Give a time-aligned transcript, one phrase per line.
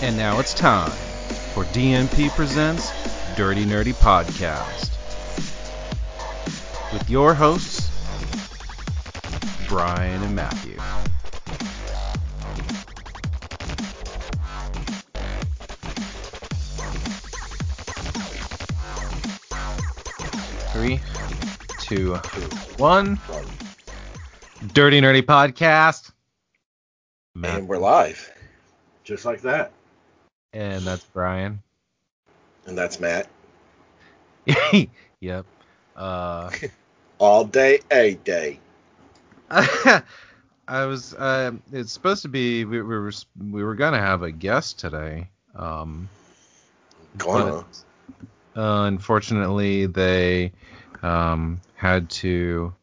[0.00, 0.92] And now it's time
[1.54, 2.92] for DNP Presents
[3.36, 4.92] Dirty Nerdy Podcast.
[6.92, 7.90] With your hosts,
[9.68, 10.76] Bryan and Matthew.
[20.72, 21.00] Three,
[21.80, 22.14] two,
[22.76, 23.18] one.
[24.74, 26.12] Dirty Nerdy Podcast.
[27.42, 28.32] And we're live.
[29.02, 29.72] Just like that.
[30.52, 31.62] And that's Bryan.
[32.66, 33.28] And that's Matt.
[35.20, 35.46] yep.
[35.96, 36.50] Uh,
[37.18, 38.60] All day, a day.
[39.50, 41.14] I was.
[41.14, 42.64] Uh, it's supposed to be.
[42.64, 43.12] We, we were.
[43.50, 45.28] We were gonna have a guest today.
[45.54, 46.08] Um,
[47.16, 47.64] Gonna.
[48.54, 50.52] but, uh, unfortunately, they
[51.02, 52.74] um, had to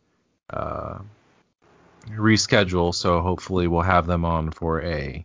[0.49, 0.99] uh,
[2.09, 2.93] reschedule.
[2.93, 5.23] So hopefully, we'll have them on for a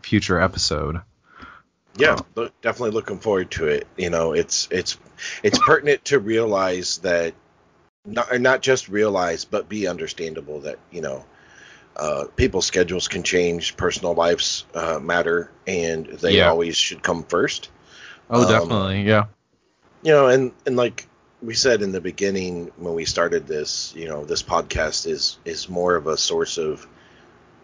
[0.00, 1.00] future episode.
[1.98, 3.86] Yeah, look, definitely looking forward to it.
[3.96, 4.98] You know, it's it's
[5.42, 7.34] it's pertinent to realize that
[8.06, 11.24] not not just realize, but be understandable that you know
[11.96, 16.50] uh, people's schedules can change, personal lives uh, matter, and they Yeah.
[16.50, 17.70] always should come first.
[18.30, 19.02] Oh, Um, definitely.
[19.02, 19.26] Yeah.
[20.02, 21.08] you know and and like
[21.42, 25.68] we said in the beginning when we started this you know this podcast is is
[25.68, 26.86] more of a source of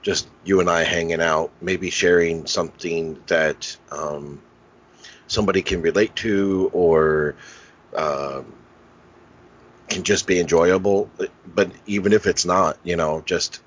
[0.05, 4.41] just you and i hanging out maybe sharing something that um,
[5.27, 7.35] somebody can relate to or
[7.97, 8.55] um,
[9.89, 11.11] can just be enjoyable
[11.47, 13.61] but even if it's not you know just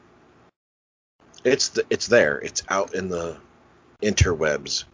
[1.43, 3.35] it's the, it's there it's out in the
[4.01, 4.85] interwebs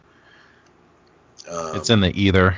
[1.48, 2.56] um, It's in the ether.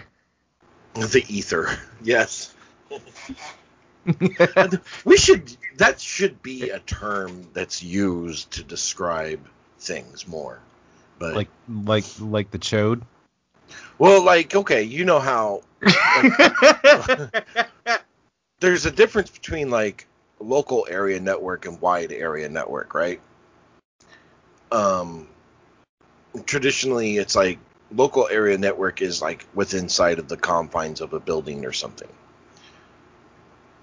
[0.95, 1.69] the ether.
[2.03, 2.55] Yes.
[5.05, 9.41] we should that should be a term that's used to describe
[9.79, 10.61] things more.
[11.19, 13.03] But like like like the chode.
[13.99, 15.63] well like okay, you know how
[18.61, 20.07] there's a difference between like
[20.39, 23.21] local area network and wide area network, right?
[24.71, 25.29] Um
[26.45, 27.59] traditionally it's like
[27.91, 32.09] local area network is like within sight of the confines of a building or something.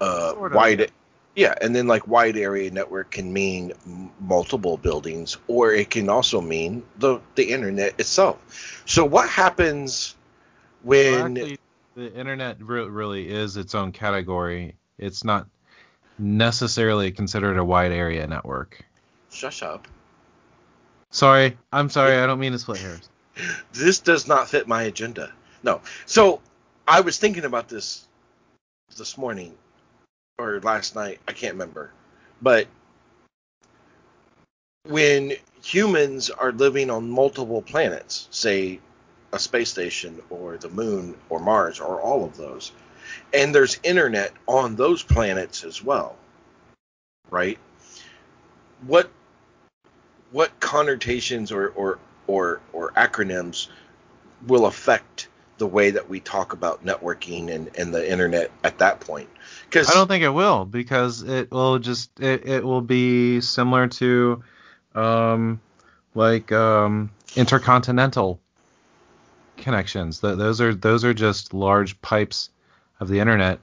[0.04, 0.90] Uh Sort of, wide
[1.34, 1.54] yeah.
[1.60, 6.40] and then like wide area network can mean m- multiple buildings or it can also
[6.40, 8.82] mean the the internet itself.
[8.86, 10.14] So what happens
[10.82, 11.58] Well, when actually,
[11.96, 14.76] the internet re- really is its own category.
[14.98, 15.46] It's not
[16.18, 18.84] necessarily considered a wide area network.
[19.30, 19.88] shush up.
[21.10, 22.16] Sorry, I'm sorry.
[22.16, 23.08] I don't mean to split hairs.
[23.72, 25.32] this does not fit my agenda.
[25.62, 25.80] No.
[26.06, 26.40] So
[26.86, 28.04] I was thinking about this
[28.96, 29.54] this morning
[30.38, 31.20] or last night.
[31.28, 31.90] I can't remember.
[32.42, 32.66] But
[34.86, 38.80] when humans are living on multiple planets, say
[39.32, 42.72] a space station or the moon or Mars or all of those,
[43.32, 46.16] and there's internet on those planets as well,
[47.30, 47.58] right?
[48.86, 49.10] What
[50.32, 53.68] what connotations or or or, or acronyms
[54.46, 55.28] will affect
[55.58, 59.28] the way that we talk about networking and, and the internet at that point.
[59.74, 63.88] Because I don't think it will because it will just it, it will be similar
[63.88, 64.44] to
[64.94, 65.60] um
[66.14, 68.40] like um intercontinental
[69.56, 70.20] connections.
[70.20, 72.50] Th- those are those are just large pipes
[73.00, 73.58] of the internet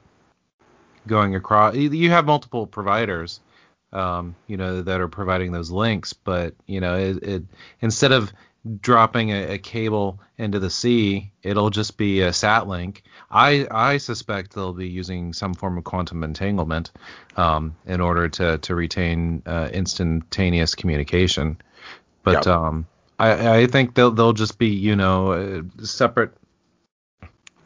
[1.07, 1.75] going across.
[1.75, 3.39] You have multiple providers,
[3.93, 7.43] um, you know, that are providing those links, but you know, it, it
[7.79, 8.33] instead of
[8.81, 13.03] dropping a, a cable into the sea, it'll just be a sat link.
[13.29, 16.91] I I suspect they'll be using some form of quantum entanglement
[17.37, 21.57] um, in order to to retain uh, instantaneous communication.
[22.23, 22.53] But Yeah.
[22.53, 22.87] um,
[23.19, 26.31] I I think they'll they'll just be you know uh, separate,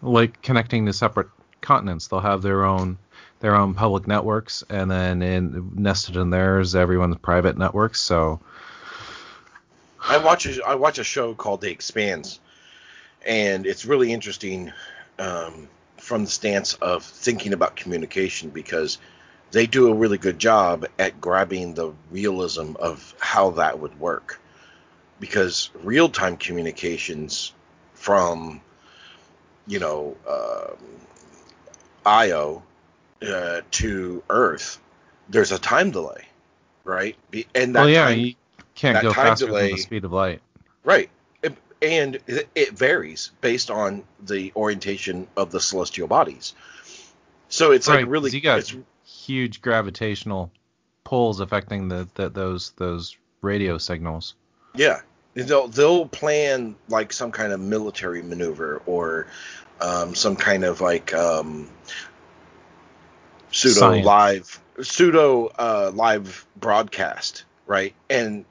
[0.01, 1.27] like connecting to separate
[1.61, 2.07] continents.
[2.07, 2.97] They'll have their own
[3.41, 8.01] their own public networks, and then in nested in theirs everyone's private networks.
[8.01, 8.39] So
[10.07, 12.39] I watch a, I watch a show called The Expanse,
[13.25, 14.71] and it's really interesting
[15.19, 18.97] um, from the stance of thinking about communication because
[19.51, 24.39] they do a really good job at grabbing the realism of how that would work.
[25.19, 27.53] Because real time communications
[27.93, 28.61] from,
[29.67, 30.77] you know, um
[32.05, 32.61] Io
[33.27, 34.79] uh, to Earth,
[35.29, 36.25] there's a time delay,
[36.83, 37.15] right?
[37.31, 38.35] Be- And that well, yeah, time, you
[38.75, 40.41] can't go faster than the speed of light.
[40.83, 41.09] Right.
[41.41, 46.53] It- And it it varies based on the orientation of the celestial bodies.
[47.49, 48.73] So it's Right, like really you got
[49.05, 50.51] huge gravitational
[51.03, 54.35] pulls affecting the, the those those radio signals.
[54.73, 55.01] yeah.
[55.35, 59.27] they'll they'll plan like some kind of military maneuver or
[59.81, 61.69] um, some kind of like um,
[63.51, 64.05] pseudo Science.
[64.05, 67.93] live pseudo uh, live broadcast, right?
[68.09, 68.45] And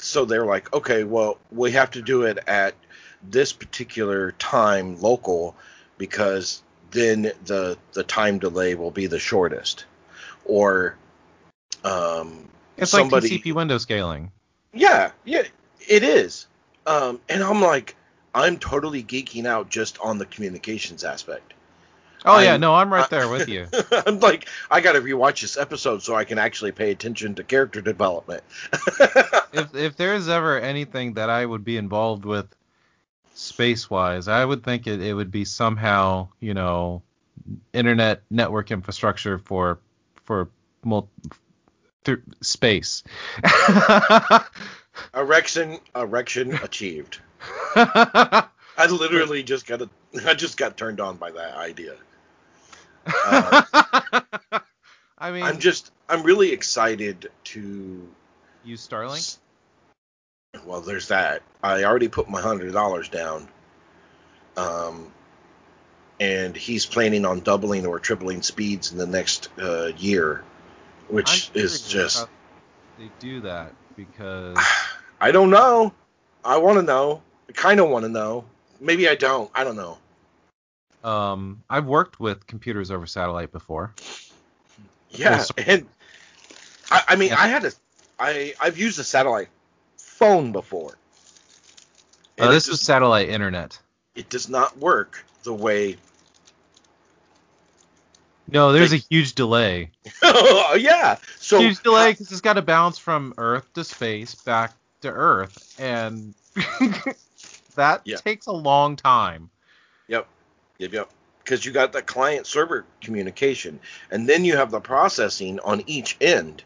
[0.00, 2.74] so they're like, okay, well, we have to do it at
[3.22, 5.56] this particular time local
[5.96, 9.84] because then the the time delay will be the shortest.
[10.44, 10.96] Or
[11.84, 14.32] um, It's somebody, like TCP window scaling.
[14.72, 15.42] yeah, yeah,
[15.86, 16.46] it is.
[16.86, 17.96] Um, and I'm like,
[18.34, 21.54] I'm totally geeking out just on the communications aspect.
[22.24, 23.66] Oh yeah, I'm- no, I'm right there with you.
[24.06, 27.80] I'm like, I gotta rewatch this episode so I can actually pay attention to character
[27.80, 28.42] development.
[29.52, 32.46] if if there's ever anything that I would be involved with
[33.34, 37.02] space wise, I would think it, it would be somehow, you know,
[37.72, 39.78] internet network infrastructure for
[40.24, 40.48] for
[40.84, 41.08] mul-
[42.04, 43.04] through space.
[45.14, 47.20] erection, erection achieved.
[48.78, 49.90] I literally just got a,
[50.24, 51.96] I just got turned on by that idea.
[53.06, 53.62] Uh,
[55.18, 58.08] I mean, I'm just, I'm really excited to.
[58.64, 59.38] use Starlink.
[60.64, 61.42] Well, there's that.
[61.62, 63.48] I already put my hundred dollars down.
[64.56, 65.12] Um,
[66.20, 70.44] and he's planning on doubling or tripling speeds in the next uh, year,
[71.08, 72.26] which I'm is just.
[72.98, 74.56] They do that because
[75.20, 75.92] I don't know.
[76.44, 77.22] I want to know.
[77.48, 78.44] I kind of want to know.
[78.80, 79.50] Maybe I don't.
[79.54, 79.98] I don't know.
[81.04, 83.92] um I've worked with computers over satellite before.
[85.10, 85.86] Yeah, so- and
[86.90, 87.40] I, I mean, Yeah.
[87.40, 87.72] I had a,
[88.18, 89.48] I I've used a satellite
[89.96, 90.96] phone before.
[92.38, 93.78] Uh, this was satellite internet.
[94.14, 95.96] it does not work the way.
[98.50, 99.90] No, there's a huge delay.
[100.22, 101.16] yeah.
[101.38, 104.72] So huge delay because it's got to bounce from Earth to space back
[105.02, 106.34] to Earth, and
[107.78, 108.16] that Yeah.
[108.18, 109.50] takes a long time.
[110.08, 110.28] Yep.
[110.78, 110.92] Yep.
[110.92, 111.10] Yep.
[111.42, 113.80] Because you got the client server communication,
[114.10, 116.62] and then you have the processing on each end,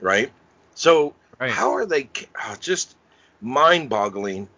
[0.00, 0.32] right?
[0.74, 1.50] So Right.
[1.50, 2.96] how are they ah, just
[3.42, 4.48] mind-boggling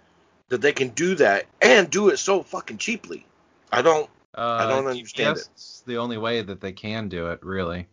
[0.48, 3.26] that they can do that and do it so fucking cheaply?
[3.72, 4.08] I don't.
[4.34, 7.86] Uh, don't understand GPS is the only way that they can do it, really,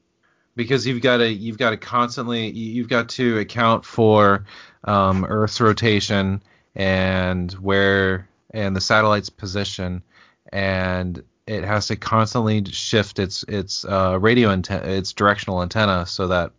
[0.56, 4.45] because you've got to you've got to constantly you- you've got to account for
[4.83, 6.44] um, Earth's rotation
[6.75, 10.03] and where and the satellite's position,
[10.51, 16.27] and it has to constantly shift its its uh, radio antenna, its directional antenna, so
[16.27, 16.51] that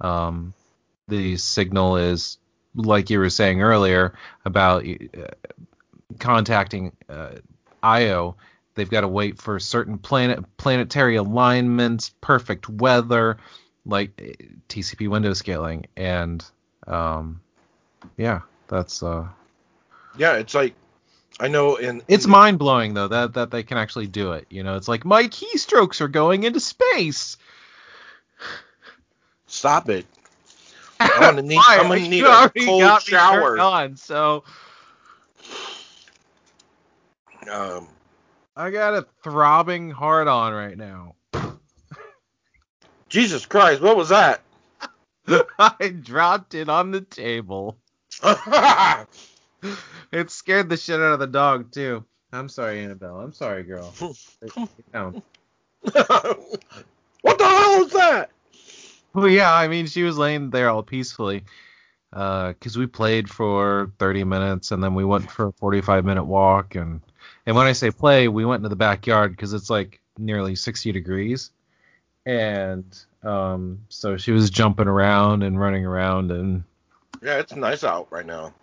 [0.00, 0.52] um,
[1.08, 2.38] the signal is
[2.74, 4.14] like you were saying earlier
[4.44, 5.26] about uh,
[6.18, 7.32] contacting uh,
[7.82, 8.36] Io
[8.74, 13.38] they've got to wait for certain planet planetary alignments, perfect weather,
[13.84, 14.16] like
[14.68, 16.44] TCP window scaling, and
[16.86, 17.40] um,
[18.16, 19.28] yeah, that's uh,
[20.16, 20.74] Yeah, it's like
[21.40, 24.46] I know in it's mind blowing though that that they can actually do it.
[24.50, 27.36] You know, it's like my keystrokes are going into space.
[29.46, 30.06] Stop it.
[31.00, 31.58] I'm gonna need.
[31.68, 33.58] I'm gonna you need a cold shower.
[33.58, 34.44] On, so
[37.50, 37.88] Um,
[38.56, 41.16] I got a throbbing hard on right now.
[43.08, 44.42] Jesus Christ, what was that?
[45.58, 47.78] I dropped it on the table.
[50.12, 52.04] It scared the shit out of the dog too.
[52.32, 53.20] I'm sorry, Annabelle.
[53.20, 53.94] I'm sorry, girl.
[54.92, 55.22] Down.
[55.80, 58.30] what the hell is that?
[59.14, 61.44] Well, yeah, I mean, she was laying there all peacefully,
[62.10, 66.74] because we played for 30 minutes and then we went for a 45 minute walk
[66.74, 67.00] and
[67.46, 70.92] and when I say play, we went into the backyard because it's like nearly 60
[70.92, 71.50] degrees,
[72.26, 72.84] and
[73.22, 76.64] um, so she was jumping around and running around and
[77.22, 78.54] Yeah, it's nice out right now.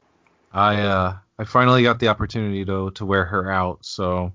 [0.52, 4.34] I uh I finally got the opportunity to to wear her out, so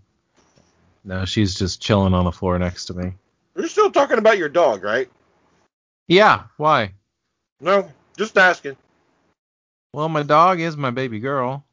[1.04, 3.12] now she's just chilling on the floor next to me.
[3.54, 5.08] We're still talking about your dog, right?
[6.08, 6.92] Yeah, why?
[7.60, 8.76] No, just asking.
[9.92, 11.64] Well, my dog is my baby girl.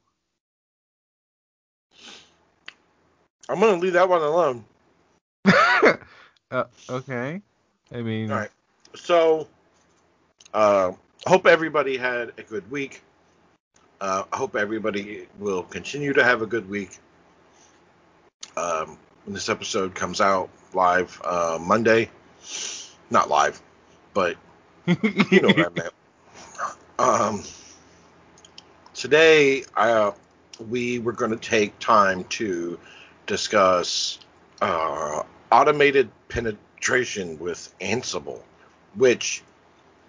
[3.50, 4.66] I'm gonna leave that one alone.
[6.52, 7.42] uh, okay.
[7.94, 8.52] I mean, All right.
[8.96, 9.48] So,
[10.54, 10.92] uh,
[11.26, 13.02] hope everybody had a good week.
[14.02, 16.98] Uh, I hope everybody will continue to have a good week.
[18.58, 22.10] Um, when this episode comes out live uh, Monday,
[23.12, 23.62] not live,
[24.16, 24.38] but
[24.88, 25.94] you know what I meant.
[27.00, 27.42] Um,
[28.94, 30.12] today, uh,
[30.70, 32.78] we were going to take time to
[33.26, 34.20] discuss
[34.62, 38.42] uh, automated penetration with Ansible,
[38.94, 39.42] which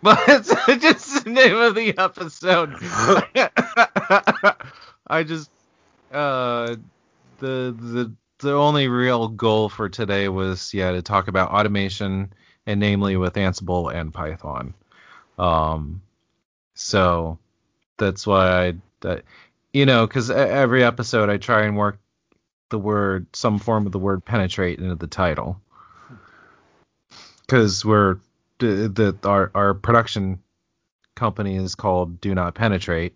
[0.03, 2.75] but it's just the name of the episode.
[5.07, 5.51] I just
[6.13, 6.77] uh
[7.39, 12.33] the the the only real goal for today was yeah to talk about automation
[12.67, 14.75] and namely with Ansible and Python.
[15.39, 16.03] Um,
[16.75, 17.39] so
[17.97, 19.23] that's why I that
[19.73, 21.99] you know because every episode I try and work
[22.71, 25.61] the word some form of the word penetrate into the title
[27.41, 28.19] because we're
[28.63, 30.41] the, our our production
[31.15, 33.15] company is called Do Not Penetrate.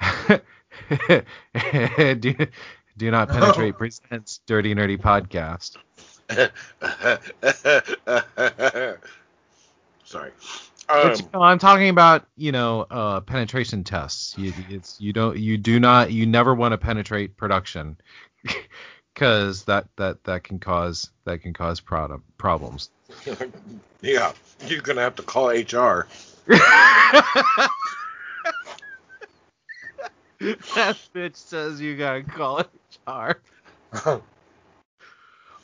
[2.20, 2.34] do,
[2.96, 5.76] do Not Penetrate presents Dirty Nerdy Podcast.
[10.04, 10.32] Sorry.
[10.88, 14.36] Um, you know, I'm talking about you know uh, penetration tests.
[14.36, 17.96] You it's you don't you do not you never want to penetrate production
[19.14, 22.90] because that that that can cause that can cause product problems.
[24.00, 24.32] yeah,
[24.66, 26.06] you're gonna have to call HR.
[30.40, 32.60] that bitch says you gotta call
[33.06, 33.40] HR.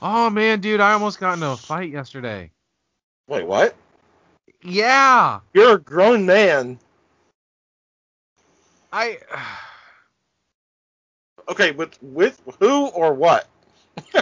[0.02, 2.50] oh man, dude, I almost got into a fight yesterday.
[3.28, 3.74] Wait, what?
[4.62, 5.40] Yeah.
[5.54, 6.78] You're a grown man.
[8.92, 9.18] I.
[11.48, 13.48] okay, with with who or what?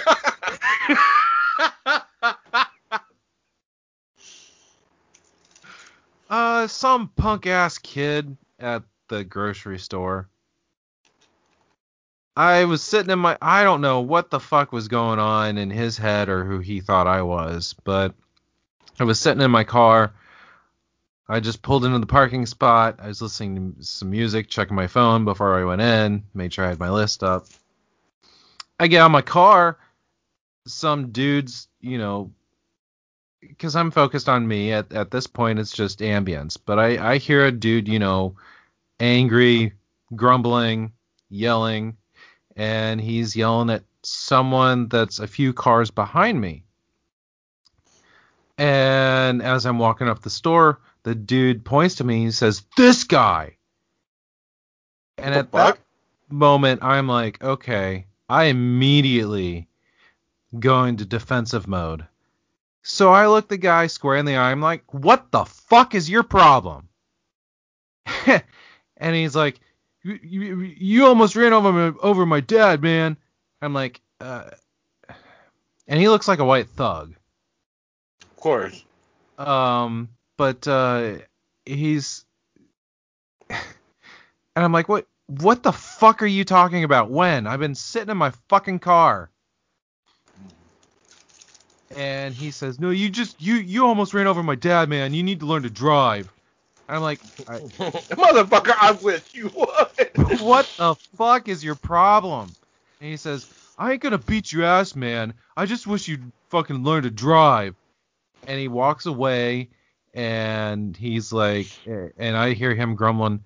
[6.31, 10.29] uh, some punk ass kid at the grocery store.
[12.37, 15.71] I was sitting in my I don't know what the fuck was going on in
[15.71, 18.15] his head or who he thought I was, but
[18.99, 20.13] I was sitting in my car.
[21.29, 22.99] I just pulled into the parking spot.
[23.01, 26.65] I was listening to some music, checking my phone before I went in, made sure
[26.65, 27.47] I had my list up.
[28.79, 29.79] I get out my car,
[30.67, 32.31] some dudes, you know,
[33.41, 36.59] because I'm focused on me at, at this point, it's just ambience.
[36.63, 38.37] But I, I hear a dude, you know,
[39.01, 39.73] angry,
[40.15, 40.93] grumbling,
[41.31, 41.97] yelling,
[42.57, 46.65] and he's yelling at someone that's a few cars behind me.
[48.59, 53.05] And as I'm walking up the store, the dude points to me and says, This
[53.05, 53.57] guy.
[55.17, 55.79] And at that
[56.29, 59.69] moment, I'm like, okay, I immediately
[60.59, 62.07] go into defensive mode.
[62.83, 64.51] So I look the guy square in the eye.
[64.51, 66.89] I'm like, what the fuck is your problem?
[68.27, 69.61] and he's like,
[70.03, 73.17] you, you, you almost ran over my, over my dad, man.
[73.63, 74.51] I'm like, uh,
[75.89, 77.15] and he looks like a white thug.
[78.23, 78.85] Of course.
[79.39, 81.15] Um, but uh,
[81.65, 82.25] he's,
[83.51, 83.59] and
[84.57, 85.07] I'm like, what?
[85.27, 87.11] What the fuck are you talking about?
[87.11, 87.47] When?
[87.47, 89.31] I've been sitting in my fucking car.
[91.97, 95.15] And he says, "No, you just you you almost ran over my dad, man.
[95.15, 96.29] You need to learn to drive."
[96.89, 99.49] I'm like, I, motherfucker, I'm with you.
[99.49, 100.11] What?
[100.41, 102.55] what the fuck is your problem?
[103.01, 103.47] And he says,
[103.79, 105.35] I ain't gonna beat your ass, man.
[105.57, 107.75] I just wish you'd fucking learn to drive.
[108.47, 109.71] And he walks away,
[110.15, 113.45] and he's like, and I hear him grumbling,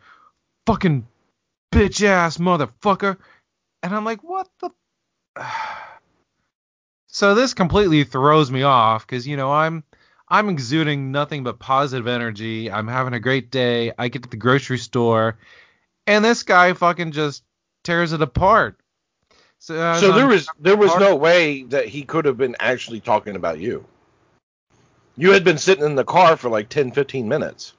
[0.66, 1.06] fucking
[1.72, 3.16] bitch ass motherfucker.
[3.82, 4.70] And I'm like, what the?
[7.06, 9.82] so this completely throws me off because you know I'm
[10.28, 12.70] I'm exuding nothing but positive energy.
[12.70, 13.92] I'm having a great day.
[13.98, 15.38] I get to the grocery store,
[16.06, 17.44] and this guy fucking just
[17.82, 18.78] tears it apart.
[19.60, 23.00] So, uh, so there was there was no way that he could have been actually
[23.00, 23.86] talking about you.
[25.18, 27.74] You had been sitting in the car for like 10, 15 minutes.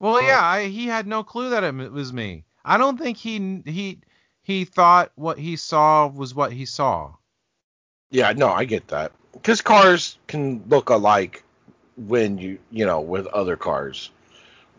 [0.00, 2.44] Well, yeah, I, he had no clue that it was me.
[2.64, 4.00] I don't think he he
[4.42, 7.14] he thought what he saw was what he saw.
[8.10, 9.12] Yeah, no, I get that.
[9.32, 11.44] Because cars can look alike
[11.96, 14.10] when you you know with other cars,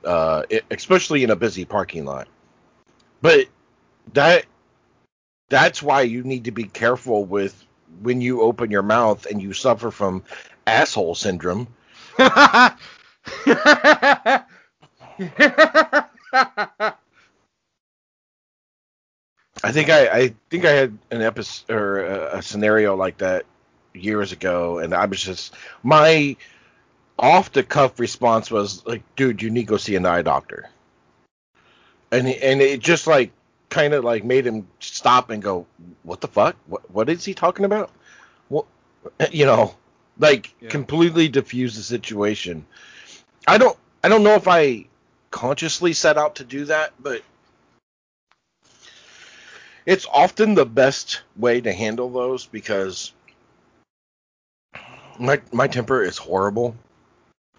[0.03, 2.27] uh, it, especially in a busy parking lot.
[3.21, 3.47] But
[4.13, 4.45] that
[5.49, 7.65] that's why you need to be careful with
[8.01, 10.23] when you open your mouth and you suffer from
[10.67, 11.67] asshole syndrome.
[12.17, 12.75] I
[19.71, 23.45] think I, I think I had an episode or a, a, scenario like that
[23.93, 26.37] years ago, and I was just my
[27.17, 30.69] off the cuff response was like, "Dude, you need to go see an eye doctor."
[32.11, 33.31] And and it just like
[33.69, 35.65] kind of like made him stop and go,
[36.03, 36.55] "What the fuck?
[36.67, 37.91] What what is he talking about?"
[38.49, 38.67] Well,
[39.31, 39.75] you know,
[40.17, 40.69] like yeah.
[40.69, 42.65] completely diffuse the situation.
[43.47, 44.85] I don't I don't know if I
[45.31, 47.21] consciously set out to do that, but
[49.85, 53.13] it's often the best way to handle those because
[55.19, 56.75] my my temper is horrible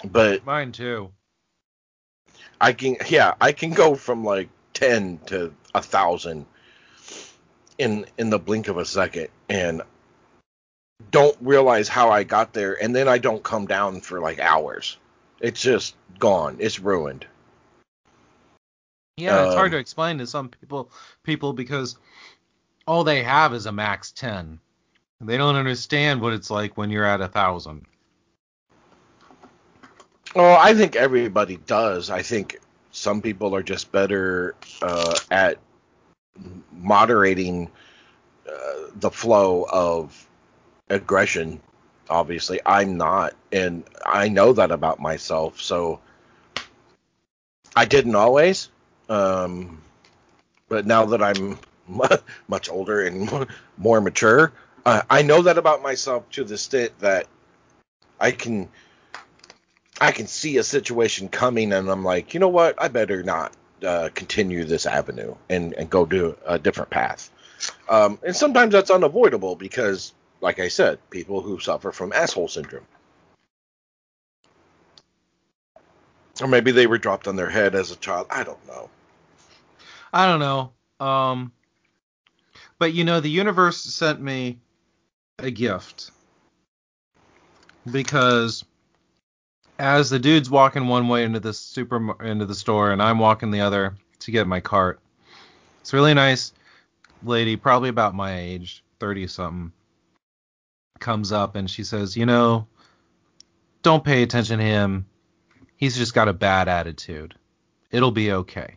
[0.04, 1.12] but mine too.
[2.60, 6.46] I can yeah, I can go from like 10 to a thousand
[7.78, 9.82] in in the blink of a second and
[11.10, 14.96] don't realize how I got there and then I don't come down for like hours.
[15.40, 16.56] It's just gone.
[16.60, 17.26] It's ruined.
[19.16, 20.90] Yeah, it's hard Um, to explain to some people
[21.22, 21.96] people because
[22.86, 24.60] all they have is a max 10.
[25.20, 27.86] They don't understand what it's like when you're at a thousand.
[30.34, 32.10] Well, I think everybody does.
[32.10, 32.58] I think
[32.92, 35.58] some people are just better uh, at
[36.72, 37.70] moderating
[38.46, 40.25] uh, the flow of
[40.88, 41.60] aggression.
[42.08, 45.60] Obviously, I'm not, and I know that about myself.
[45.60, 46.00] So
[47.74, 48.70] I didn't always,
[49.08, 49.82] um,
[50.68, 51.58] but now that I'm
[52.48, 54.52] much older and more mature,
[54.84, 57.26] uh, I know that about myself to the extent that
[58.20, 58.68] I can
[60.00, 63.52] I can see a situation coming and I'm like, you know what, I better not
[63.84, 67.30] uh, continue this avenue and, and go do a different path.
[67.88, 72.86] Um, and sometimes that's unavoidable because, like I said, people who suffer from asshole syndrome.
[76.40, 78.26] Or maybe they were dropped on their head as a child.
[78.30, 78.90] I don't know.
[80.12, 80.72] I don't know.
[81.04, 81.52] Um
[82.78, 84.58] but you know the universe sent me
[85.38, 86.10] a gift
[87.90, 88.64] because
[89.78, 93.50] as the dude's walking one way into the super into the store and I'm walking
[93.50, 95.00] the other to get my cart.
[95.80, 96.52] It's a really nice
[97.22, 99.72] lady, probably about my age, 30 something,
[100.98, 102.66] comes up and she says, "You know,
[103.82, 105.06] don't pay attention to him.
[105.76, 107.34] He's just got a bad attitude.
[107.90, 108.76] It'll be okay."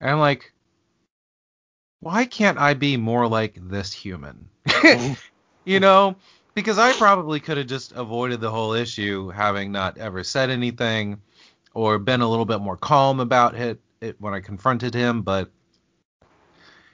[0.00, 0.52] And I'm like,
[2.00, 4.48] why can't I be more like this human?
[5.64, 6.16] you know,
[6.54, 11.20] because I probably could have just avoided the whole issue having not ever said anything
[11.74, 15.50] or been a little bit more calm about it, it when I confronted him, but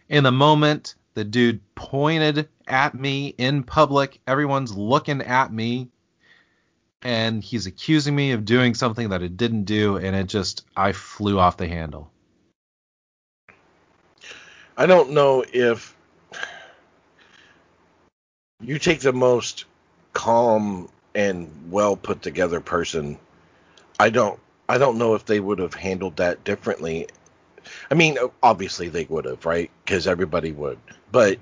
[0.08, 5.88] in the moment the dude pointed at me in public, everyone's looking at me
[7.02, 10.92] and he's accusing me of doing something that I didn't do and it just I
[10.92, 12.10] flew off the handle.
[14.76, 15.94] I don't know if
[18.60, 19.64] you take the most
[20.12, 23.18] calm and well put together person.
[23.98, 27.06] I don't I don't know if they would have handled that differently.
[27.90, 29.70] I mean, obviously they would have, right?
[29.84, 30.78] Because everybody would.
[31.12, 31.38] But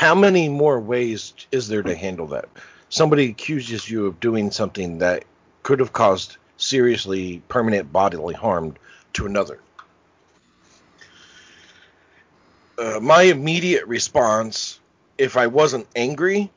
[0.00, 2.48] how many more ways is there to handle that?
[2.88, 5.24] Somebody accuses you of doing something that
[5.62, 8.76] could have caused seriously permanent bodily harm
[9.12, 9.58] to another.
[12.78, 14.80] Uh, my immediate response,
[15.18, 16.50] if I wasn't angry,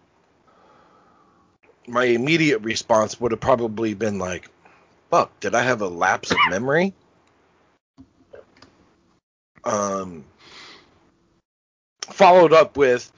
[1.85, 4.49] my immediate response would have probably been like,
[5.11, 6.93] fuck, did I have a lapse of memory?
[9.65, 10.23] Um,
[12.09, 13.11] followed up with,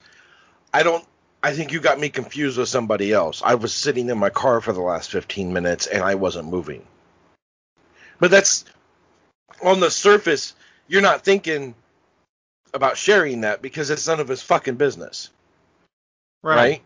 [0.76, 1.06] I don't,
[1.42, 3.42] I think you got me confused with somebody else.
[3.46, 6.86] I was sitting in my car for the last 15 minutes and I wasn't moving.
[8.20, 8.66] But that's,
[9.64, 10.54] on the surface,
[10.88, 11.76] you're not thinking
[12.74, 15.30] about sharing that because it's none of his fucking business
[16.46, 16.82] right?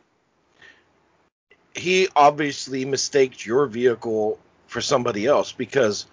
[1.76, 6.06] He obviously mistaked your vehicle for somebody else because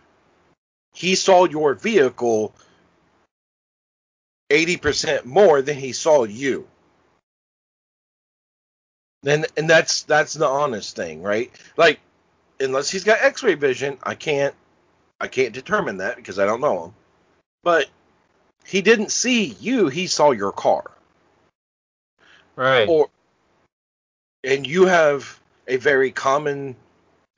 [0.94, 2.54] he saw your vehicle
[4.50, 6.66] 80% more than he saw you.
[9.24, 11.50] And and that's that's the honest thing, right?
[11.76, 12.00] Like
[12.60, 14.54] unless he's got x-ray vision, I can't
[15.20, 16.94] I can't determine that because I don't know him.
[17.62, 17.86] But
[18.64, 20.90] he didn't see you, he saw your car.
[22.54, 22.88] Right.
[22.88, 23.08] or
[24.44, 26.76] and you have a very common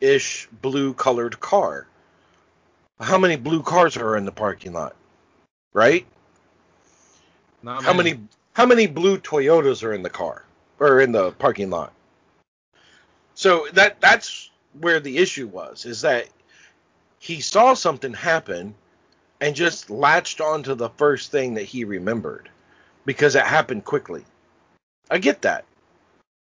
[0.01, 1.87] ish blue colored car.
[3.01, 4.95] How many blue cars are in the parking lot?
[5.73, 6.07] Right?
[7.63, 8.21] Not How many
[8.53, 10.45] how many blue Toyotas are in the car
[10.79, 11.93] or in the parking lot?
[13.35, 16.29] So that that's where the issue was is that
[17.19, 18.75] he saw something happen
[19.41, 22.49] and just latched onto the first thing that he remembered
[23.05, 24.25] because it happened quickly.
[25.11, 25.65] I get that.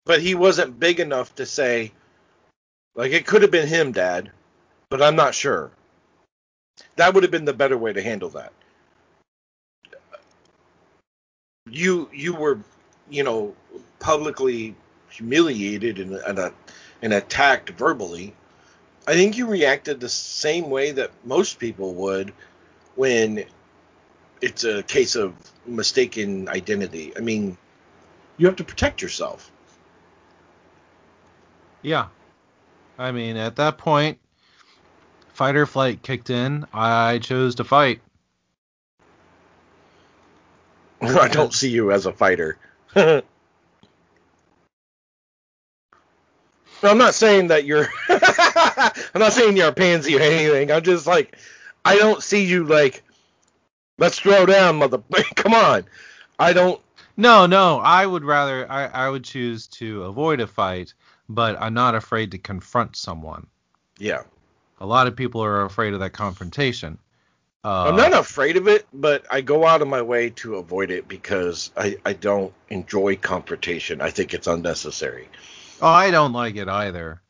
[0.05, 1.93] But he wasn't big enough to say
[2.95, 4.31] like it could have been him, dad,
[4.91, 5.71] but I'm not sure.
[6.97, 8.53] That would have been the better way to handle that.
[11.71, 12.59] You you were,
[13.09, 13.55] you know,
[14.03, 14.75] publicly
[15.09, 16.51] humiliated and and, uh,
[17.01, 18.35] and attacked verbally.
[19.07, 22.33] I think you reacted the same way that most people would
[22.95, 23.45] when
[24.41, 25.35] it's a case of
[25.67, 27.13] mistaken identity.
[27.17, 27.57] I mean,
[28.37, 29.51] you have to protect yourself.
[31.81, 32.07] Yeah.
[32.99, 34.19] I mean, at that point,
[35.33, 38.01] fight or flight kicked in, I chose to fight.
[41.01, 42.59] I don't see you as a fighter.
[46.89, 47.89] I'm not saying that you're.
[48.09, 50.71] I'm not saying you're a pansy or anything.
[50.71, 51.37] I'm just like,
[51.85, 53.03] I don't see you like.
[53.99, 55.03] Let's throw down, mother.
[55.37, 55.85] Come on.
[56.39, 56.81] I don't.
[57.17, 57.79] No, no.
[57.79, 58.71] I would rather.
[58.71, 60.95] I, I would choose to avoid a fight,
[61.29, 63.47] but I'm not afraid to confront someone.
[63.99, 64.23] Yeah.
[64.81, 66.99] A lot of people are afraid of that confrontation.
[67.65, 70.91] Uh, I'm not afraid of it, but I go out of my way to avoid
[70.91, 74.01] it because I, I don't enjoy confrontation.
[74.01, 75.29] I think it's unnecessary.
[75.83, 77.21] Oh, I don't like it either.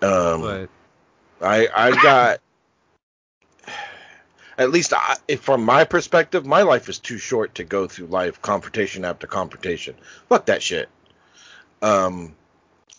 [0.00, 0.70] Um, But
[1.42, 2.40] I I've got
[4.56, 8.06] at least I, if from my perspective, my life is too short to go through
[8.06, 9.96] life confrontation after confrontation.
[10.28, 10.88] Fuck that shit.
[11.82, 12.36] Um,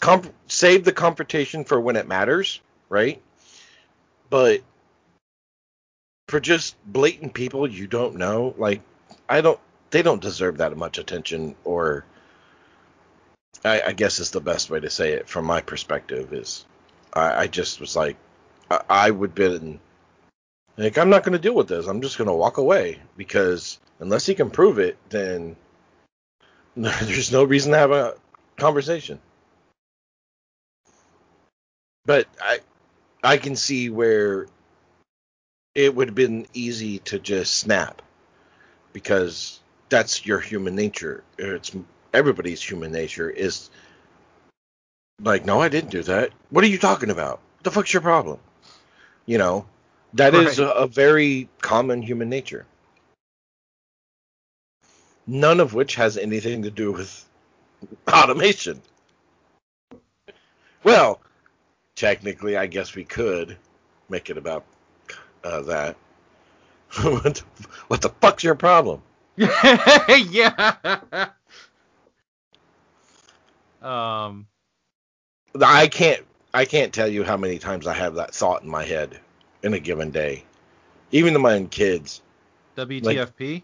[0.01, 3.21] comp- save the confrontation for when it matters, right?
[4.29, 4.61] But
[6.27, 8.81] for just blatant people you don't know, like
[9.29, 9.59] I don't,
[9.91, 12.03] they don't deserve that much attention, or
[13.63, 16.65] I, I guess is the best way to say it from my perspective is
[17.13, 18.17] I, I just was like,
[18.69, 19.79] I, I would been
[20.77, 21.87] like, I'm not going to deal with this.
[21.87, 25.55] I'm just going to walk away because unless he can prove it, then
[26.75, 28.15] there's no reason to have a
[28.57, 29.19] conversation.
[32.05, 32.59] But I,
[33.23, 34.47] I can see where
[35.73, 38.01] it would have been easy to just snap
[38.93, 41.23] because that's your human nature.
[41.37, 41.75] It's
[42.15, 43.69] everybody's human nature is
[45.21, 46.31] like, no, I didn't do that.
[46.49, 47.39] What are you talking about?
[47.57, 48.39] What the fuck's your problem?
[49.25, 49.65] You know,
[50.13, 50.67] that is Right.
[50.67, 52.65] a, a very common human nature.
[55.27, 57.25] None of which has anything to do with
[58.07, 58.81] automation.
[60.83, 61.19] Well,
[61.95, 63.57] technically, I guess we could
[64.09, 64.65] make it about
[65.43, 65.95] uh, that.
[67.01, 67.43] what, the,
[67.87, 69.01] what the fuck's your problem?
[69.37, 70.75] yeah.
[73.81, 74.47] Um.
[75.61, 78.83] I can't I can't tell you how many times I have that thought in my
[78.83, 79.19] head
[79.61, 80.43] in a given day.
[81.11, 82.21] Even to my own kids.
[82.77, 83.63] WTFP.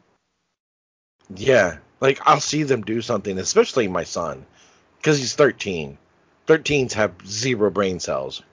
[1.36, 1.78] Yeah.
[2.00, 4.46] Like I'll see them do something, especially my son.
[4.98, 5.98] Because he's 13.
[6.48, 8.44] 13s have zero brain cells.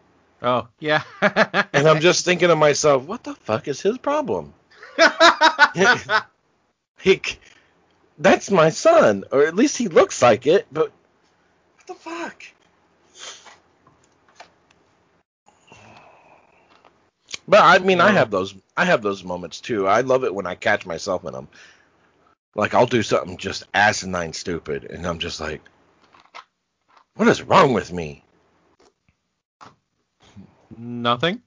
[0.42, 1.03] oh yeah.
[1.73, 4.55] And I'm just thinking to myself, what the fuck is his problem?
[7.01, 7.21] He,
[8.18, 9.25] that's my son.
[9.31, 10.90] Or at least he looks like it, but
[11.88, 12.44] the fuck?
[17.48, 18.55] But I mean, I have those.
[18.77, 19.88] I have those moments too.
[19.88, 21.48] I love it when I catch myself in them.
[22.55, 25.62] Like I'll do something just asinine stupid, and I'm just like,
[27.16, 28.22] "What is wrong with me?"
[30.77, 31.42] Nothing.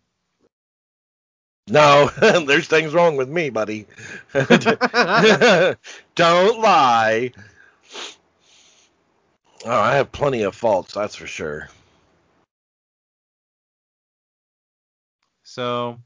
[1.68, 2.10] No,
[2.46, 3.86] there's things wrong with me, buddy.
[6.16, 7.32] Don't lie.
[9.66, 11.70] Oh, I have plenty of faults, that's for sure.
[15.44, 16.00] So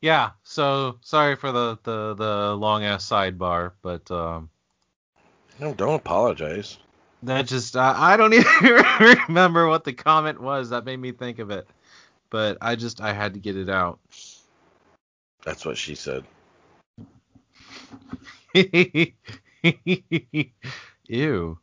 [0.00, 4.50] yeah, so sorry for the the the long ass sidebar, but um
[5.60, 6.78] No, don't apologize.
[7.22, 11.38] that just I, I don't even remember what the comment was that made me think
[11.38, 11.68] of it.
[12.30, 14.00] But I just I had to get it out.
[15.44, 16.24] That's what she said.
[21.08, 21.58] Ew.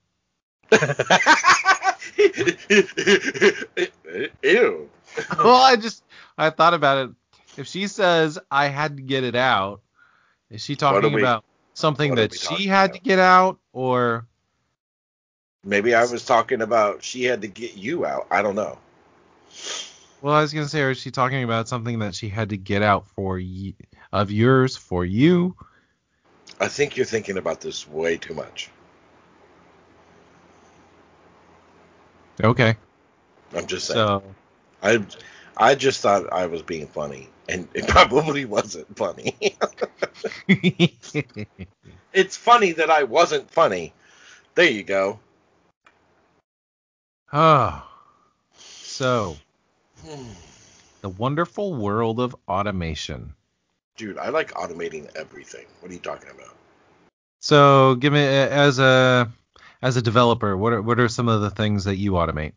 [4.44, 4.90] Ew.
[5.38, 6.04] Well, I just
[6.38, 7.16] I thought about it.
[7.58, 9.82] If she says I had to get it out,
[10.50, 12.96] is she talking we- about something that she had about?
[12.96, 14.26] to get out or
[15.64, 18.28] Maybe I was talking about she had to get you out.
[18.32, 18.80] I don't know.
[20.22, 22.58] Well, I was gonna say, or is she talking about something that she had to
[22.58, 23.76] get out for y-
[24.12, 25.56] of yours for you?
[26.60, 28.70] I think you're thinking about this way too much.
[32.44, 32.76] Okay,
[33.54, 33.98] I'm just saying.
[33.98, 34.24] so
[34.82, 35.06] I
[35.58, 39.36] I just thought I was being funny, and it probably wasn't funny.
[42.13, 43.94] it's funny that I wasn't funny.
[44.56, 45.20] There you go.
[47.34, 47.88] oh,
[48.58, 49.38] so
[50.06, 50.24] hmm.
[51.02, 53.34] the wonderful world of automation.
[53.98, 55.65] Dude, I like automating everything.
[55.80, 56.56] What are you talking about?
[57.39, 59.32] So, give me as a
[59.82, 62.54] as a developer, what are what are some of the things that you automate,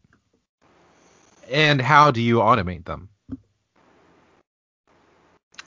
[1.50, 3.08] and how do you automate them?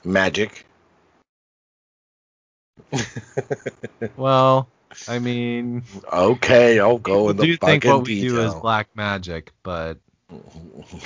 [0.04, 0.64] Magic.
[4.16, 4.68] Well,
[5.08, 8.36] I mean, okay, I'll go in the do you think what we detail.
[8.36, 9.98] do is black magic, but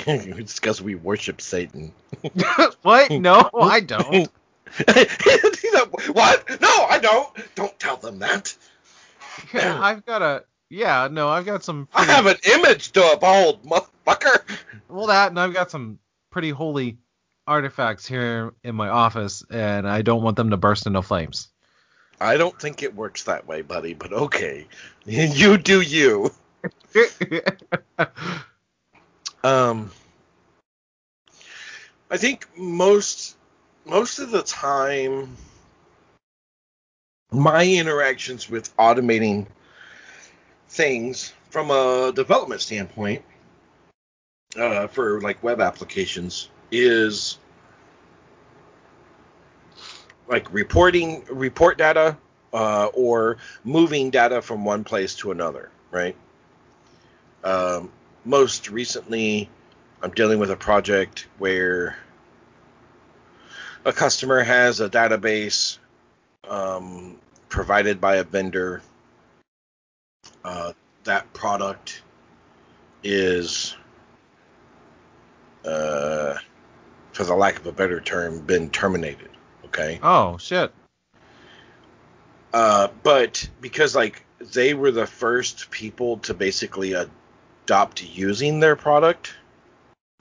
[0.06, 1.92] it's because we worship Satan.
[2.82, 3.10] what?
[3.10, 4.28] No, I don't.
[6.12, 6.60] what?
[6.60, 7.54] No, I don't.
[7.54, 8.54] Don't tell them that.
[9.54, 11.86] I've got a yeah, no, I've got some.
[11.92, 14.42] I have an image to uphold, motherfucker.
[14.88, 15.98] Well, that and I've got some
[16.30, 16.96] pretty holy
[17.46, 21.48] artifacts here in my office, and I don't want them to burst into flames.
[22.22, 23.92] I don't think it works that way, buddy.
[23.92, 24.66] But okay,
[25.04, 26.32] you do you.
[29.44, 29.90] um,
[32.10, 33.36] I think most
[33.84, 35.36] most of the time,
[37.32, 39.46] my interactions with automating
[40.68, 43.22] things from a development standpoint
[44.58, 47.38] uh, for like web applications is
[50.28, 52.16] like reporting report data
[52.52, 56.16] uh, or moving data from one place to another, right?
[57.44, 57.90] Um,
[58.24, 59.48] most recently,
[60.02, 61.96] I'm dealing with a project where
[63.84, 65.78] a customer has a database
[66.48, 67.18] um,
[67.52, 68.82] provided by a vendor.
[70.42, 70.72] Uh,
[71.04, 72.02] that product
[73.04, 73.76] is,
[75.64, 76.34] uh,
[77.12, 79.28] for the lack of a better term, been terminated.
[79.66, 80.00] Okay.
[80.02, 80.72] Oh shit.
[82.52, 89.34] Uh, but because like they were the first people to basically adopt using their product,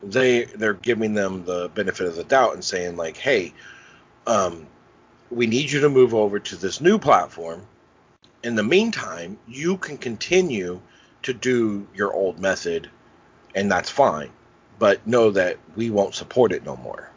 [0.04, 3.54] they they're giving them the benefit of the doubt and saying like, hey,
[4.28, 4.68] um,
[5.32, 7.66] we need you to move over to this new platform.
[8.44, 10.82] In the meantime, you can continue
[11.24, 12.90] to do your old method,
[13.56, 14.30] and that's fine.
[14.78, 17.10] But know that we won't support it no more.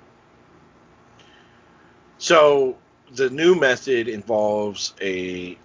[2.19, 2.77] So
[3.13, 5.59] the new method involves a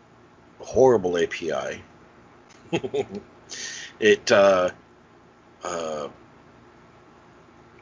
[0.60, 1.84] horrible API.
[4.00, 4.70] it, uh,
[5.64, 6.08] uh,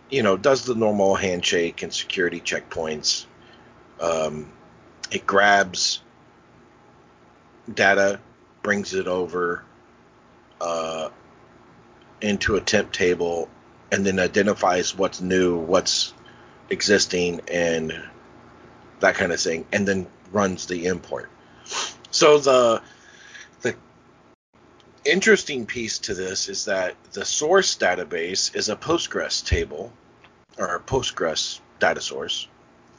[0.10, 3.26] you know, does the normal handshake and security checkpoints.
[4.00, 4.52] Um,
[5.12, 6.02] it grabs
[7.74, 8.20] data,
[8.64, 9.64] brings it over
[10.62, 11.10] uh,
[12.22, 13.50] into a temp table,
[13.92, 16.14] and then identifies what's new, what's
[16.70, 17.94] existing, and
[19.00, 21.30] that kind of thing, and then runs the import.
[22.12, 22.82] So the
[23.62, 23.76] the
[25.06, 29.94] interesting piece to this is that the source database is a Postgres table
[30.58, 32.48] or a Postgres data source,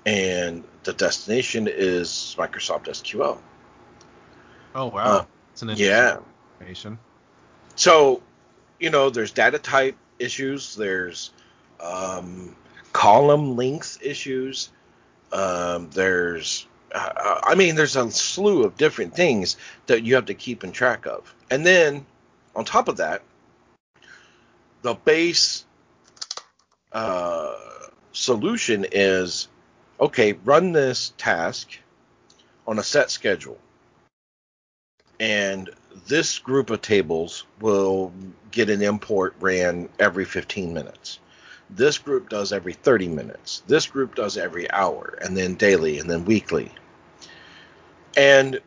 [0.06, 3.38] and the destination is Microsoft SQL.
[4.74, 6.18] Oh wow, Uh, it's an Yeah.
[7.74, 8.22] So,
[8.80, 11.30] you know, there's data type issues, there's
[11.80, 12.56] um,
[12.92, 14.70] column length issues,
[15.32, 19.56] um, there's, uh, I mean, there's a slew of different things
[19.86, 21.32] that you have to keep in track of.
[21.50, 22.04] And then
[22.56, 23.22] on top of that,
[24.82, 25.64] the base
[26.92, 27.54] uh,
[28.12, 29.48] solution is
[30.00, 31.78] okay, run this task
[32.66, 33.58] on a set schedule.
[35.20, 35.70] And
[36.06, 38.12] this group of tables will
[38.50, 41.18] get an import ran every 15 minutes.
[41.70, 43.62] This group does every 30 minutes.
[43.66, 46.72] This group does every hour, and then daily, and then weekly.
[48.16, 48.60] And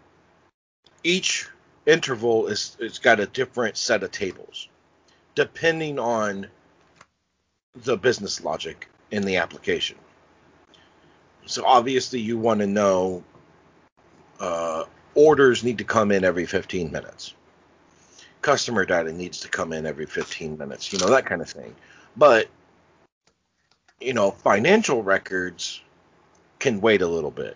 [1.03, 1.49] each
[1.85, 4.67] interval is it's got a different set of tables,
[5.33, 6.47] depending on
[7.83, 9.97] the business logic in the application.
[11.45, 13.23] So obviously, you want to know
[14.39, 17.33] uh, orders need to come in every 15 minutes.
[18.41, 20.91] Customer data needs to come in every 15 minutes.
[20.91, 21.75] You know that kind of thing.
[22.17, 22.47] But
[24.01, 25.81] you know, financial records
[26.59, 27.55] can wait a little bit.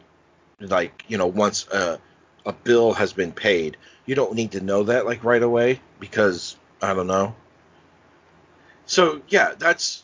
[0.60, 2.00] Like, you know, once a,
[2.46, 6.56] a bill has been paid, you don't need to know that like right away because
[6.82, 7.36] I don't know.
[8.86, 10.04] So yeah, that's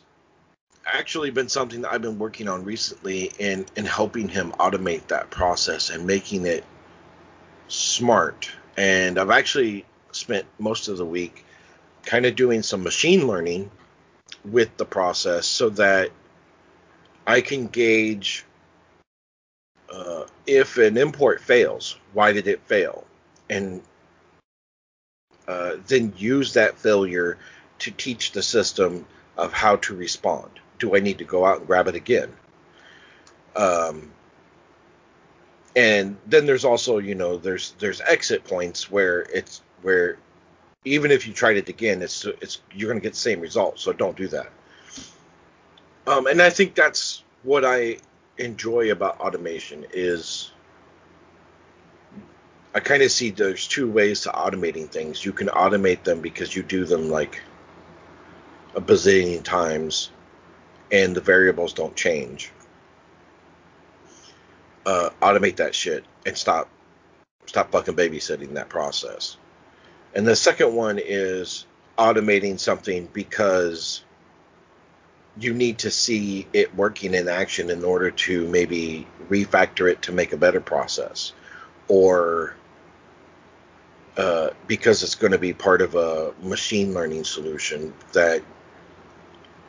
[0.92, 5.30] actually been something that I've been working on recently in in helping him automate that
[5.30, 6.64] process and making it
[7.68, 8.50] smart.
[8.78, 11.46] And I've actually spent most of the week
[12.04, 13.72] kind of doing some machine learning
[14.46, 16.12] with the process so that
[17.28, 18.46] I can gauge
[19.92, 23.06] uh, if an import fails, why did it fail?
[23.50, 23.82] And
[25.48, 27.38] uh, then use that failure
[27.80, 29.06] to teach the system
[29.38, 30.61] of how to respond.
[30.82, 32.34] Do I need to go out and grab it again?
[33.56, 34.12] Um,
[35.76, 40.18] and then there's also, you know, there's there's exit points where it's where
[40.84, 43.80] even if you tried it again, it's it's you're going to get the same result.
[43.80, 44.52] So don't do that.
[46.08, 47.98] Um, and I think that's what I
[48.40, 50.52] enjoy about automation is
[52.74, 55.24] I kind of see there's two ways to automating things.
[55.24, 57.40] You can automate them because you do them like
[58.76, 60.10] a bazillion times
[60.92, 62.52] and the variables don't change.
[64.86, 66.70] Uh, automate that shit and stop
[67.46, 69.38] stop fucking babysitting that process.
[70.14, 71.66] And the second one is
[71.98, 74.04] automating something because
[75.40, 80.12] you need to see it working in action in order to maybe refactor it to
[80.12, 81.34] make a better process
[81.88, 82.56] or
[84.18, 88.42] uh, because it's going to be part of a machine learning solution that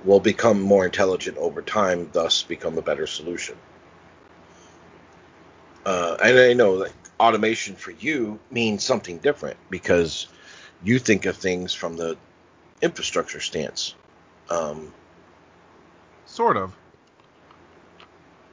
[0.04, 3.56] will become more intelligent over time, thus become a better solution.
[5.84, 10.28] Uh, and I know that automation for you means something different because
[10.82, 12.16] you think of things from the
[12.80, 13.94] infrastructure stance.
[14.50, 14.92] Um,
[16.26, 16.74] Sort of.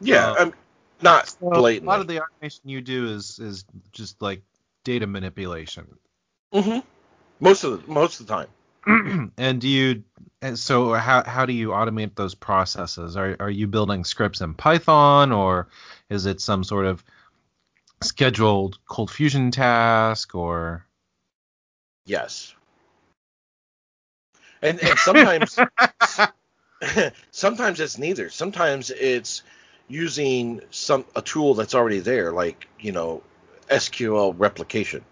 [0.02, 0.54] yeah, Uh, I'm
[1.02, 4.42] not a lot of the automation you do is is just like
[4.84, 5.88] data manipulation.
[6.54, 6.80] Mm-hmm.
[7.40, 8.48] Most of the most of the time.
[9.38, 10.04] and do you
[10.42, 13.18] and so how how do you automate those processes?
[13.18, 15.68] Are are you building scripts in Python or
[16.10, 17.04] is it some sort of
[18.02, 20.86] scheduled ColdFusion task or
[22.06, 22.56] Yes.
[24.62, 25.58] And and sometimes
[27.32, 28.30] sometimes it's neither.
[28.30, 29.44] Sometimes it's
[29.88, 33.22] using some a tool that's already there, like you know
[33.70, 35.04] SQL replication,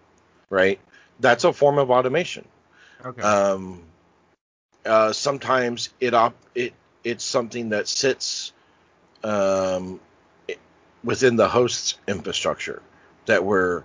[0.50, 0.80] right?
[1.20, 2.48] That's a form of automation.
[3.08, 3.22] Okay.
[3.22, 3.84] Um,
[4.86, 8.54] uh, sometimes it op it it's something that sits
[9.24, 10.00] um,
[11.04, 12.82] within the host's infrastructure
[13.26, 13.84] that we're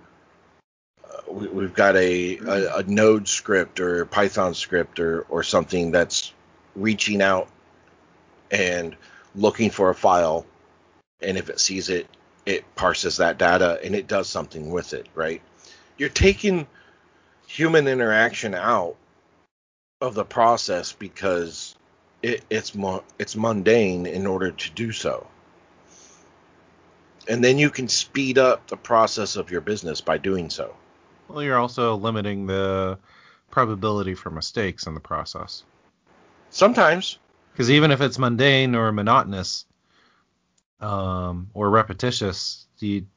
[1.03, 5.43] uh, we, we've got a, a a Node script or a Python script or or
[5.43, 6.33] something that's
[6.75, 7.49] reaching out
[8.51, 8.95] and
[9.35, 10.45] looking for a file,
[11.21, 12.07] and if it sees it,
[12.45, 15.41] it parses that data and it does something with it, right?
[15.97, 16.67] You're taking
[17.47, 18.95] human interaction out
[20.03, 21.75] of the process because
[22.21, 25.25] it, it's mo- it's mundane in order to do so.
[27.29, 30.75] And then you can speed up the process of your business by doing so.
[31.29, 32.99] well, you're also limiting the
[33.51, 35.63] probability for mistakes in the process.
[36.49, 37.19] Sometimes,
[37.51, 39.65] Because even if it's mundane or monotonous,
[40.81, 43.07] um, or repetitious, you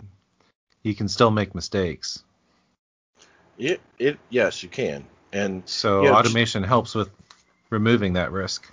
[0.83, 2.23] you can still make mistakes.
[3.59, 5.05] it it yes, you can.
[5.33, 7.11] And So Yeah, just- automation helps with
[7.71, 8.71] removing that risk.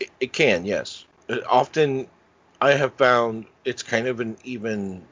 [0.00, 1.04] it, it can, yes.
[1.28, 2.08] Uh, Often
[2.60, 5.04] I have found it's kind of an even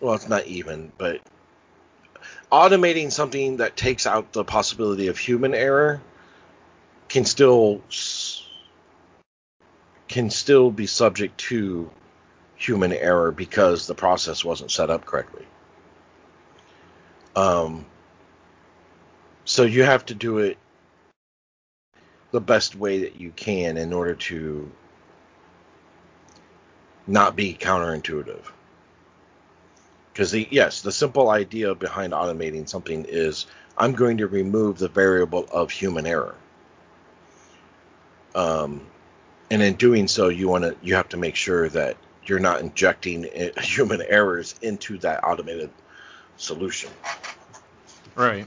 [0.00, 1.20] well, it's not even, but
[2.50, 6.00] automating something that takes out the possibility of human error
[7.08, 7.82] can still
[10.08, 11.90] can still be subject to
[12.56, 15.46] human error because the process wasn't set up correctly.
[17.34, 17.86] Um,
[19.44, 20.58] so you have to do it
[22.30, 24.70] the best way that you can in order to
[27.06, 28.44] not be counterintuitive.
[30.12, 33.46] Because yes, the simple idea behind automating something is
[33.78, 36.34] I'm going to remove the variable of human error.
[38.34, 38.86] Um,
[39.50, 42.60] and in doing so, you want to you have to make sure that you're not
[42.60, 43.26] injecting
[43.60, 45.70] human errors into that automated
[46.42, 46.90] solution.
[48.14, 48.46] Right.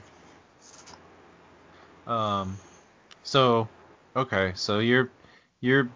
[2.06, 2.58] Um.
[3.24, 3.68] So,
[4.16, 4.54] okay.
[4.56, 5.10] So you're
[5.62, 5.90] you're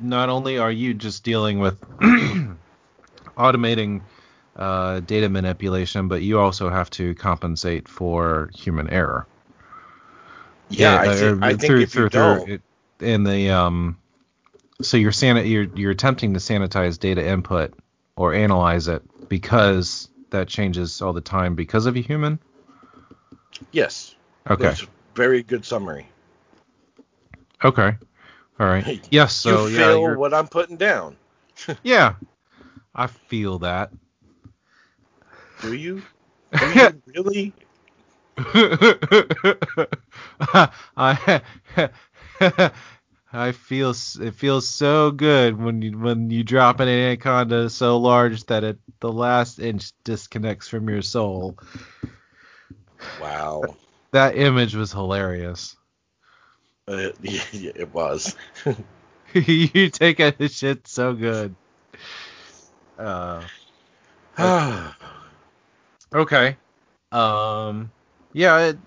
[0.00, 1.80] not only are you just dealing with
[3.36, 4.00] automating
[4.56, 9.26] uh, data manipulation, but you also have to compensate for human error.
[10.70, 12.62] Yeah, I uh, think, I think through, if through, you through don't, it,
[13.00, 13.98] in the um,
[14.82, 17.74] so you're san- you're you're attempting to sanitize data input
[18.16, 22.38] or analyze it because that changes all the time because of a human.
[23.72, 24.14] yes,
[24.50, 24.76] Okay.
[24.76, 26.06] that's a very good summary.
[27.64, 27.96] Okay.
[28.58, 28.86] All right.
[29.10, 29.34] Yes.
[29.34, 31.16] So you yeah, feel you're, what I'm putting down,
[31.82, 32.14] yeah,
[32.94, 33.90] I feel that.
[35.60, 36.02] do you?
[36.58, 37.54] Do you really?
[40.96, 41.42] I
[43.34, 48.44] I feel it feels so good when you when you drop an anaconda so large
[48.44, 51.58] that it the last inch disconnects from your soul.
[53.20, 53.76] Wow,
[54.12, 55.76] That image was hilarious.
[56.86, 58.36] Uh, yeah, yeah, it was.
[59.34, 61.56] you take a shit so good.
[62.96, 63.42] Uh,
[66.14, 66.56] okay.
[67.10, 67.90] Um,
[68.32, 68.78] yeah, it,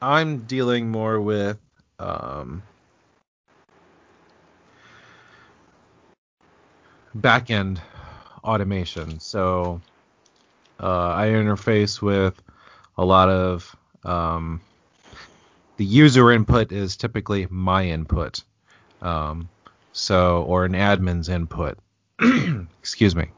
[0.00, 1.58] I'm dealing more with
[1.98, 2.62] um
[7.16, 7.78] backend
[8.42, 9.20] automation.
[9.20, 9.80] So
[10.80, 12.40] uh, I interface with
[12.96, 14.60] a lot of um,
[15.76, 18.42] the user input is typically my input,
[19.02, 19.48] um,
[19.92, 21.78] so or an admin's input.
[22.80, 23.30] Excuse me.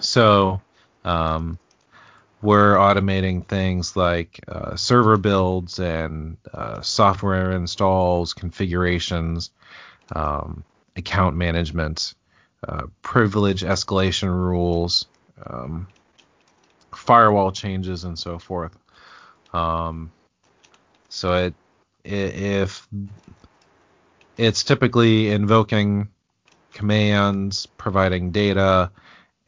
[0.00, 0.60] So
[1.04, 1.58] um,
[2.42, 9.50] we're automating things like uh, server builds and uh, software installs, configurations,
[10.14, 10.64] um,
[10.96, 12.14] account management,
[12.66, 15.06] uh, privilege escalation rules,
[15.44, 15.86] um,
[16.92, 18.76] firewall changes, and so forth.
[19.52, 20.10] Um,
[21.08, 21.54] so it,
[22.04, 22.88] if
[24.36, 26.08] it's typically invoking
[26.72, 28.90] commands, providing data,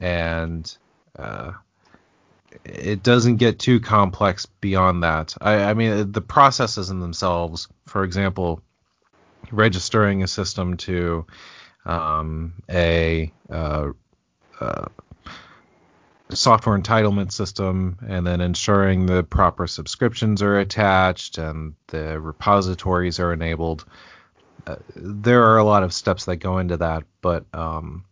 [0.01, 0.77] and
[1.19, 1.53] uh,
[2.65, 5.35] it doesn't get too complex beyond that.
[5.41, 8.63] I, I, mean, the processes in themselves, for example,
[9.51, 11.27] registering a system to
[11.89, 13.89] um, a uh,
[14.61, 14.85] uh,
[16.31, 23.33] software entitlement system and then ensuring the proper subscriptions are attached and the repositories are
[23.33, 23.85] enabled.
[24.67, 28.05] Uh, there are a lot of steps that go into that, but um,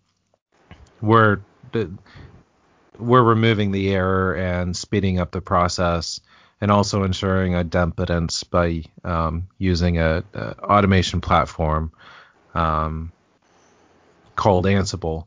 [1.03, 1.41] we're
[2.99, 6.21] we're removing the error and speeding up the process
[6.63, 11.93] and also ensuring a idempotence by um, using a, a, automation platform
[12.55, 13.13] um,
[14.37, 15.27] called Ansible,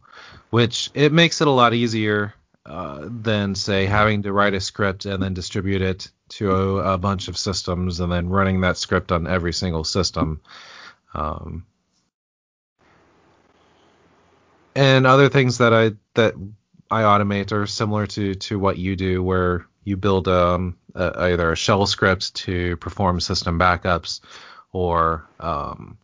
[0.50, 2.34] which it makes it a lot easier
[2.66, 6.98] uh, than say having to write a script and then distribute it to a, a,
[6.98, 10.42] bunch of systems and then running that script on every single system.
[11.14, 11.66] Um,
[14.76, 16.36] and other things that I that
[16.92, 21.52] I automate are similar to to what you do, where you build um, a, either
[21.52, 24.22] a shell script to perform system backups
[24.72, 25.98] or um,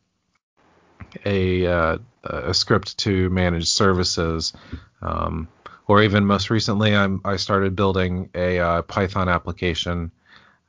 [1.26, 4.54] a uh, a script to manage services.
[5.02, 5.48] Um,
[5.88, 10.12] or even most recently, I'm, I started building a uh, Python application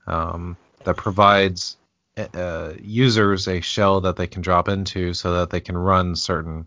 [0.07, 1.79] um, that provides
[2.35, 6.67] uh, users a shell that they can drop into so that they can run certain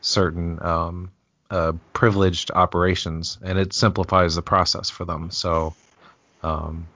[0.00, 1.10] certain um,
[1.50, 5.30] uh, privileged operations, and it simplifies the process for them.
[5.30, 5.74] So
[6.42, 6.86] um,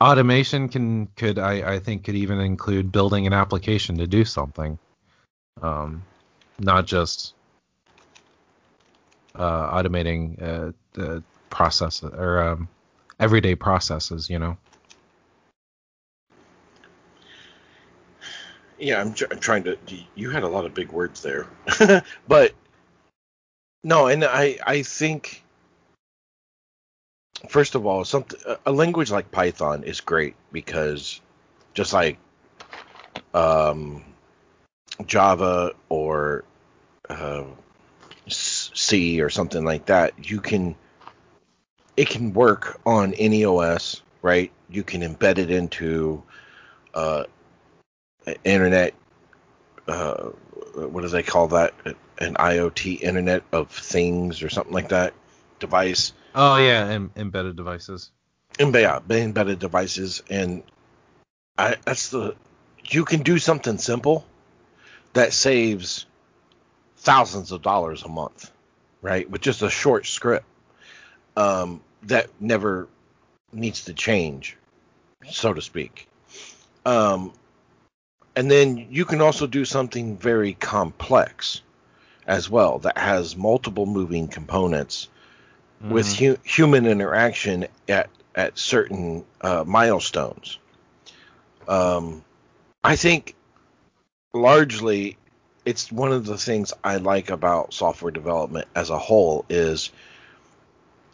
[0.00, 4.78] automation can could I, I think could even include building an application to do something,
[5.62, 6.02] um,
[6.58, 7.34] not just
[9.34, 12.68] uh, automating uh, the process or um,
[13.18, 14.30] everyday processes.
[14.30, 14.56] You know.
[18.78, 19.76] Yeah, I'm, tr- I'm, trying to.
[20.14, 21.46] You had a lot of big words there,
[22.28, 22.54] but
[23.84, 25.44] no, and I I think
[27.48, 31.20] first of all, something a language like Python is great because
[31.74, 32.18] just like
[33.34, 34.04] um,
[35.06, 36.44] Java or
[37.08, 37.44] uh,
[38.28, 40.74] C or something like that, you can
[41.96, 44.50] it can work on any OS, right?
[44.70, 46.22] You can embed it into
[46.94, 47.24] uh,
[48.44, 48.94] internet.
[49.86, 50.30] Uh,
[50.74, 51.74] what do they call that?
[52.18, 55.14] An IoT Internet of Things or something like that
[55.58, 56.12] device.
[56.34, 58.10] Oh yeah, Em- embedded devices.
[58.58, 60.62] yeah, embedded devices, and
[61.58, 62.36] I that's the
[62.84, 64.24] you can do something simple
[65.12, 66.06] that saves
[66.96, 68.50] thousands of dollars a month,
[69.02, 69.28] right?
[69.28, 70.46] With just a short script
[71.36, 72.88] um, that never
[73.52, 74.56] needs to change,
[75.28, 76.08] so to speak.
[76.86, 77.32] Um,
[78.36, 81.62] and then you can also do something very complex
[82.26, 85.08] as well that has multiple moving components
[85.82, 85.92] mm-hmm.
[85.92, 90.58] with hu- human interaction at at certain uh, milestones.
[91.66, 92.24] Um,
[92.84, 93.34] I think
[94.32, 95.16] largely
[95.64, 99.90] it's one of the things I like about software development as a whole is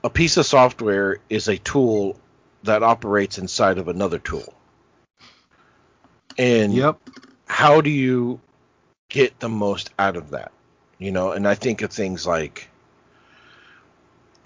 [0.04, 2.16] a piece of software is a tool
[2.62, 4.54] that operates inside of another tool.
[6.38, 6.98] And yep.
[7.46, 8.40] how do you
[9.08, 10.52] get the most out of that?
[10.98, 12.68] You know, and I think of things like,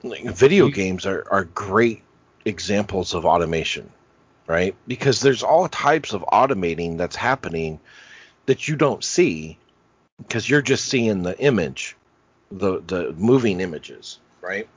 [0.03, 2.03] like video you, games are, are great
[2.45, 3.91] examples of automation,
[4.47, 4.75] right?
[4.87, 7.81] Because there's all types of automating that's happening
[8.47, 9.59] that you don't see
[10.19, 11.97] because you're just seeing the image,
[12.51, 14.69] the the moving images, right?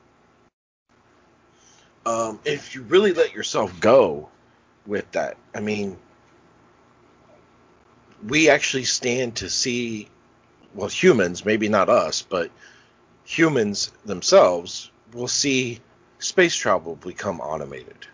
[2.05, 4.29] Um, if you really let yourself go
[4.85, 5.97] with that, I mean,
[8.27, 10.09] we actually stand to see,
[10.73, 12.51] well, humans, maybe not us, but
[13.23, 15.79] humans themselves will see
[16.19, 18.07] space travel become automated.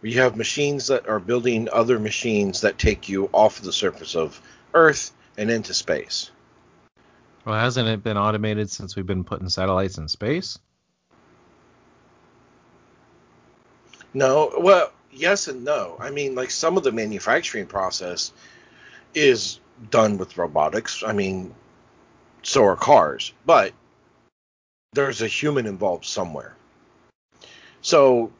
[0.00, 4.40] We have machines that are building other machines that take you off the surface of
[4.74, 6.30] Earth and into space.
[7.44, 10.58] Well, hasn't it been automated since we've been putting satellites in space?
[14.14, 15.96] No, well, yes and no.
[15.98, 18.32] I mean, like some of the manufacturing process
[19.14, 19.60] is
[19.90, 21.02] done with robotics.
[21.02, 21.54] I mean,
[22.42, 23.72] so are cars, but
[24.98, 26.56] there's a human involved somewhere.
[27.82, 28.32] So,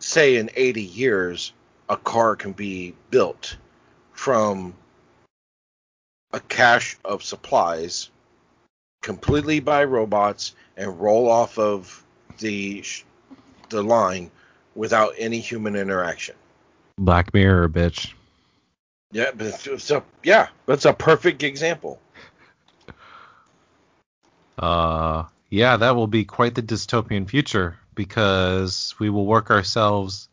[0.00, 1.54] say in 80 years,
[1.88, 3.56] a car can be built
[4.12, 4.74] from
[6.34, 8.10] a cache of supplies
[9.00, 12.04] completely by robots and roll off of
[12.38, 12.84] the
[13.70, 14.30] the line
[14.74, 16.34] without any human interaction.
[16.98, 18.12] Black Mirror, bitch.
[19.10, 21.98] Yeah, but it's, it's a yeah, that's a perfect example.
[24.58, 25.24] Uh,
[25.54, 30.28] yeah, that will be quite the dystopian future because we will work ourselves,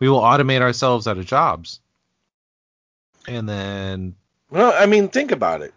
[0.00, 1.78] we will automate ourselves out of jobs,
[3.28, 4.16] and then.
[4.50, 5.72] Well, I mean, think about it.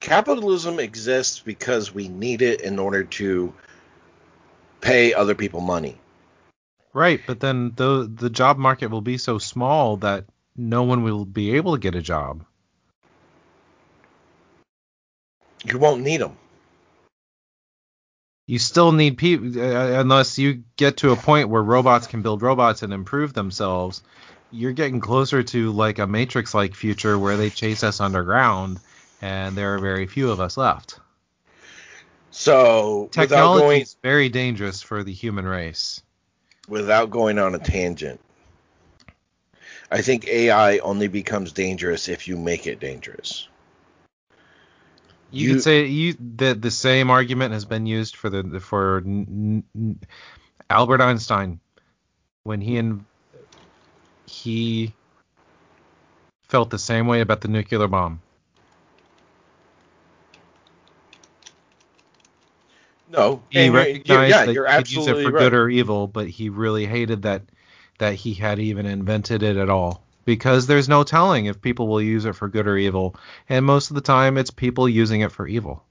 [0.00, 3.52] Capitalism exists because we need it in order to
[4.80, 5.98] pay other people money.
[6.94, 10.24] Right, but then the the job market will be so small that
[10.56, 12.42] no one will be able to get a job.
[15.62, 16.38] You won't need them.
[18.46, 22.42] You still need people uh, unless you get to a point where robots can build
[22.42, 24.02] robots and improve themselves.
[24.52, 28.78] You're getting closer to like a Matrix like future where they chase us underground
[29.20, 31.00] and there are very few of us left.
[32.30, 36.00] So Technology going, is very dangerous for the human race.
[36.68, 38.20] Without going on a tangent,
[39.90, 43.48] I think AI only becomes dangerous if you make it dangerous.
[45.36, 49.02] You, you could say you that the same argument has been used for the for
[49.04, 50.00] n, n,
[50.70, 51.60] Albert Einstein
[52.44, 53.04] when he and
[54.26, 54.94] he
[56.48, 58.20] felt the same way about the nuclear bomb.
[63.08, 65.38] No, he recognized yeah, that you could use it for right.
[65.38, 67.42] good or evil, but he really hated that
[67.98, 72.02] that he had even invented it at all because there's no telling if people will
[72.02, 73.16] use it for good or evil,
[73.48, 75.82] and most of the time it's people using it for evil.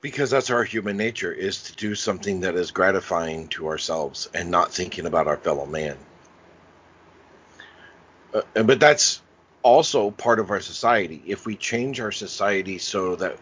[0.00, 4.50] Because that's our human nature is to do something that is gratifying to ourselves and
[4.50, 5.96] not thinking about our fellow man.
[8.34, 9.22] Uh, but that's
[9.62, 11.22] also part of our society.
[11.26, 13.38] If we change our society so that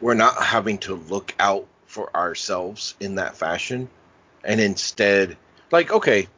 [0.00, 3.88] we're not having to look out for ourselves in that fashion,
[4.46, 5.36] and instead,
[5.70, 6.28] like, okay,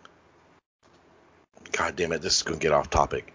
[1.70, 3.32] God damn it, this is gonna get off topic.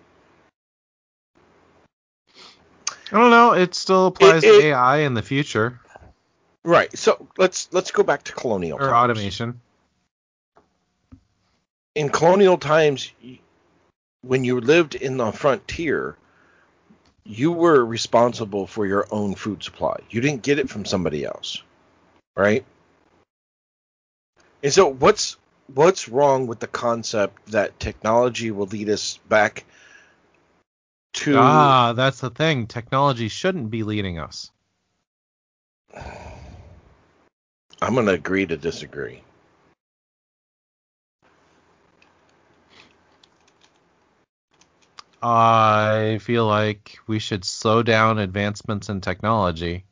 [3.12, 3.54] I don't know.
[3.54, 5.80] It still applies it, it, to AI in the future.
[6.64, 6.98] Right.
[6.98, 9.12] So let's let's go back to colonial or times.
[9.12, 9.62] automation.
[11.94, 13.12] In colonial times,
[14.24, 16.18] when you lived in the frontier,
[17.24, 20.00] you were responsible for your own food supply.
[20.10, 21.62] You didn't get it from somebody else,
[22.36, 22.66] right?
[24.64, 25.36] And so, what's
[25.74, 29.66] what's wrong with the concept that technology will lead us back
[31.14, 31.38] to?
[31.38, 32.68] Ah, that's the thing.
[32.68, 34.52] Technology shouldn't be leading us.
[37.82, 39.22] I'm going to agree to disagree.
[45.22, 49.86] I feel like we should slow down advancements in technology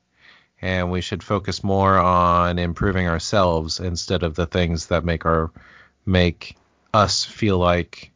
[0.62, 5.52] and we should focus more on improving ourselves instead of the things that make our
[6.06, 6.56] make
[6.94, 8.12] us feel like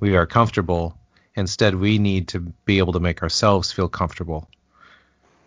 [0.00, 0.96] we are comfortable.
[1.34, 4.48] Instead, we need to be able to make ourselves feel comfortable.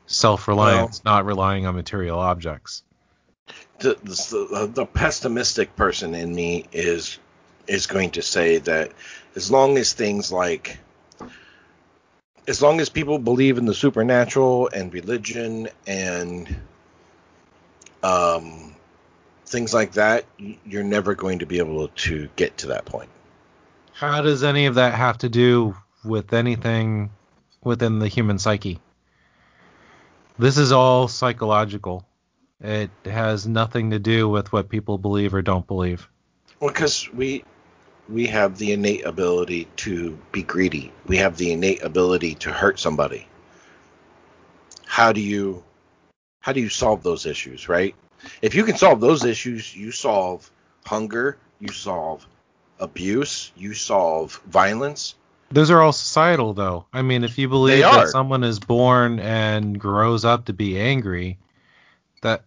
[0.07, 2.83] Self-reliance, well, not relying on material objects.
[3.79, 7.19] The, the, the pessimistic person in me is
[7.67, 8.91] is going to say that
[9.35, 10.77] as long as things like
[12.47, 16.55] as long as people believe in the supernatural and religion and
[18.03, 18.75] um,
[19.45, 20.25] things like that,
[20.65, 23.09] you're never going to be able to get to that point.
[23.93, 27.11] How does any of that have to do with anything
[27.63, 28.79] within the human psyche?
[30.37, 32.05] This is all psychological.
[32.61, 36.09] It has nothing to do with what people believe or don't believe.
[36.59, 37.43] Well, because we
[38.09, 40.91] we have the innate ability to be greedy.
[41.07, 43.27] We have the innate ability to hurt somebody.
[44.85, 45.63] How do you
[46.39, 47.95] how do you solve those issues, right?
[48.41, 50.49] If you can solve those issues, you solve
[50.85, 52.27] hunger, you solve
[52.79, 55.15] abuse, you solve violence.
[55.49, 56.85] Those are all societal though.
[56.93, 61.37] I mean, if you believe that someone is born and grows up to be angry,
[62.21, 62.43] that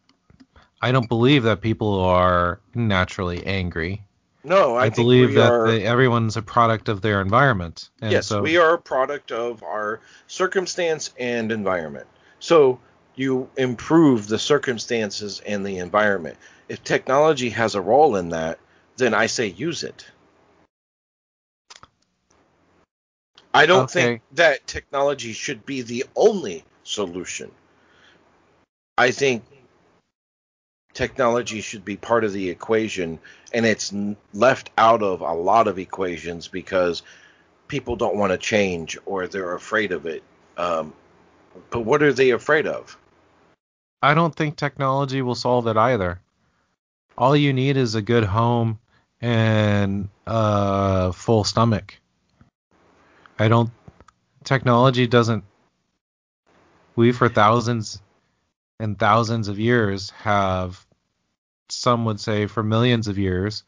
[0.81, 4.05] I don't believe that people are naturally angry.
[4.45, 7.91] No, I, I believe that are, they, everyone's a product of their environment.
[8.01, 12.07] yes, so, we are a product of our circumstance and environment.
[12.39, 12.80] So
[13.16, 16.39] you improve the circumstances and the environment.
[16.68, 18.59] If technology has a role in that,
[18.97, 20.07] then I say use it.
[23.53, 24.03] I don't Okay.
[24.03, 27.51] think that technology should be the only solution.
[28.97, 29.45] I think
[30.99, 33.21] technology should be part of the equation,
[33.55, 33.95] and it's
[34.35, 37.05] left out of a lot of equations because
[37.69, 40.25] people don't want to change or they're afraid of it.
[40.57, 40.93] Um,
[41.71, 42.99] but what are they afraid of?
[44.03, 46.21] I don't think technology will solve it either.
[47.17, 48.81] All you need is a good home
[49.21, 51.97] and a full stomach.
[53.39, 53.71] I don't.
[54.43, 55.45] Technology doesn't.
[56.97, 58.03] We, for thousands
[58.81, 60.85] and thousands of years, have,
[61.71, 63.64] some would say for millions of years,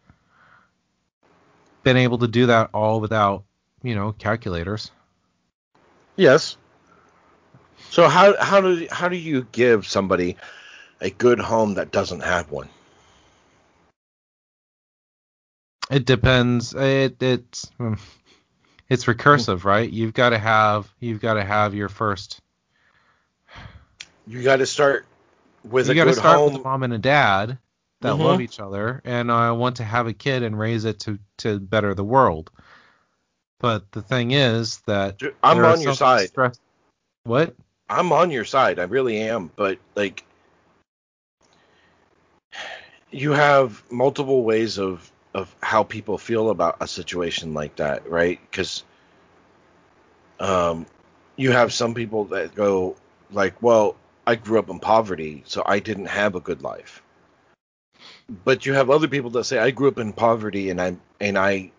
[1.82, 3.44] been able to do that all without,
[3.82, 4.90] you know, calculators.
[6.16, 6.56] Yes.
[7.90, 10.36] So how how do how do you give somebody
[11.00, 12.68] a good home that doesn't have one?
[15.90, 16.74] It depends.
[16.74, 17.94] It it's hmm,
[18.88, 19.90] it's recursive, right?
[19.90, 22.40] You've got to have you've got to have your first.
[24.26, 25.06] You got to start
[25.64, 26.52] with you a got to start home.
[26.52, 27.58] with a mom and a dad
[28.00, 28.24] that Mhm.
[28.24, 31.58] love each other and I want to have a kid and raise it to to
[31.60, 32.50] better the world.
[33.58, 36.30] But the thing is that Dude, I'm on your side.
[36.30, 36.60] stress-
[37.24, 37.54] What?
[37.90, 38.78] I'm on your side.
[38.78, 39.50] I really am.
[39.54, 40.24] But like,
[43.10, 48.40] you have multiple ways of of how people feel about a situation like that, right?
[48.50, 48.82] Because
[50.40, 50.86] um,
[51.36, 52.96] you have some people that go
[53.30, 53.96] like, "Well,
[54.26, 57.02] I grew up in poverty, so I didn't have a good life."
[58.44, 61.36] But you have other people that say, "I grew up in poverty, and I and
[61.36, 61.72] I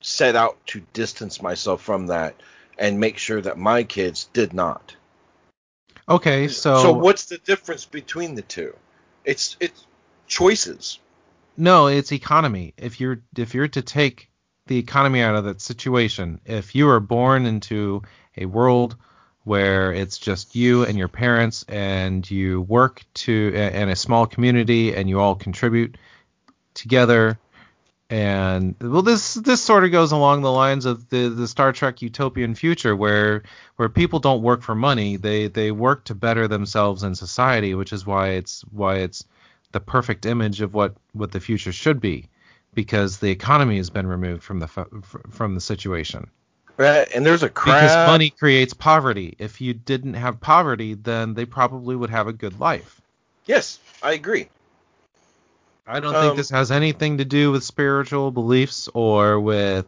[0.00, 2.34] set out to distance myself from that
[2.78, 4.96] and make sure that my kids did not."
[6.08, 8.74] Okay, so, so what's the difference between the two?
[9.24, 9.86] It's it's
[10.26, 10.98] choices.
[11.56, 12.74] no, it's economy.
[12.76, 14.30] If you're if you're to take
[14.66, 18.02] the economy out of that situation, if you are born into
[18.36, 18.96] a world
[19.48, 24.94] where it's just you and your parents and you work to in a small community
[24.94, 25.96] and you all contribute
[26.74, 27.38] together.
[28.10, 32.02] And well this this sort of goes along the lines of the the Star Trek
[32.02, 33.42] utopian future where
[33.76, 35.16] where people don't work for money.
[35.16, 39.24] They they work to better themselves in society which is why it's why it's
[39.72, 42.28] the perfect image of what what the future should be
[42.74, 44.68] because the economy has been removed from the
[45.30, 46.30] from the situation
[46.78, 47.08] Right?
[47.14, 47.82] And there's a crap.
[47.82, 52.32] because money creates poverty if you didn't have poverty then they probably would have a
[52.32, 53.00] good life
[53.46, 54.48] Yes, I agree.
[55.86, 59.86] I don't Um, think this has anything to do with spiritual beliefs or with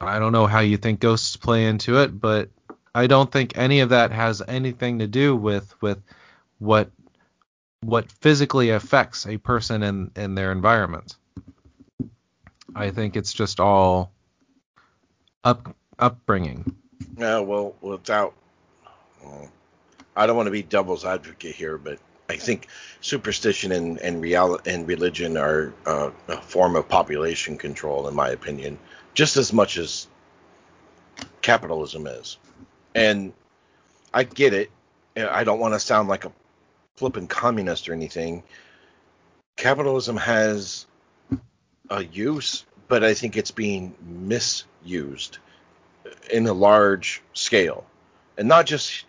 [0.00, 2.48] I don't know how you think ghosts play into it, but
[2.94, 6.00] I don't think any of that has anything to do with with
[6.60, 6.90] what
[7.80, 11.16] what physically affects a person in in their environment.
[12.74, 14.13] I think it's just all
[15.44, 16.74] up upbringing.
[17.16, 18.34] Yeah, well, without.
[19.22, 19.48] well,
[20.16, 22.68] I don't want to be devil's advocate here, but I think
[23.00, 28.30] superstition and and real and religion are uh, a form of population control, in my
[28.30, 28.78] opinion,
[29.12, 30.08] just as much as
[31.42, 32.38] capitalism is.
[32.94, 33.32] And
[34.12, 34.70] I get it.
[35.16, 36.32] I don't want to sound like a
[36.96, 38.42] flippin' communist or anything.
[39.56, 40.86] Capitalism has
[41.90, 42.64] a use,
[42.94, 45.38] but I think it's being misused
[46.30, 47.84] in a large scale,
[48.38, 49.04] and not just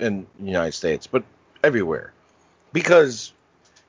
[0.00, 1.22] in the United States, but
[1.62, 2.12] everywhere,
[2.72, 3.32] because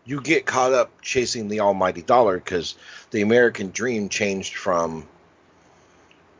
[0.06, 2.76] you get caught up chasing the almighty dollar because
[3.10, 5.08] the American dream changed from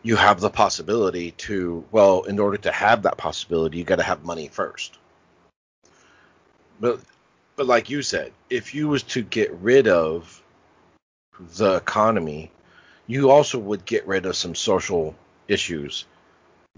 [0.04, 4.04] you have the possibility to well in order to have that possibility you got to
[4.04, 5.00] have money first.
[6.80, 7.00] But
[7.56, 10.44] but like you said if you was to get rid of
[11.40, 12.52] the economy
[13.12, 15.16] you also would get rid of some social
[15.48, 16.06] issues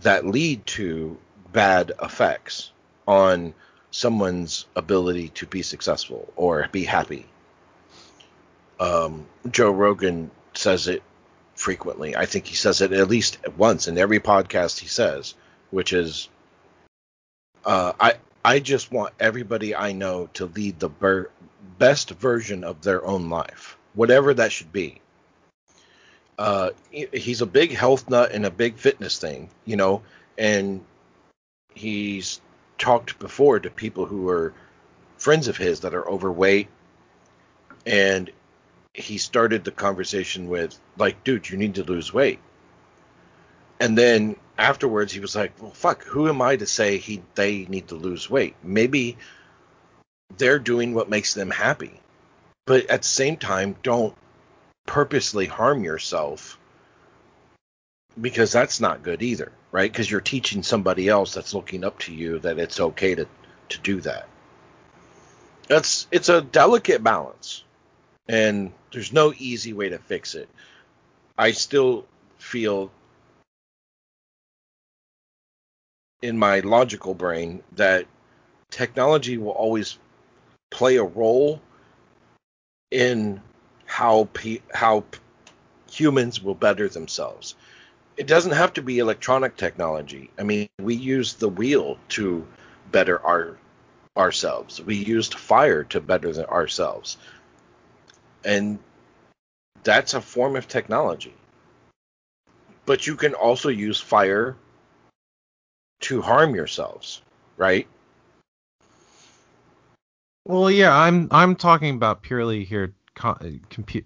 [0.02, 1.18] that lead to
[1.52, 2.72] bad effects
[3.08, 3.54] on
[3.92, 7.26] someone's ability to be successful or be happy
[8.80, 11.04] um, joe rogan says it
[11.56, 12.16] frequently.
[12.16, 15.36] I think he says it at least once in every podcast he says,
[15.72, 16.30] which is,
[17.66, 21.32] uh, I I just want everybody I know to lead the ber-
[21.78, 25.00] best version of their own life, whatever that should be.
[26.38, 30.02] Uh, he's a big health nut and a big fitness thing, you know,
[30.38, 30.84] and
[31.74, 32.42] he's
[32.78, 34.54] talked before to people who are
[35.18, 36.68] friends of his that are overweight.
[37.86, 38.32] And
[38.94, 42.40] he started the conversation with like dude you need to lose weight.
[43.80, 47.66] And then afterwards he was like, "Well, fuck, who am I to say he they
[47.66, 48.56] need to lose weight?
[48.64, 49.18] Maybe
[50.38, 52.00] they're doing what makes them happy,
[52.66, 54.16] but at the same time, don't
[54.86, 56.58] purposely harm yourself
[58.20, 59.92] because that's not good either, right?
[59.92, 63.28] Because you're teaching somebody else that's looking up to you that it's okay to
[63.70, 64.28] to do that.
[65.68, 67.64] That's it's a delicate balance,
[68.28, 70.50] and there's no easy way to fix it.
[71.38, 72.06] I still
[72.38, 72.92] feel
[76.22, 78.06] in my logical brain that
[78.70, 79.98] technology will always
[80.72, 81.62] play a role
[82.92, 83.42] in
[83.94, 85.04] how pe- how
[85.88, 87.54] humans will better themselves.
[88.18, 90.32] It doesn't have to be electronic technology.
[90.39, 92.44] I mean, we use the wheel to
[92.91, 93.56] better our
[94.18, 94.82] ourselves.
[94.82, 97.18] We used fire to better ourselves.
[98.44, 98.80] And
[99.84, 101.36] that's a form of technology.
[102.88, 104.56] But you can also use fire
[106.02, 107.22] to harm yourselves,
[107.58, 107.88] right?
[110.46, 114.05] Well, yeah, I'm I'm talking about purely here compute.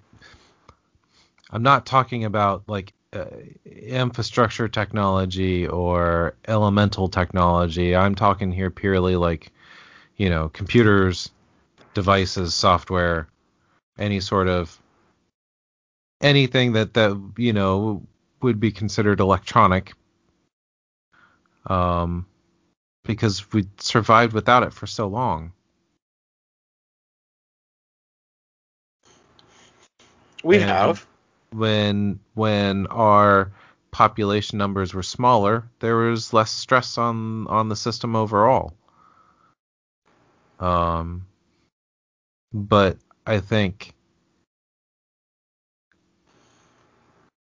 [1.50, 3.26] I'm not talking about like uh,
[3.66, 7.96] infrastructure technology or elemental technology.
[7.96, 9.52] I'm talking here purely like
[10.18, 11.32] you know computers,
[11.94, 13.28] devices, software,
[13.98, 14.78] any sort of
[16.22, 18.04] anything that that you know
[18.42, 19.94] would be considered electronic
[21.68, 22.26] um,
[23.04, 25.54] because we survived without it for so long.
[30.48, 31.06] We And have.
[31.52, 33.52] When when our
[33.92, 38.74] population numbers were smaller, there was less stress on on the system overall.
[40.62, 41.26] Um,
[42.54, 43.94] but I think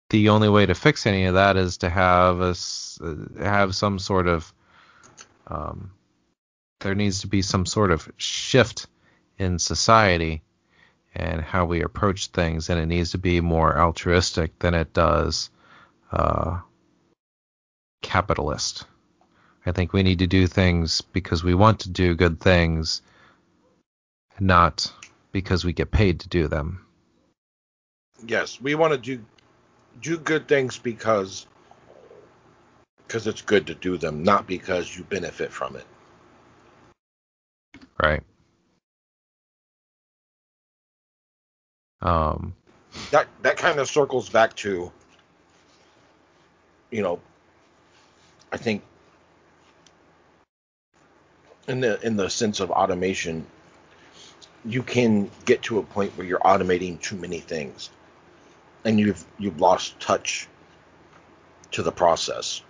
[0.09, 2.99] the only way to fix any of that is to have us
[3.37, 4.51] have some sort of
[5.45, 5.91] um,
[6.79, 8.87] there needs to be some sort of shift
[9.37, 10.41] in society
[11.15, 15.49] and how we approach things, and it needs to be more altruistic than it does
[16.11, 16.59] uh,
[18.01, 18.85] capitalist.
[19.65, 23.01] I think we need to do things because we want to do good things,
[24.39, 24.91] not
[25.31, 26.85] because we get paid to do them.
[28.27, 29.23] Yes, we want to do
[30.01, 31.47] do good things because
[33.07, 35.85] because it's good to do them, not because you benefit from it.
[38.01, 38.23] Right.
[42.05, 42.53] Um,
[43.09, 44.91] That that kind of circles back to
[46.91, 47.19] you know
[48.51, 48.83] I think
[51.67, 53.45] in the in the sense of automation
[54.65, 57.89] you can get to a point where you're automating too many things
[58.83, 60.47] and you've you've lost touch
[61.71, 62.61] to the process.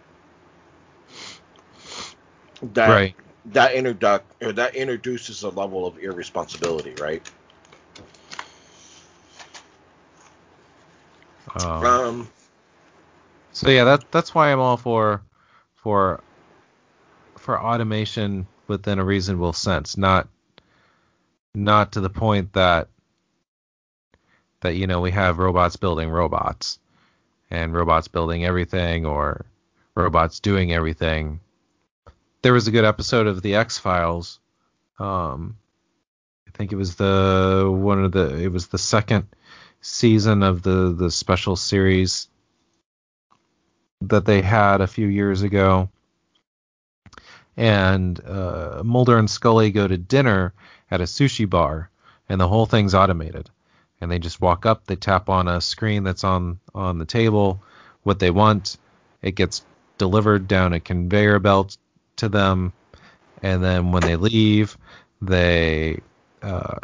[2.74, 3.16] That right.
[3.48, 7.22] that introduc or that introduces a level of irresponsibility, right?
[11.56, 12.28] Um, Um,
[13.54, 15.22] So yeah, that that's why I'm all for
[15.76, 16.22] for
[17.38, 20.28] for automation within a reasonable sense, not
[21.54, 22.90] not to the point that
[24.62, 26.80] that you know we have robots building robots
[27.50, 29.46] and robots building everything or
[29.96, 31.40] robots doing everything.
[32.42, 34.40] There was a good episode of the X Files.
[35.00, 35.58] Um,
[36.48, 39.28] I think it was the one of the it was the second
[39.86, 42.28] season of the the special series
[44.02, 45.90] that they had a few years ago.
[47.56, 50.54] And uh, Mulder and Scully go to dinner
[50.92, 51.90] at a sushi bar,
[52.28, 53.50] and the whole thing's automated.
[54.02, 57.62] And they just walk up, they tap on a screen that's on on the table,
[58.04, 58.78] what they want,
[59.22, 59.64] it gets
[59.98, 61.78] delivered down a conveyor belt
[62.18, 62.74] to them,
[63.42, 64.78] and then when they leave,
[65.22, 66.00] they
[66.42, 66.80] uh,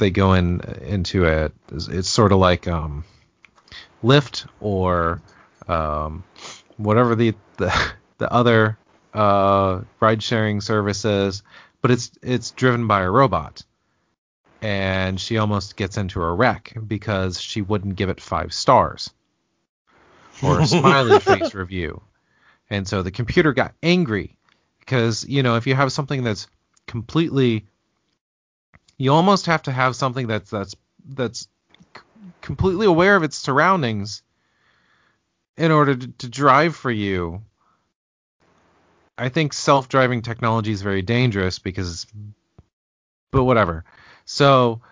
[0.00, 3.04] they go in into a it's sort of like um,
[4.02, 5.22] Lyft or
[5.68, 6.24] um,
[6.76, 8.76] whatever the the, the other
[9.14, 11.44] uh, ride sharing services,
[11.80, 13.62] but it's it's driven by a robot.
[14.62, 19.10] And she almost gets into a wreck because she wouldn't give it five stars
[20.42, 22.02] or a smiley face review.
[22.68, 24.36] And so the computer got angry
[24.80, 26.46] because, you know, if you have something that's
[26.86, 27.64] completely
[29.00, 30.76] you almost have to have something that's that's
[31.08, 31.48] that's
[31.96, 32.02] c-
[32.42, 34.22] completely aware of its surroundings
[35.56, 37.40] in order to, to drive for you.
[39.16, 42.06] I think self-driving technology is very dangerous because,
[43.30, 43.84] but whatever.
[44.26, 44.82] So,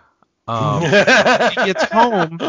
[0.47, 0.81] um,
[1.49, 2.39] she gets home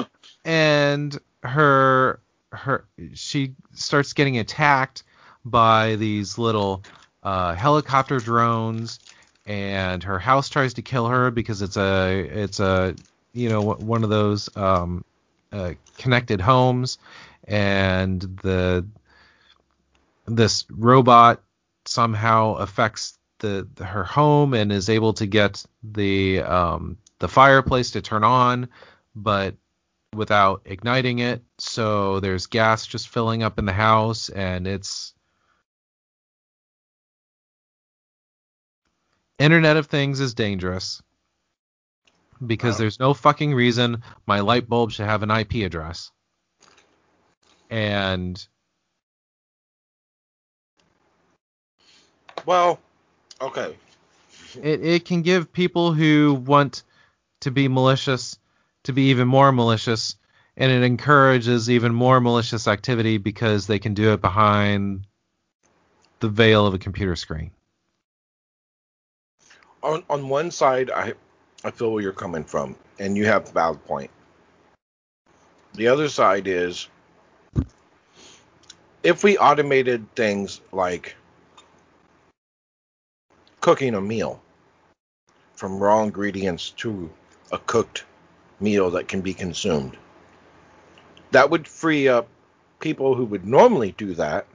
[0.46, 2.20] and her
[2.52, 5.02] her she starts getting attacked
[5.44, 6.82] by these little
[7.22, 8.98] uh, helicopter drones,
[9.50, 12.94] and her house tries to kill her because it's a it's a
[13.32, 15.04] you know one of those um,
[15.50, 16.98] uh, connected homes,
[17.48, 18.86] and the
[20.26, 21.42] this robot
[21.84, 27.90] somehow affects the, the her home and is able to get the um, the fireplace
[27.90, 28.68] to turn on,
[29.16, 29.56] but
[30.14, 31.42] without igniting it.
[31.58, 35.12] So there's gas just filling up in the house, and it's
[39.40, 41.02] Internet of Things is dangerous
[42.46, 46.10] because there's no fucking reason my light bulb should have an IP address.
[47.70, 48.46] And
[52.44, 52.80] Well,
[53.40, 53.76] okay.
[54.62, 56.82] it, it can give people who want
[57.40, 58.38] to be malicious
[58.84, 60.16] to be even more malicious
[60.56, 65.06] and it encourages even more malicious activity because they can do it behind
[66.20, 67.52] the veil of a computer screen.
[69.82, 71.14] On on one side, I
[71.64, 74.10] I feel where you're coming from, and you have valid point.
[75.74, 76.88] The other side is
[79.02, 81.16] if we automated things like
[83.60, 84.40] cooking a meal
[85.54, 87.10] from raw ingredients to
[87.52, 88.04] a cooked
[88.60, 89.96] meal that can be consumed.
[91.32, 92.28] That would free up
[92.78, 94.46] people who would normally do that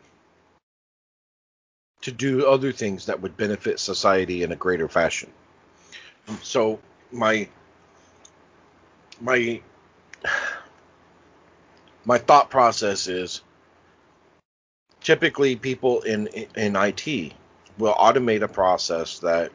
[2.05, 5.27] to do other things that would benefit society in a greater fashion.
[6.43, 6.79] So
[7.11, 7.49] my
[9.19, 9.59] my
[12.05, 13.41] my thought process is
[15.01, 17.33] typically people in in IT
[17.79, 19.51] will automate a process that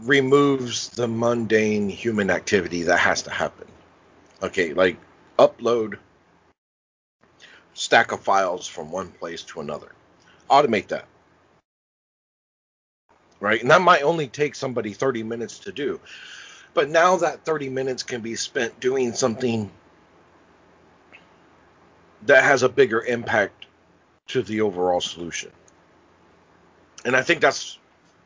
[0.00, 3.68] removes the mundane human activity that has to happen.
[4.42, 4.96] Okay, like
[5.38, 5.98] upload
[7.80, 9.90] stack of files from one place to another.
[10.50, 11.06] Automate that.
[13.40, 13.62] Right?
[13.62, 15.98] And that might only take somebody 30 minutes to do.
[16.74, 19.70] But now that 30 minutes can be spent doing something
[22.26, 23.64] that has a bigger impact
[24.26, 25.50] to the overall solution.
[27.06, 27.78] And I think that's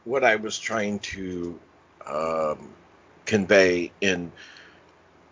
[0.04, 1.60] what I was trying to
[2.04, 2.70] um,
[3.24, 4.32] convey in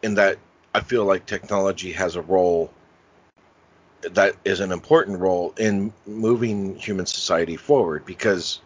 [0.03, 0.39] in that
[0.75, 2.73] I feel like technology has a role
[4.03, 8.61] that is an important role in moving human society forward because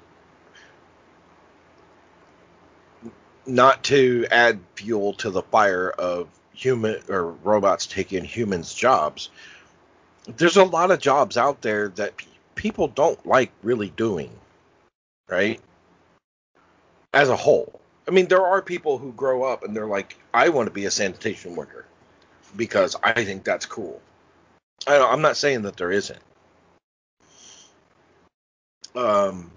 [3.47, 9.31] not to add fuel to the fire of human or robots taking humans jobs
[10.39, 14.31] there's a lot of jobs out there that pe- people don't like really doing
[15.29, 15.61] right?
[17.13, 17.81] As a whole.
[18.09, 20.85] I mean there are people who grow up and they're like i want to be
[20.85, 21.85] a sanitation worker
[22.57, 24.01] because i think that's cool
[24.87, 26.19] I, i'm not saying that there isn't
[28.95, 29.51] um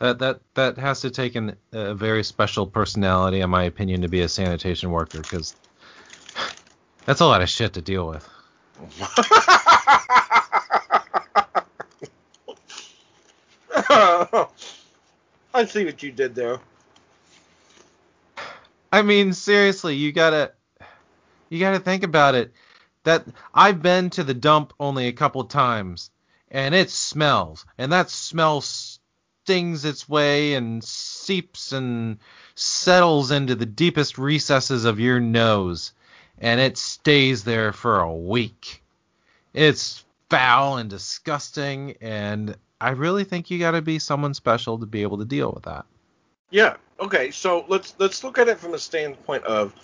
[0.00, 4.08] That that that has to take an, a very special personality, in my opinion, to
[4.08, 5.54] be a sanitation worker because
[7.04, 8.26] that's a lot of shit to deal with.
[15.52, 16.60] I see what you did there.
[18.90, 20.52] I mean, seriously, you gotta
[21.50, 22.54] you gotta think about it.
[23.10, 26.12] That I've been to the dump only a couple times,
[26.48, 32.18] and it smells, and that smell stings its way and seeps and
[32.54, 35.92] settles into the deepest recesses of your nose,
[36.38, 38.80] and it stays there for a week.
[39.54, 45.02] It's foul and disgusting, and I really think you gotta be someone special to be
[45.02, 45.84] able to deal with that.
[46.50, 46.76] Yeah.
[47.00, 47.32] Okay.
[47.32, 49.74] So let's let's look at it from the standpoint of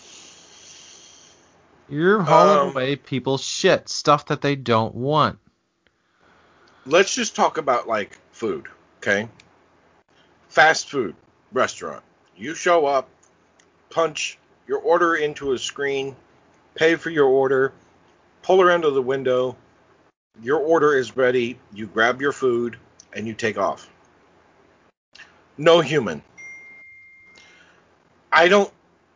[1.89, 5.39] You're hauling Um, away people's shit, stuff that they don't want.
[6.85, 8.67] let's just talk about like food.
[8.99, 9.29] Okay.
[10.49, 11.15] Fast food
[11.53, 12.03] restaurant.
[12.37, 13.09] You show up,
[13.91, 16.17] punch your order into a screen,
[16.75, 17.73] pay for your order,
[18.43, 19.57] pull around to the window.
[20.43, 21.59] Your order is ready.
[21.73, 22.77] You grab your food
[23.13, 23.89] and you take off.
[25.57, 26.23] No human.
[28.33, 28.73] I don't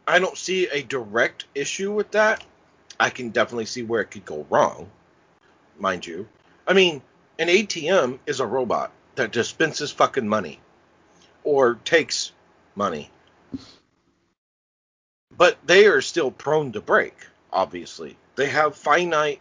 [0.06, 2.44] I don't see a direct issue with that.
[3.00, 4.90] I can definitely see where it could go wrong,
[5.78, 6.28] mind you.
[6.66, 7.02] I mean,
[7.38, 10.60] an ATM is a robot that dispenses fucking money
[11.42, 12.32] or takes
[12.74, 13.10] money.
[15.36, 17.16] But they are still prone to break,
[17.50, 18.18] obviously.
[18.36, 19.40] They have finite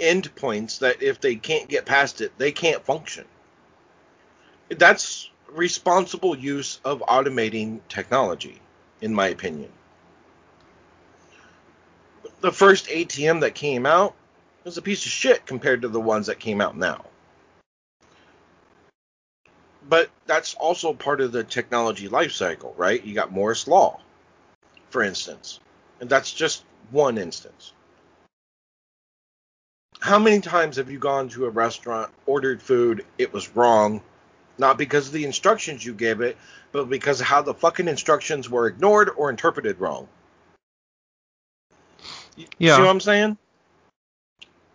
[0.00, 3.26] endpoints that if they can't get past it, they can't function.
[4.70, 8.60] That's responsible use of automating technology,
[9.00, 9.70] in my opinion.
[12.44, 14.14] The first ATM that came out
[14.64, 17.02] was a piece of shit compared to the ones that came out now.
[19.88, 23.02] But that's also part of the technology life cycle, right?
[23.02, 23.98] You got Moore's Law,
[24.90, 25.58] for instance.
[26.02, 27.72] And that's just one instance.
[30.00, 34.02] How many times have you gone to a restaurant, ordered food, it was wrong,
[34.58, 36.36] not because of the instructions you gave it,
[36.72, 40.08] but because of how the fucking instructions were ignored or interpreted wrong?
[42.58, 42.76] Yeah.
[42.76, 43.38] See what I'm saying?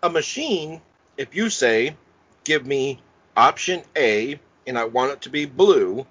[0.04, 0.82] A machine,
[1.18, 1.96] if you say,
[2.44, 3.02] give me
[3.36, 6.06] option A and I want it to be blue,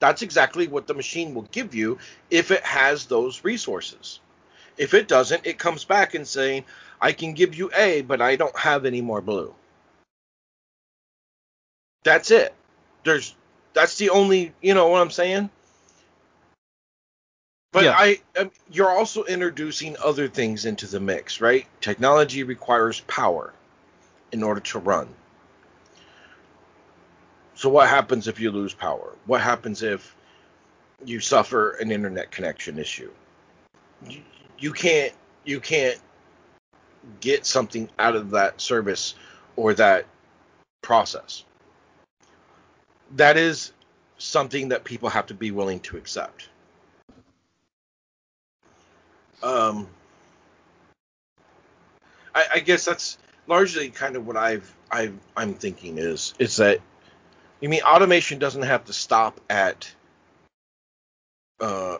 [0.00, 1.98] that's exactly what the machine will give you
[2.30, 4.20] if it has those resources.
[4.76, 6.64] If it doesn't, it comes back and saying,
[7.00, 9.54] I can give you A, but I don't have any more blue.
[12.04, 12.54] That's it.
[13.04, 13.34] There's
[13.74, 15.50] that's the only, you know what I'm saying?
[17.72, 17.96] But Yeah.
[17.96, 21.66] I, um, you're also introducing other things into the mix, right?
[21.80, 23.52] Technology requires power
[24.32, 25.14] in order to run.
[27.54, 29.12] So what happens if you lose power?
[29.26, 30.14] What happens if
[31.04, 33.10] you suffer an internet connection issue?
[34.06, 34.22] You,
[34.58, 35.12] you can't
[35.44, 35.98] you can't
[37.20, 39.14] get something out of that service
[39.56, 40.06] or that
[40.82, 41.44] process.
[43.16, 43.72] That is
[44.18, 46.48] something that people have to be willing to accept.
[49.42, 49.86] Um,
[52.34, 56.80] I, I guess that's largely kind of what I've, I've I'm thinking is is that
[57.60, 59.92] you mean automation doesn't have to stop at
[61.60, 61.98] uh,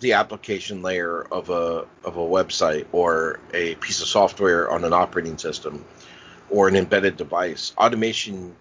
[0.00, 4.92] the application layer of a of a website or a piece of software on an
[4.92, 5.84] operating system
[6.50, 7.72] or an embedded device.
[7.78, 8.54] Automation.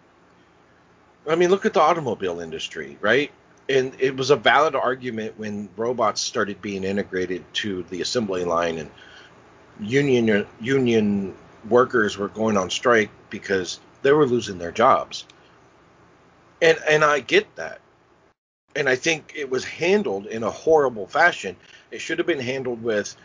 [1.27, 3.31] I mean, look at the automobile industry, right?
[3.69, 8.77] And it was a valid argument when robots started being integrated to the assembly line
[8.77, 8.91] and
[9.79, 11.35] union union
[11.69, 15.25] workers were going on strike because they were losing their jobs.
[16.61, 17.79] And and I get that.
[18.75, 21.55] And I think it was handled in a horrible fashion.
[21.91, 23.15] It should have been handled with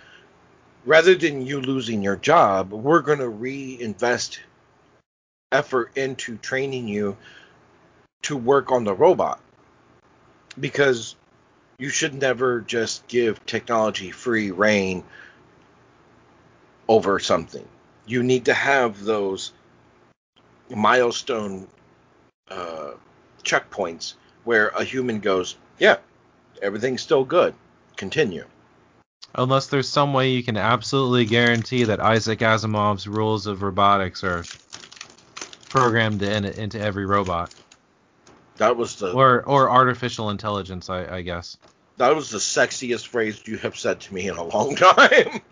[0.84, 4.40] rather than you losing your job, we're going to reinvest
[5.52, 7.16] effort into training you
[8.22, 9.40] to work on the robot.
[10.60, 11.16] Because
[11.78, 15.04] you should never just give technology free reign
[16.88, 17.66] over something.
[18.06, 19.52] You need to have those
[20.70, 21.68] milestone
[22.50, 22.92] uh,
[23.44, 25.96] checkpoints where a human goes, yeah,
[26.62, 27.54] everything's still good.
[27.96, 28.44] Continue.
[29.34, 34.44] Unless there's some way you can absolutely guarantee that Isaac Asimov's rules of robotics are
[35.68, 37.54] programmed in, into every robot,
[38.58, 41.56] That was the or or artificial intelligence, I, I guess.
[41.96, 45.40] that was the sexiest phrase you have said to me in a long time.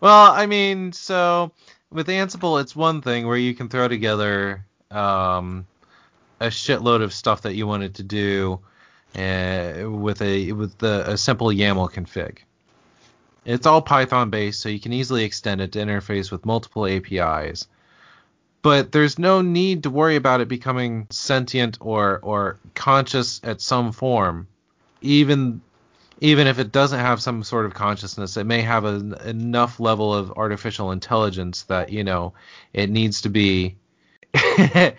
[0.00, 1.52] Well, I mean, so
[1.92, 5.66] with Ansible, it's one thing where you can throw together um,
[6.40, 8.60] a shitload of stuff that you wanted to do
[9.14, 12.38] uh, with a with the, a simple YAML config.
[13.44, 17.68] It's all Python based, so you can easily extend it to interface with multiple APIs.
[18.62, 23.92] But there's no need to worry about it becoming sentient or or conscious at some
[23.92, 24.46] form,
[25.00, 25.62] even
[26.20, 30.14] even if it doesn't have some sort of consciousness, it may have an enough level
[30.14, 32.34] of artificial intelligence that you know
[32.74, 33.76] it needs to be
[34.34, 34.94] it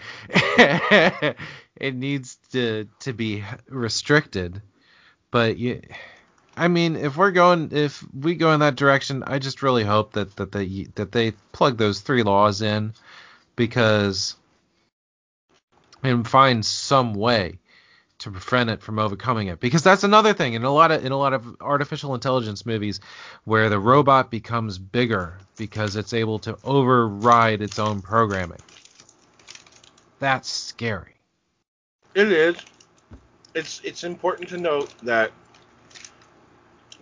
[1.93, 4.61] needs to to be restricted.
[5.29, 5.81] But you,
[6.57, 10.13] I mean, if we're going if we go in that direction, I just really hope
[10.13, 12.93] that that they that they plug those three laws in
[13.55, 14.35] because
[16.03, 17.59] and find some way
[18.19, 21.11] to prevent it from overcoming it because that's another thing in a lot of in
[21.11, 22.99] a lot of artificial intelligence movies
[23.45, 28.61] where the robot becomes bigger because it's able to override its own programming
[30.19, 31.15] that's scary
[32.15, 32.57] It is.
[33.55, 35.31] It's it's important to note that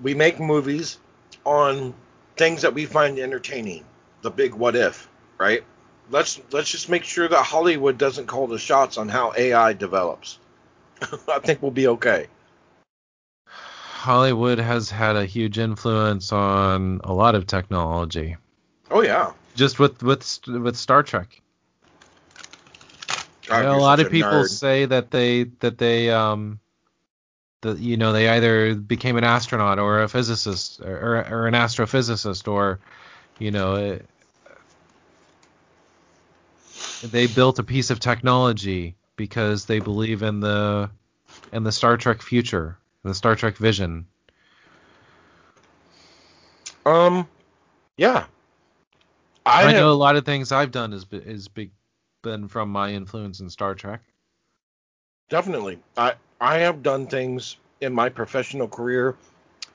[0.01, 0.99] we make movies
[1.45, 1.93] on
[2.37, 3.85] things that we find entertaining.
[4.21, 5.63] The big what if, right?
[6.11, 10.39] Let's let's just make sure that Hollywood doesn't call the shots on how AI develops.
[11.27, 12.27] I think we'll be okay.
[13.45, 18.37] hollywood has had a huge influence on a lot of technology
[18.91, 19.33] Oh yeah.
[19.55, 21.41] just with with with star trek
[23.47, 24.47] God, a lot of people nerd.
[24.47, 26.59] say that they that they um
[27.61, 31.53] that you know they either became an astronaut or a physicist or, or, or an
[31.53, 32.79] astrophysicist or
[33.37, 33.99] you know
[37.01, 40.89] they built a piece of technology because they believe in the
[41.51, 44.05] in the Star Trek future, the Star Trek vision.
[46.85, 47.27] Um,
[47.97, 48.25] yeah.
[49.45, 51.71] I, have- know a lot of things I've done is is big
[52.21, 54.01] been from my influence in Star Trek.
[55.29, 55.79] Definitely.
[55.97, 59.15] I I have done things in my professional career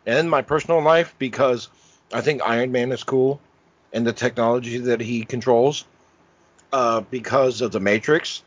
[0.07, 1.69] and my personal life because
[2.13, 3.41] I think Iron Man is cool
[3.93, 5.85] and the technology that he controls.
[6.75, 8.43] Uh, because of the Matrix.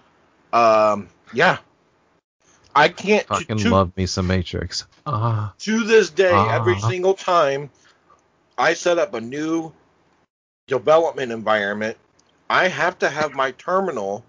[0.51, 1.59] Um, yeah.
[2.75, 4.85] I can't Fucking to, love me some Matrix.
[5.05, 6.89] Ah, to this day, every Ah.
[6.89, 7.69] single time
[8.57, 9.71] I set up a new
[10.67, 11.95] development environment,
[12.49, 14.25] I have to have my terminal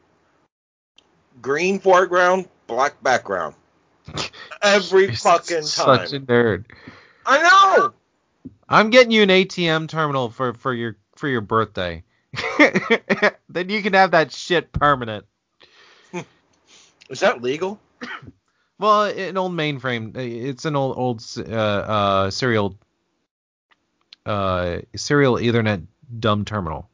[1.43, 3.57] green foreground, black background.
[4.63, 6.67] Every you're fucking Such a nerd.
[7.27, 7.93] I know.
[8.69, 12.05] I'm getting you an ATM terminal for for your for your birthday.
[13.49, 15.27] then you can have that shit permanent.
[17.11, 17.79] Is that legal?
[18.81, 20.17] Well, an old mainframe.
[20.17, 22.79] It's an old old uh, uh, serial
[24.25, 25.85] uh, serial Ethernet
[26.21, 26.89] dumb terminal,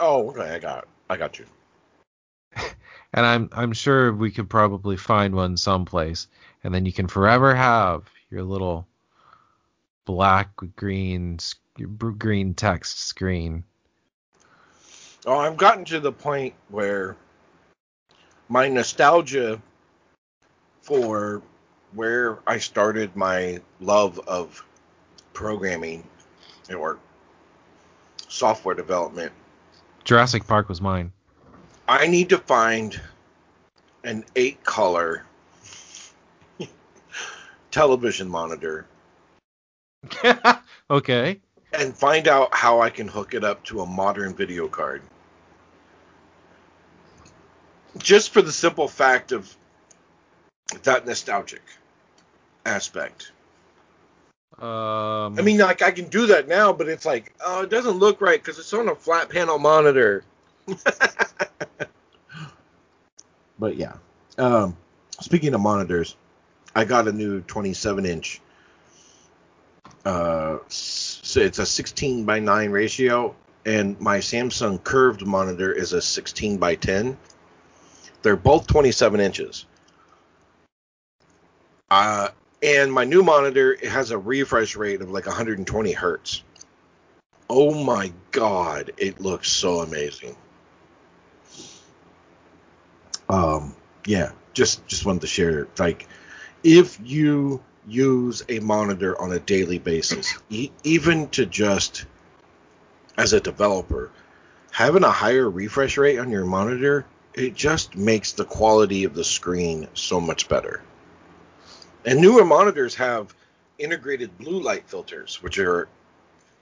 [0.00, 0.88] Oh, okay, I got it.
[1.08, 1.46] I got you.
[3.12, 6.26] and I'm I'm sure we could probably find one someplace,
[6.62, 8.86] and then you can forever have your little
[10.04, 11.38] black green
[12.18, 13.64] green text screen.
[15.26, 17.16] Oh, I've gotten to the point where
[18.48, 19.60] my nostalgia
[20.82, 21.40] for
[21.94, 24.62] where I started my love of
[25.32, 26.06] programming
[26.76, 26.98] or
[28.28, 29.32] software development.
[30.04, 31.10] Jurassic Park was mine.
[31.88, 33.00] I need to find
[34.04, 35.24] an eight color
[37.70, 38.86] television monitor
[40.90, 41.40] okay.
[41.72, 45.02] and find out how I can hook it up to a modern video card.
[47.98, 49.54] Just for the simple fact of
[50.82, 51.62] that nostalgic
[52.66, 53.32] aspect.
[54.58, 57.98] Um, I mean, like I can do that now, but it's like, oh, it doesn't
[57.98, 60.24] look right because it's on a flat panel monitor.
[63.58, 63.94] but yeah.
[64.38, 64.76] Um,
[65.20, 66.16] speaking of monitors,
[66.74, 68.40] I got a new 27 inch.
[70.04, 73.34] Uh, so it's a 16 by 9 ratio,
[73.64, 77.16] and my Samsung curved monitor is a 16 by 10.
[78.24, 79.66] They're both 27 inches.
[81.90, 82.28] Uh,
[82.62, 86.42] and my new monitor it has a refresh rate of like 120 hertz.
[87.50, 90.34] Oh my god, it looks so amazing.
[93.28, 95.68] Um, yeah, just just wanted to share.
[95.78, 96.08] Like,
[96.62, 102.06] if you use a monitor on a daily basis, e- even to just
[103.18, 104.10] as a developer,
[104.70, 107.04] having a higher refresh rate on your monitor,
[107.34, 110.82] it just makes the quality of the screen so much better.
[112.04, 113.34] And newer monitors have
[113.78, 115.88] integrated blue light filters, which are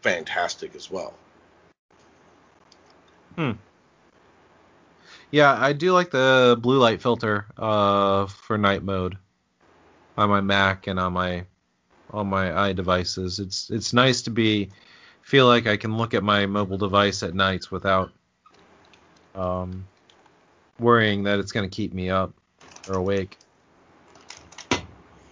[0.00, 1.14] fantastic as well.
[3.36, 3.52] Hmm.
[5.30, 9.16] Yeah, I do like the blue light filter uh, for night mode
[10.16, 11.44] on my Mac and on my
[12.10, 13.40] on my iDevices.
[13.40, 14.70] It's it's nice to be
[15.22, 18.12] feel like I can look at my mobile device at nights without
[19.34, 19.86] um,
[20.78, 22.34] worrying that it's going to keep me up
[22.88, 23.38] or awake.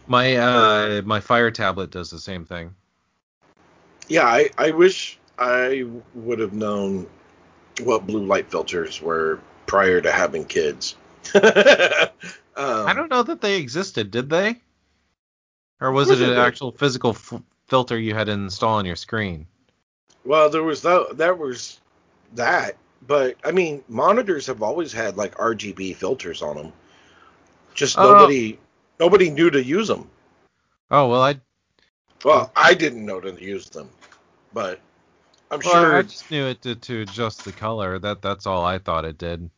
[0.07, 2.75] My uh, my Fire tablet does the same thing.
[4.09, 7.07] Yeah, I, I wish I would have known
[7.83, 10.97] what blue light filters were prior to having kids.
[11.35, 11.43] um,
[12.57, 14.57] I don't know that they existed, did they?
[15.81, 19.47] Or was it an actual physical f- filter you had to install on your screen?
[20.25, 21.17] Well, there was that.
[21.17, 21.81] That was
[22.35, 22.77] that.
[23.07, 26.73] But I mean, monitors have always had like RGB filters on them.
[27.75, 28.13] Just Oh.
[28.13, 28.59] nobody
[28.99, 30.09] nobody knew to use them.
[30.91, 31.41] Oh well, I
[32.25, 33.89] Well, I didn't know to use them,
[34.53, 34.81] but
[35.51, 35.97] I'm Well, sure.
[35.97, 37.99] I just knew it to, to adjust the color.
[37.99, 39.51] That that's all I thought it did.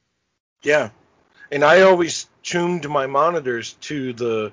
[0.62, 0.90] Yeah,
[1.50, 4.52] and I always tuned my monitors to the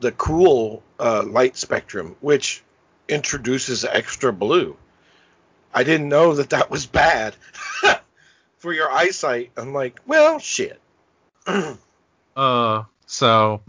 [0.00, 2.62] the cool uh, light spectrum, which
[3.08, 4.76] introduces extra blue.
[5.74, 7.36] I didn't know that that was bad
[8.62, 9.50] for your eyesight.
[9.56, 10.80] I'm like, well, shit.
[12.34, 13.60] Uh, so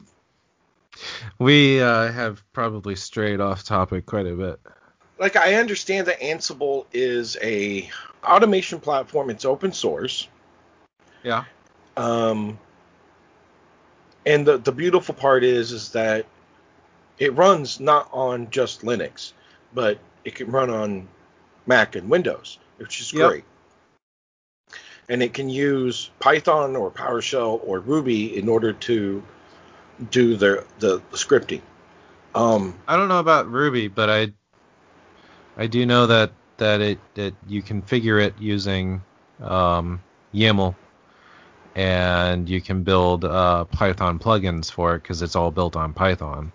[1.38, 4.58] we uh, have probably strayed off topic quite a bit.
[5.20, 7.90] like I understand that Ansible is a
[8.24, 9.30] automation platform.
[9.30, 10.30] It's open source.
[11.24, 11.44] Yeah.
[11.98, 12.58] Um,
[14.26, 16.26] and the the beautiful part is is that
[17.20, 19.34] it runs not on just Linux,
[19.74, 21.06] but it can run on
[21.68, 23.30] Mac and Windows, which is Yep.
[23.30, 23.44] great.
[25.10, 29.24] And it can use Python or PowerShell or Ruby in order to
[30.10, 31.62] do the the, scripting.
[32.36, 34.34] Um, I don't know about Ruby, but I
[35.58, 39.02] I do know that that it that you configure it using
[39.42, 40.02] um,
[40.34, 40.76] YAML,
[41.76, 46.52] and you can build uh, Python plugins for it because it's all built on Python.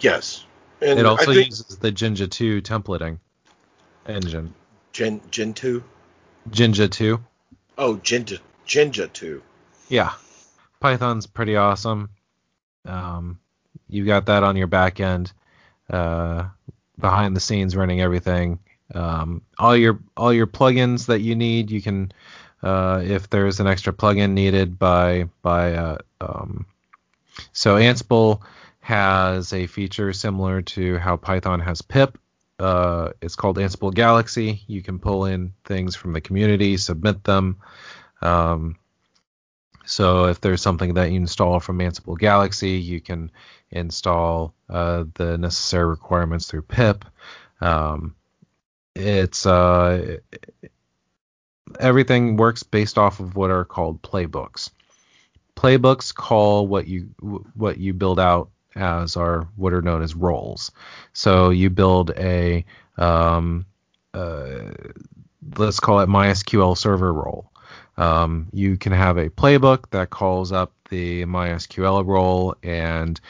[0.00, 0.46] Yes.
[0.80, 3.18] And it also think uses the Jinja 2 templating
[4.06, 4.54] engine.
[4.92, 5.82] Gen Gen two.
[6.50, 7.24] Jinja 2.
[7.76, 9.42] Oh, Jinja Jinja too.
[9.88, 10.12] Yeah.
[10.80, 12.10] Python's pretty awesome.
[12.84, 13.38] Um,
[13.88, 15.32] you got that on your back end,
[15.88, 16.48] uh,
[16.98, 18.58] behind the scenes running everything.
[18.94, 22.12] Um, all your all your plugins that you need, you can
[22.62, 26.66] uh, if there's an extra plugin needed by by uh, um,
[27.52, 28.42] so Ansible
[28.80, 32.18] has a feature similar to how Python has pip.
[32.58, 34.62] Uh, it's called Ansible Galaxy.
[34.66, 37.58] You can pull in things from the community, submit them.
[38.22, 38.76] Um,
[39.84, 43.30] so if there's something that you install from Ansible Galaxy, you can
[43.70, 47.04] install uh, the necessary requirements through pip.
[47.60, 48.14] Um,
[48.94, 50.18] it's uh,
[51.78, 54.70] everything works based off of what are called playbooks.
[55.56, 57.10] Playbooks call what you
[57.54, 60.70] what you build out as are what are known as roles.
[61.12, 62.64] So you build a
[62.96, 63.66] um,
[64.12, 64.72] uh,
[65.56, 67.50] let's call it MySQL server role.
[67.96, 73.20] Um, you can have a playbook that calls up the MySQL role and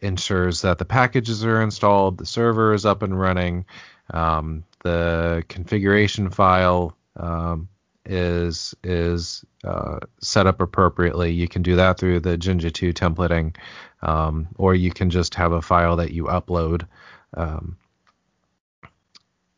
[0.00, 3.66] ensures that the packages are installed, the server is up and running,
[4.12, 7.68] um, the configuration file um,
[8.06, 11.32] is is uh, set up appropriately.
[11.32, 13.56] You can do that through the Jinja 2 templating,
[14.02, 16.86] um, or you can just have a file that you upload.
[17.34, 17.76] Um,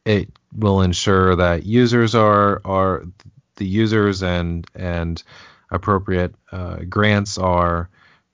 [0.05, 3.05] it will ensure that users are are
[3.56, 5.23] the users and and
[5.70, 7.89] appropriate uh, grants are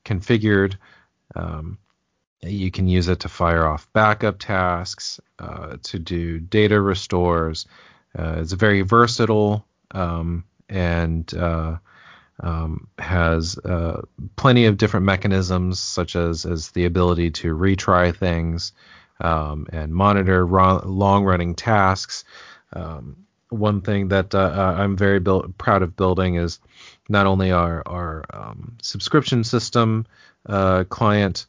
[0.04, 0.76] configured.
[1.34, 1.78] Um,
[2.40, 7.66] you can use it to fire off backup tasks, uh, to do data restores.
[8.18, 11.76] Uh, it's very versatile um, and uh,
[12.40, 14.02] um, has uh,
[14.36, 18.72] plenty of different mechanisms, such as as the ability to retry things
[19.20, 22.24] um, and monitor ro- long-running tasks.
[22.72, 23.16] Um,
[23.50, 26.60] one thing that uh, uh, I'm very build, proud of building is
[27.08, 30.06] not only our our um, subscription system
[30.46, 31.46] uh, client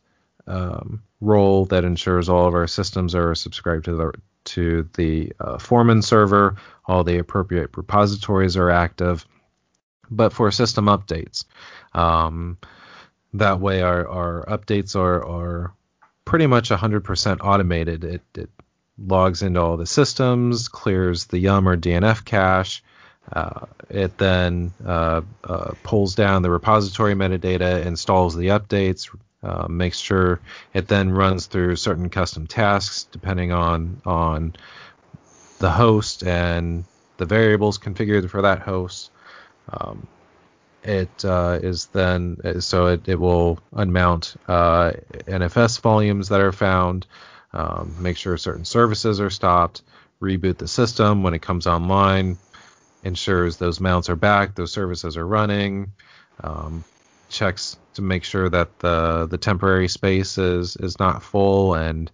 [0.48, 4.14] um, role that ensures all of our systems are subscribed to the
[4.49, 6.55] to the uh, Foreman server,
[6.85, 9.26] all the appropriate repositories are active,
[10.09, 11.45] but for system updates.
[11.93, 12.57] Um,
[13.34, 15.73] that way, our, our updates are, are
[16.26, 18.03] pretty much 100% automated.
[18.03, 18.49] It, it
[18.97, 22.84] logs into all the systems, clears the Yum or DNF cache.
[23.31, 29.98] Uh, it then uh, uh, pulls down the repository metadata, installs the updates, uh, makes
[29.98, 30.40] sure
[30.74, 34.56] it then runs through certain custom tasks depending on on
[35.60, 36.84] the host and
[37.18, 39.11] the variables configured for that host.
[39.72, 40.07] Um,
[40.84, 44.94] it uh, is then so it, it will unmount uh,
[45.28, 47.06] NFS volumes that are found,
[47.53, 49.82] um, make sure certain services are stopped,
[50.22, 52.38] reboot the system when it comes online,
[53.03, 55.91] ensures those mounts are back, those services are running,
[56.41, 56.84] um,
[57.30, 62.11] checks to make sure that the the temporary space is is not full and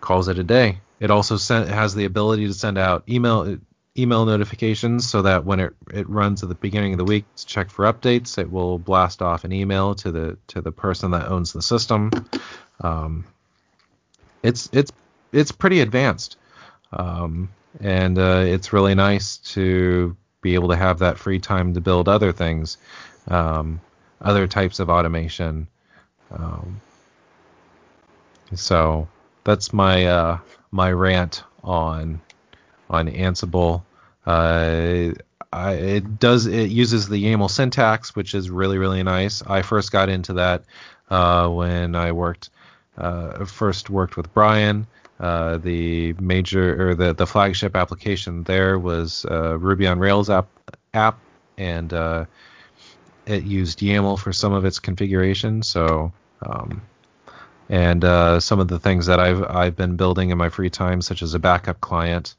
[0.00, 0.80] calls it a day.
[1.00, 3.58] It also sent, has the ability to send out email
[3.98, 7.46] email notifications so that when it, it runs at the beginning of the week to
[7.46, 11.28] check for updates, it will blast off an email to the to the person that
[11.28, 12.10] owns the system.
[12.80, 13.24] Um,
[14.42, 14.92] it's it's
[15.32, 16.36] it's pretty advanced,
[16.92, 17.50] um,
[17.80, 22.08] and uh, it's really nice to be able to have that free time to build
[22.08, 22.76] other things.
[23.28, 23.80] Um,
[24.22, 25.66] other types of automation.
[26.30, 26.80] Um,
[28.54, 29.08] so
[29.44, 30.38] that's my uh,
[30.70, 32.20] my rant on
[32.88, 33.82] on Ansible.
[34.24, 35.12] Uh,
[35.52, 39.42] I, it does it uses the YAML syntax, which is really really nice.
[39.42, 40.64] I first got into that
[41.10, 42.50] uh, when I worked
[42.96, 44.86] uh, first worked with Bryan.
[45.20, 50.48] Uh, the major or the the flagship application there was uh, Ruby on Rails app
[50.94, 51.18] app,
[51.56, 52.24] and uh,
[53.26, 55.62] it used YAML for some of its configuration.
[55.62, 56.12] So,
[56.44, 56.82] um,
[57.68, 61.00] and uh, some of the things that I've I've been building in my free time,
[61.02, 62.34] such as a backup client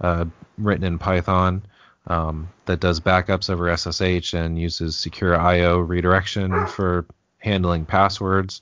[0.00, 0.26] uh,
[0.58, 1.62] written in Python
[2.06, 7.06] um, that does backups over SSH and uses secure I/O redirection for
[7.38, 8.60] handling passwords.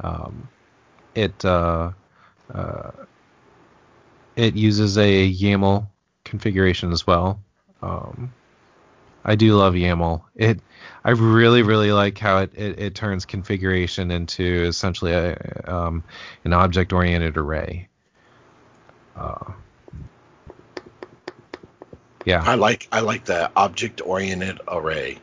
[0.00, 0.48] Um,
[1.14, 1.90] it uh,
[2.52, 2.90] uh
[4.36, 5.88] it uses a YAML
[6.24, 7.40] configuration as well.
[7.80, 8.32] Um,
[9.24, 10.22] I do love YAML.
[10.34, 10.60] It
[11.06, 16.04] I really really like how it, it, it turns configuration into essentially a, um,
[16.44, 17.88] an object oriented array.
[19.16, 19.52] Uh,
[22.26, 22.42] Yeah.
[22.42, 25.18] I like I like the object oriented array.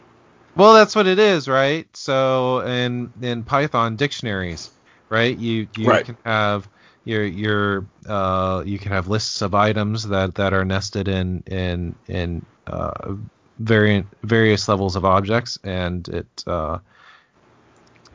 [0.56, 1.88] Well, that's what it is, right?
[1.98, 4.72] So in in Python dictionaries,
[5.12, 5.38] right?
[5.38, 6.06] You you Right.
[6.06, 6.70] can have
[7.04, 11.98] your your uh you can have lists of items that that are nested in in
[12.08, 13.16] in uh
[13.60, 16.80] variant various levels of objects, and it uh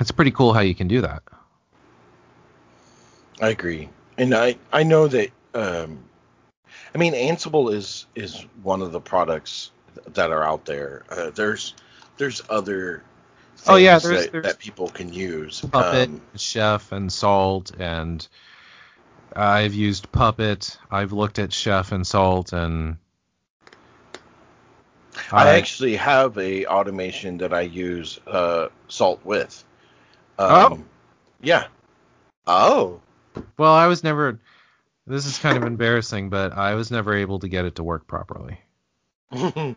[0.01, 1.23] it's pretty cool how you can do that.
[3.41, 5.99] I agree, and I I know that um,
[6.95, 9.71] I mean Ansible is is one of the products
[10.15, 11.05] that are out there.
[11.11, 11.75] Uh, there's
[12.17, 13.03] there's other
[13.67, 15.61] Oh, yeah, there's- that, there's that people can use.
[15.61, 18.27] Puppet, Um, Chef, and Salt, and
[19.35, 20.79] I've used Puppet.
[20.93, 22.99] I've looked at Chef and Salt, and
[25.33, 29.65] I actually have a automation that I use uh, Salt with.
[30.39, 30.85] Um, Oh.
[31.43, 31.67] yeah.
[32.47, 33.01] Oh.
[33.57, 34.39] Well, I was never.
[35.07, 38.07] This is kind of embarrassing, but I was never able to get it to work
[38.07, 38.61] properly.
[39.33, 39.77] I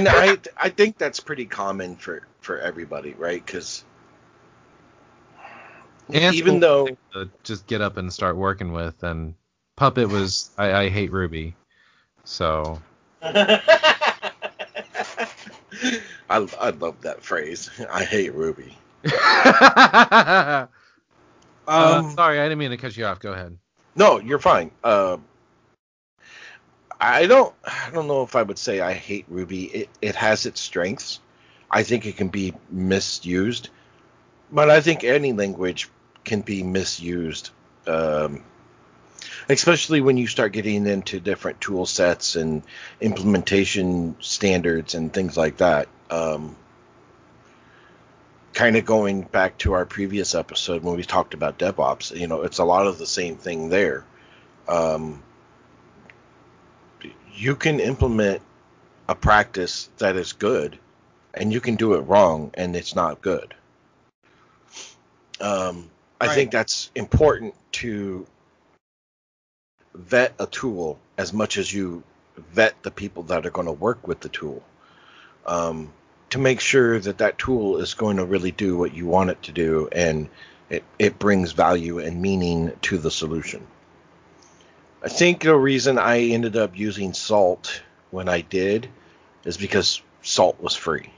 [0.00, 3.44] know, I I think that's pretty common for for everybody, right?
[3.44, 3.84] Because
[6.10, 6.88] even though
[7.42, 9.34] just get up and start working with, and
[9.76, 10.50] Puppet was.
[10.58, 11.54] I, I hate Ruby,
[12.24, 12.80] so
[13.24, 13.60] I
[16.28, 17.70] I love that phrase.
[17.90, 18.76] I hate Ruby.
[19.26, 20.66] uh,
[21.66, 23.20] Um, sorry, I didn't mean to cut you off.
[23.20, 23.56] Go ahead.
[23.96, 24.70] No, you're fine.
[24.82, 25.24] Um,
[27.00, 27.54] I don't.
[27.64, 29.64] I don't know if I would say I hate Ruby.
[29.64, 31.20] It it has its strengths.
[31.70, 33.70] I think it can be misused,
[34.52, 35.88] but I think any language
[36.24, 37.50] can be misused.
[37.86, 38.42] Um,
[39.48, 42.62] especially when you start getting into different tool sets and
[43.00, 45.88] implementation standards and things like that.
[46.10, 46.56] Um,
[48.54, 52.42] kind of going back to our previous episode when we talked about DevOps, you know,
[52.42, 54.04] it's a lot of the same thing there.
[54.68, 55.22] Um,
[57.34, 58.40] you can implement
[59.08, 60.78] a practice that is good,
[61.34, 63.54] and you can do it wrong, and it's not good.
[65.40, 65.90] Um,
[66.20, 66.34] I Right.
[66.34, 68.26] think that's important to
[69.94, 72.02] vet a tool as much as you
[72.36, 74.62] vet the people that are going to work with the tool
[75.46, 75.92] um,
[76.30, 79.42] to make sure that that tool is going to really do what you want it
[79.42, 80.28] to do and
[80.68, 83.66] it, it brings value and meaning to the solution.
[85.02, 88.88] I think the reason I ended up using Salt when I did
[89.44, 91.10] is because Salt was free.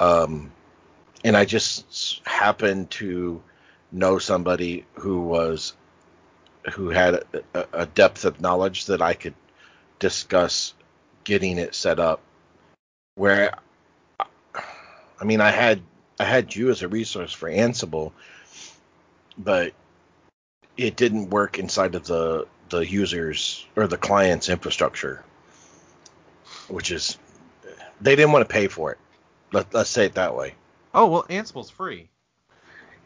[0.00, 0.50] Um,
[1.22, 3.42] and I just happened to
[3.92, 5.74] know somebody who was
[6.72, 7.24] who had
[7.54, 9.34] a, a, depth of knowledge that I could
[9.98, 10.74] discuss
[11.24, 12.20] getting it set up.
[13.16, 13.54] Where
[14.54, 15.82] I mean I had
[16.18, 18.12] I had you as a resource for Ansible
[19.36, 19.72] but
[20.76, 25.24] it didn't work inside of the the users or the client's infrastructure
[26.68, 27.18] which is
[28.00, 28.98] they didn't want to pay for it.
[29.52, 30.54] Let, let's say it that way.
[30.94, 32.08] Oh well, Ansible's free.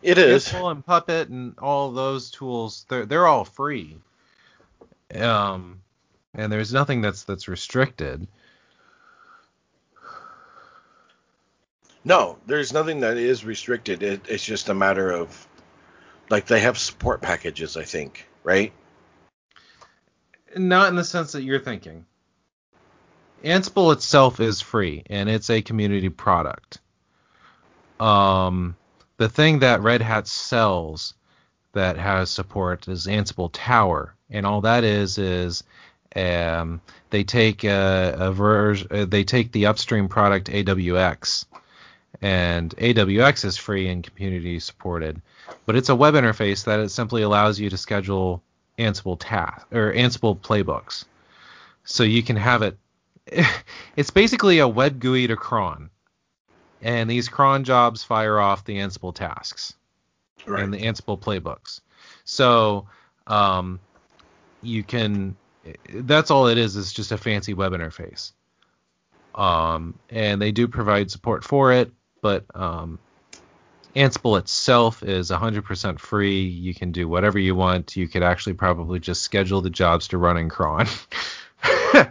[0.02, 3.98] It is Ansible and Puppet and all those tools, they're they're all free.
[5.14, 5.82] Um,
[6.34, 8.26] and there's nothing that's that's restricted.
[12.04, 15.46] no there's nothing that is restricted it, it's just a matter of
[16.30, 18.72] like they have support packages I think right
[20.56, 22.06] Not in the sense that you're thinking.
[23.44, 26.80] Ansible itself is free and it's a community product.
[28.00, 28.76] Um,
[29.18, 31.14] the thing that Red Hat sells
[31.72, 35.62] that has support is Ansible Tower, and all that is is
[36.14, 36.80] um,
[37.10, 41.44] they take a, a uh, they take the upstream product AWX,
[42.22, 45.20] and AWX is free and community supported,
[45.66, 48.42] but it's a web interface that it simply allows you to schedule
[48.78, 51.04] Ansible tasks or Ansible playbooks,
[51.84, 52.76] so you can have it.
[53.96, 55.88] It's basically a web GUI to cron,
[56.82, 59.74] and these cron jobs fire off the Ansible tasks
[60.46, 61.80] and the Ansible playbooks.
[62.24, 62.86] So
[63.26, 63.80] um,
[64.62, 65.36] you can.
[65.92, 66.76] That's all it is.
[66.76, 68.32] Is just a fancy web interface.
[69.34, 71.92] Um, and they do provide support for it,
[72.22, 72.98] but um,
[73.94, 76.42] Ansible itself is 100% free.
[76.42, 77.96] You can do whatever you want.
[77.96, 80.86] You could actually probably just schedule the jobs to run in cron.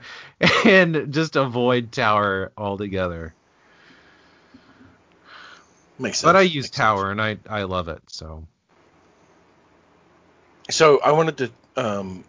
[0.66, 3.34] and just avoid Tower altogether.
[5.97, 6.27] Makes sense.
[6.27, 8.01] But I use Makes Tower and I I love it.
[8.07, 8.45] So.
[10.69, 11.51] So I wanted to.
[11.77, 12.23] Um,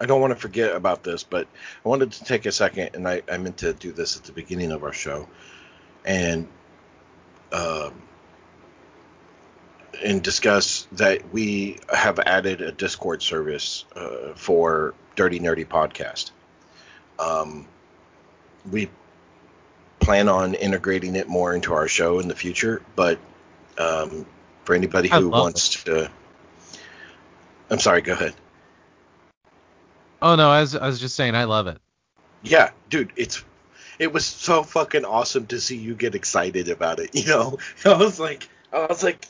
[0.00, 1.46] I don't want to forget about this, but
[1.84, 4.32] I wanted to take a second, and I, I meant to do this at the
[4.32, 5.28] beginning of our show,
[6.04, 6.48] and
[7.52, 7.92] um,
[10.02, 16.32] and discuss that we have added a Discord service uh, for Dirty Nerdy Podcast.
[17.18, 17.68] Um,
[18.70, 18.88] we
[20.02, 23.18] plan on integrating it more into our show in the future, but
[23.78, 24.26] um,
[24.64, 26.10] for anybody who wants to,
[27.70, 28.02] I'm sorry.
[28.02, 28.34] Go ahead.
[30.20, 31.78] Oh no, I was, I was just saying I love it.
[32.42, 33.44] Yeah, dude, it's
[33.98, 37.10] it was so fucking awesome to see you get excited about it.
[37.14, 39.24] You know, I was like, I was like,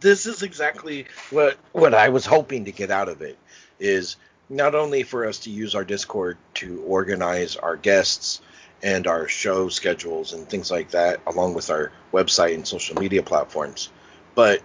[0.00, 3.38] this is exactly what what I was hoping to get out of it.
[3.78, 4.16] Is
[4.48, 8.40] not only for us to use our Discord to organize our guests
[8.82, 13.22] and our show schedules and things like that, along with our website and social media
[13.22, 13.90] platforms,
[14.34, 14.62] but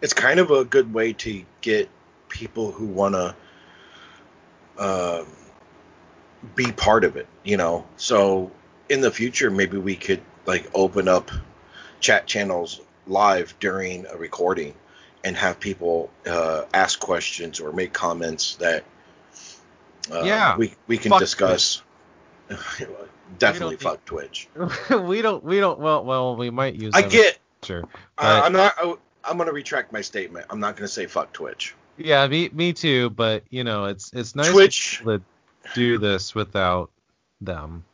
[0.00, 1.88] it's kind of a good way to get
[2.28, 3.34] people who want to
[4.78, 5.26] um,
[6.54, 7.86] be part of it, you know.
[7.96, 8.50] So
[8.88, 11.30] in the future, maybe we could like open up
[12.00, 14.74] chat channels live during a recording
[15.24, 18.84] and have people uh, ask questions or make comments that
[20.12, 20.56] uh, Yeah.
[20.56, 21.82] we we can Fuck discuss.
[23.38, 24.48] Definitely fuck Twitch.
[24.90, 26.92] we don't we don't well well we might use.
[26.94, 27.38] I get.
[27.62, 27.82] Sure.
[28.18, 28.74] Uh, I'm not.
[28.78, 28.94] I,
[29.24, 30.46] I'm gonna retract my statement.
[30.50, 31.74] I'm not gonna say fuck Twitch.
[31.96, 33.10] Yeah, me me too.
[33.10, 35.02] But you know, it's it's nice Twitch.
[35.04, 35.22] to
[35.74, 36.90] do this without
[37.40, 37.84] them.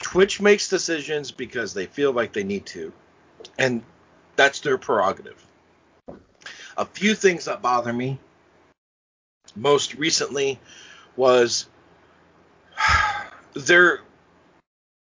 [0.00, 2.92] Twitch makes decisions because they feel like they need to,
[3.58, 3.82] and
[4.36, 5.44] that's their prerogative.
[6.76, 8.18] A few things that bother me
[9.54, 10.58] most recently
[11.16, 11.68] was
[13.54, 14.00] their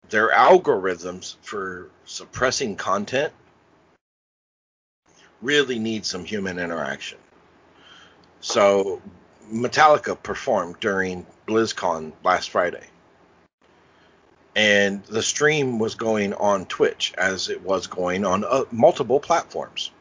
[0.10, 3.32] their algorithms for suppressing content
[5.42, 7.18] really need some human interaction.
[8.42, 9.02] So
[9.52, 12.86] Metallica performed during BlizzCon last Friday
[14.56, 19.92] and the stream was going on Twitch as it was going on uh, multiple platforms.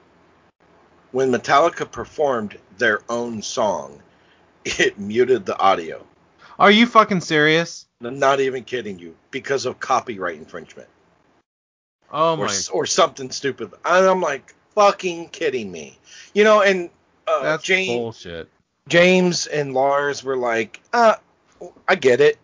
[1.12, 4.02] When Metallica performed their own song,
[4.64, 6.04] it muted the audio.
[6.58, 7.86] Are you fucking serious?
[8.02, 10.88] I'm not even kidding you, because of copyright infringement
[12.10, 13.72] Oh or, my, s- or something stupid.
[13.84, 15.98] And I'm like, fucking kidding me,
[16.32, 16.62] you know?
[16.62, 16.90] And
[17.26, 18.48] uh, that's James, bullshit.
[18.88, 21.16] James and Lars were like, uh,
[21.86, 22.38] I get it.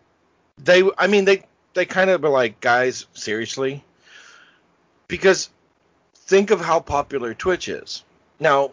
[0.57, 3.83] They, I mean, they, they kind of were like, guys, seriously?
[5.07, 5.49] Because
[6.13, 8.03] think of how popular Twitch is.
[8.39, 8.71] Now,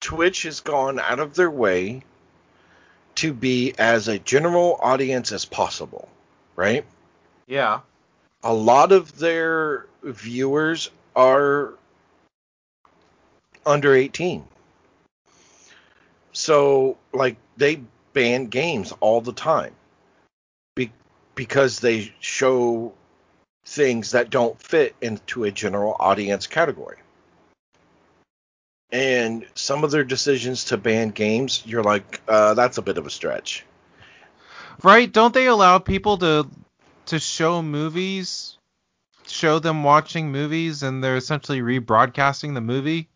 [0.00, 2.02] Twitch has gone out of their way
[3.18, 6.08] to be as a general audience as possible,
[6.54, 6.84] right?
[7.48, 7.80] Yeah.
[8.44, 11.74] A lot of their viewers are
[13.66, 14.44] under 18.
[16.32, 17.82] So, like, they
[18.12, 19.74] ban games all the time
[20.76, 20.92] be-
[21.34, 22.92] because they show
[23.66, 26.98] things that don't fit into a general audience category.
[28.90, 33.06] And some of their decisions to ban games, you're like, uh, that's a bit of
[33.06, 33.64] a stretch.
[34.82, 35.12] Right?
[35.12, 36.48] Don't they allow people to
[37.06, 38.58] to show movies,
[39.26, 43.08] show them watching movies, and they're essentially rebroadcasting the movie?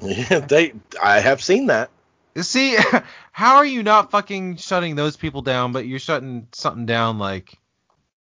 [0.00, 1.90] Yeah, they, I have seen that.
[2.36, 2.76] See,
[3.32, 7.58] how are you not fucking shutting those people down, but you're shutting something down like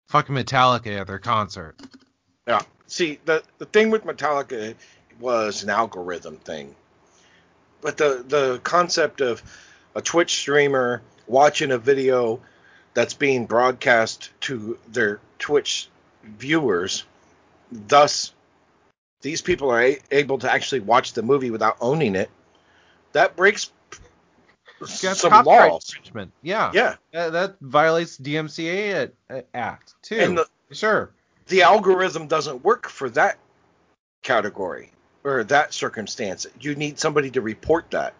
[0.08, 1.76] fucking Metallica at their concert?
[2.46, 2.62] Yeah.
[2.86, 4.74] See, the the thing with Metallica
[5.20, 6.74] was an algorithm thing.
[7.80, 9.42] But the the concept of
[9.94, 12.40] a Twitch streamer watching a video
[12.94, 15.88] that's being broadcast to their Twitch
[16.24, 17.04] viewers,
[17.70, 18.32] thus
[19.20, 22.30] these people are a- able to actually watch the movie without owning it.
[23.12, 23.70] That breaks
[24.80, 25.84] That's some laws.
[25.86, 26.32] infringement.
[26.42, 26.70] Yeah.
[26.74, 26.96] Yeah.
[27.12, 30.16] That, that violates DMCA at, at uh, Act too.
[30.16, 31.10] And the, sure.
[31.48, 33.38] the algorithm doesn't work for that
[34.22, 34.90] category
[35.26, 36.46] or that circumstance.
[36.60, 38.14] You need somebody to report that.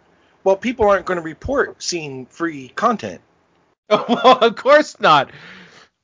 [0.44, 3.20] Well, people aren't going to report seeing free content.
[3.88, 5.30] well, of course not.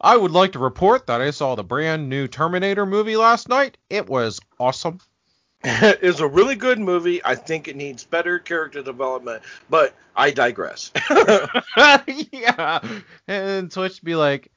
[0.00, 3.78] I would like to report that I saw the brand new Terminator movie last night.
[3.90, 5.00] It was awesome.
[5.64, 7.24] it's a really good movie.
[7.24, 10.90] I think it needs better character development, but I digress.
[12.32, 12.80] yeah.
[13.28, 14.50] And Twitch be like,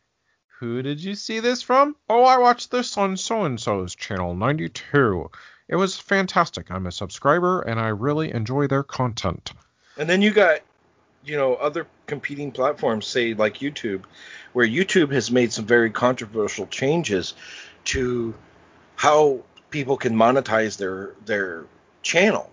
[0.59, 1.95] who did you see this from?
[2.09, 5.29] Oh, I watched this on so and so's channel 92.
[5.67, 6.69] It was fantastic.
[6.69, 9.53] I'm a subscriber and I really enjoy their content.
[9.97, 10.59] and then you got,
[11.23, 14.03] you know, other competing platforms, say like YouTube,
[14.53, 17.33] where YouTube has made some very controversial changes
[17.85, 18.33] to
[18.95, 19.39] how
[19.69, 21.65] people can monetize their their
[22.03, 22.51] channel.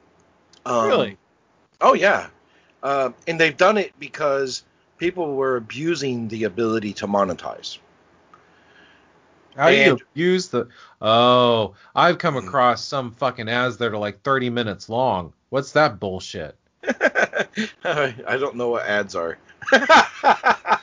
[0.65, 1.17] Um, Really?
[1.81, 2.29] Oh yeah,
[2.83, 4.65] uh, and they've done it because
[4.99, 7.79] people were abusing the ability to monetize.
[9.57, 10.69] How do you abuse the?
[11.01, 12.47] Oh, I've come Mm.
[12.47, 15.33] across some fucking ads that are like 30 minutes long.
[15.51, 16.57] What's that bullshit?
[17.85, 19.39] I don't know what ads are.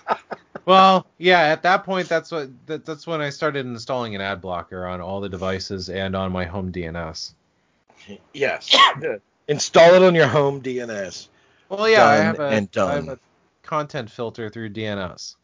[0.65, 4.39] Well, yeah, at that point, that's what that, that's when I started installing an ad
[4.39, 7.31] blocker on all the devices and on my home DNS.
[8.33, 8.75] yes.
[9.47, 11.27] Install it on your home DNS.
[11.69, 13.17] Well, yeah, I have a and I have done.
[13.17, 13.19] a
[13.63, 15.35] content filter through DNS.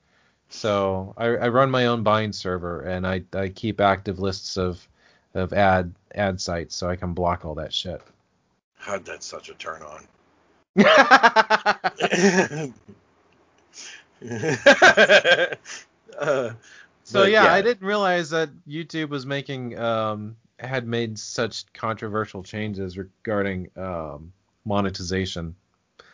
[0.49, 4.87] So I, I run my own bind server and I, I keep active lists of
[5.33, 8.01] of ad ad sites so I can block all that shit.
[8.85, 10.05] God, that's such a turn on.
[16.19, 16.53] uh,
[17.03, 22.41] So but yeah, I didn't realize that YouTube was making um had made such controversial
[22.41, 24.31] changes regarding um
[24.65, 25.55] monetization.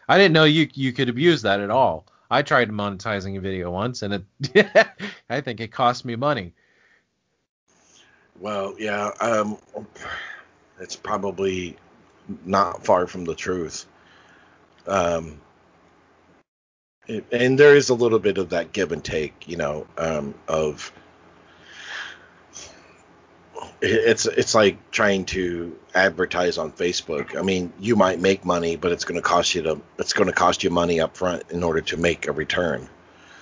[0.10, 2.06] I didn't know you you could abuse that at all.
[2.32, 4.95] I tried monetizing a video once and it
[5.30, 6.53] I think it cost me money.
[8.40, 9.58] Well, yeah, um,
[10.80, 11.78] it's probably
[12.45, 13.86] not far from the truth.
[14.88, 15.40] Um,
[17.08, 20.34] it, and there is a little bit of that give and take, you know, um,
[20.48, 20.91] of
[23.82, 27.38] it's it's like trying to advertise on Facebook.
[27.38, 30.28] I mean, you might make money, but it's going to cost you to it's going
[30.28, 32.88] to cost you money up front in order to make a return.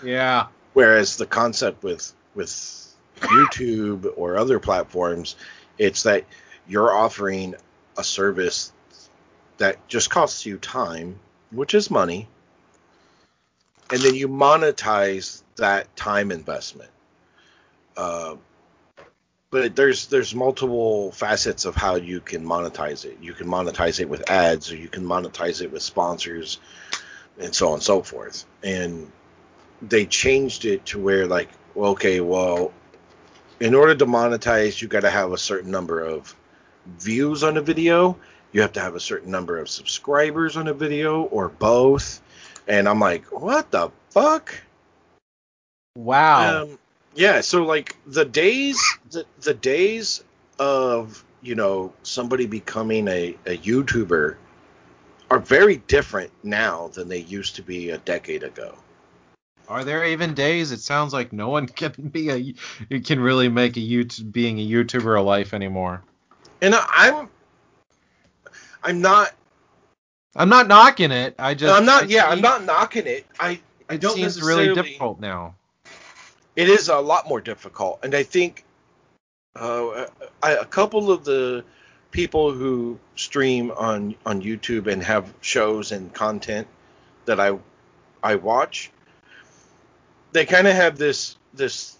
[0.04, 0.48] Yeah.
[0.74, 5.36] Whereas the concept with with YouTube or other platforms,
[5.78, 6.24] it's that
[6.68, 7.56] you're offering
[7.98, 8.72] a service
[9.58, 11.20] that just costs you time,
[11.52, 12.30] which is money,
[13.92, 16.92] and then you monetize that time investment.
[17.98, 18.36] Uh,
[19.52, 23.18] but there's there's multiple facets of how you can monetize it.
[23.22, 26.60] You can monetize it with ads, or you can monetize it with sponsors,
[27.40, 28.46] and so on and so forth.
[28.64, 29.12] And
[29.82, 32.72] they changed it to where like okay well
[33.60, 36.36] in order to monetize you got to have a certain number of
[36.98, 38.18] views on a video
[38.52, 42.22] you have to have a certain number of subscribers on a video or both
[42.68, 44.54] and i'm like what the fuck
[45.96, 46.64] Wow.
[46.64, 46.80] um,
[47.16, 48.80] yeah so like the days
[49.12, 50.24] the, the days
[50.60, 54.36] of you know somebody becoming a, a youtuber
[55.32, 58.76] are very different now than they used to be a decade ago
[59.68, 60.72] Are there even days?
[60.72, 64.60] It sounds like no one can be a you can really make a YouTube being
[64.60, 66.02] a YouTuber a life anymore.
[66.62, 67.30] and I- i'm
[68.84, 69.32] i'm not
[70.36, 71.36] I'm not knocking it.
[71.40, 73.60] I just i'm not it yeah i'm not knocking it i
[73.90, 75.56] i don't seems really difficult now.
[76.56, 78.00] It is a lot more difficult.
[78.04, 78.66] And i think
[79.56, 80.06] uh,
[80.42, 81.64] I, a couple of the
[82.12, 86.68] people who stream on on youtube and have shows and content
[87.26, 87.58] that i
[88.24, 88.92] i watch
[90.32, 91.98] they kind of have this this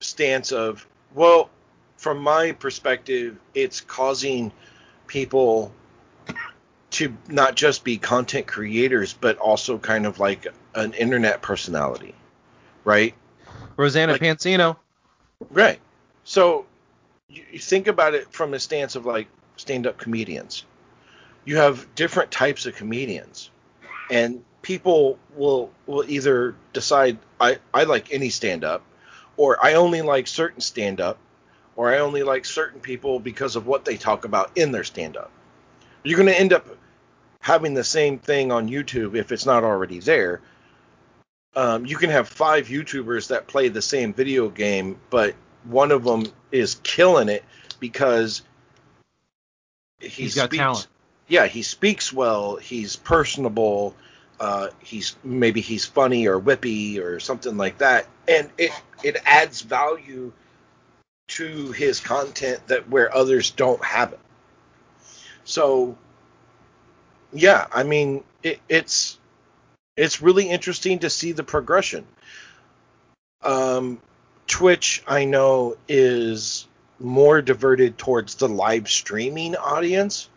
[0.00, 1.50] stance of well
[1.96, 4.52] from my perspective it's causing
[5.06, 5.72] people
[6.90, 12.14] to not just be content creators but also kind of like an internet personality
[12.84, 13.14] right
[13.78, 14.76] Rosanna Like- Pansino.
[15.50, 15.78] Right.
[16.24, 16.66] So
[17.28, 20.64] you, you think about it from a stance of like stand-up comedians.
[21.46, 23.50] You have different types of comedians,
[24.10, 28.82] and people will will either decide I I like any stand-up,
[29.38, 31.16] or I only like certain stand-up,
[31.76, 35.30] or I only like certain people because of what they talk about in their stand-up.
[36.02, 36.66] You're going to end up
[37.40, 40.40] having the same thing on YouTube if it's not already there.
[41.58, 46.04] Um, you can have five YouTubers that play the same video game, but one of
[46.04, 47.44] them is killing it
[47.80, 48.42] because
[49.98, 50.86] he He's got speaks- talent.
[51.26, 52.54] Yeah, he speaks well.
[52.54, 53.96] He's personable.
[54.38, 58.70] Uh, he's maybe he's funny or whippy or something like that, and it
[59.02, 60.32] it adds value
[61.30, 64.20] to his content that where others don't have it.
[65.44, 65.98] So,
[67.32, 69.17] yeah, I mean, it, it's
[69.98, 72.06] it's really interesting to see the progression.
[73.42, 74.00] Um,
[74.46, 76.68] Twitch, I know, is
[77.00, 80.28] more diverted towards the live streaming audience,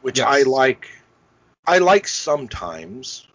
[0.00, 0.26] which Yes.
[0.26, 0.88] I like.
[1.66, 3.26] I like sometimes,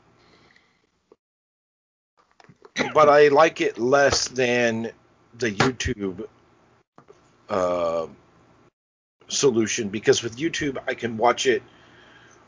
[2.93, 4.91] but I like it less than
[5.37, 6.27] the YouTube
[7.49, 8.07] uh,
[9.27, 11.63] solution because with YouTube I can watch it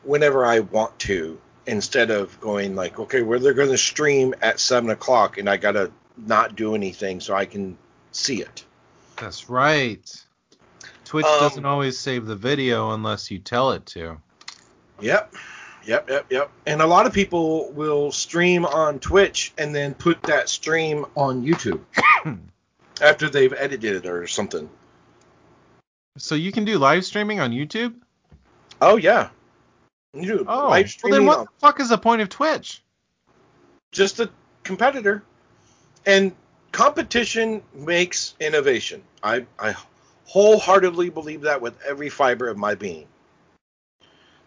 [0.03, 4.59] whenever I want to instead of going like, okay, well they're going to stream at
[4.59, 7.77] seven o'clock and I gotta not do anything so I can
[8.11, 8.65] see it.
[9.17, 10.23] That's right.
[11.05, 14.17] Twitch Um, doesn't always save the video unless you tell it to.
[14.99, 15.33] Yep.
[15.83, 16.51] Yep, yep, yep.
[16.67, 21.43] And a lot of people will stream on Twitch and then put that stream on
[21.43, 21.81] YouTube.
[23.01, 24.69] after they've edited it or something.
[26.17, 27.95] So you can do live streaming on YouTube?
[28.81, 29.29] Oh yeah.
[30.13, 32.29] You do Oh, live well then streaming what on the fuck is the point of
[32.29, 32.83] Twitch?
[33.91, 34.29] just a
[34.63, 35.23] competitor.
[36.05, 36.33] And
[36.71, 39.03] competition makes innovation.
[39.21, 39.75] I, I
[40.25, 43.07] wholeheartedly believe that with every fiber of my being.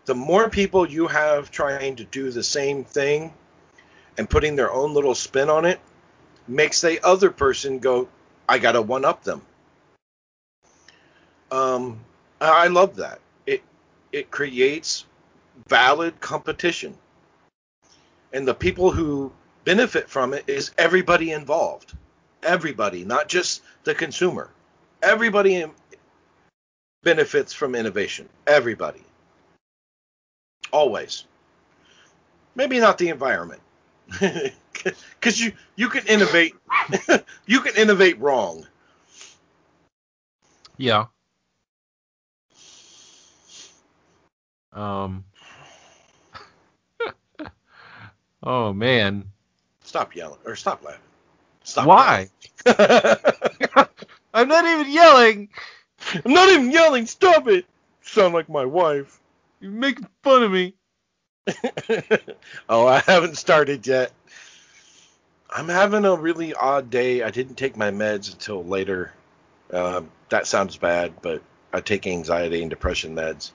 [0.06, 3.32] The more people you have trying to do the same thing
[4.18, 5.80] and putting their own little spin on it
[6.46, 8.08] makes the other person go,
[8.48, 9.42] I gotta one up them.
[11.50, 12.00] Um,
[12.40, 13.20] I love that.
[13.46, 13.62] It
[14.12, 15.06] it creates
[15.68, 16.96] valid competition.
[18.32, 19.32] And the people who
[19.64, 21.94] benefit from it is everybody involved.
[22.42, 24.50] Everybody not just the consumer.
[25.02, 25.66] Everybody
[27.02, 28.28] benefits from innovation.
[28.46, 29.02] Everybody.
[30.72, 31.24] Always.
[32.54, 33.62] Maybe not the environment.
[34.82, 36.54] Because you you can innovate
[37.46, 38.66] you can innovate wrong.
[40.76, 41.06] Yeah.
[44.74, 45.24] Um.
[48.44, 49.24] Oh man.
[49.82, 51.00] stop yelling or stop laughing
[51.64, 52.28] stop Why?
[54.34, 55.48] I'm not even yelling.
[56.24, 57.66] i'm not even yelling stop it
[58.02, 59.18] sound like my wife
[59.60, 60.74] You're making fun of me.
[62.68, 64.12] oh, I haven't started yet.
[65.50, 67.22] I'm having a really odd day.
[67.22, 69.12] I didn't take my meds until later.
[69.72, 71.42] Um, that sounds bad, but
[71.72, 73.52] I take anxiety and depression meds.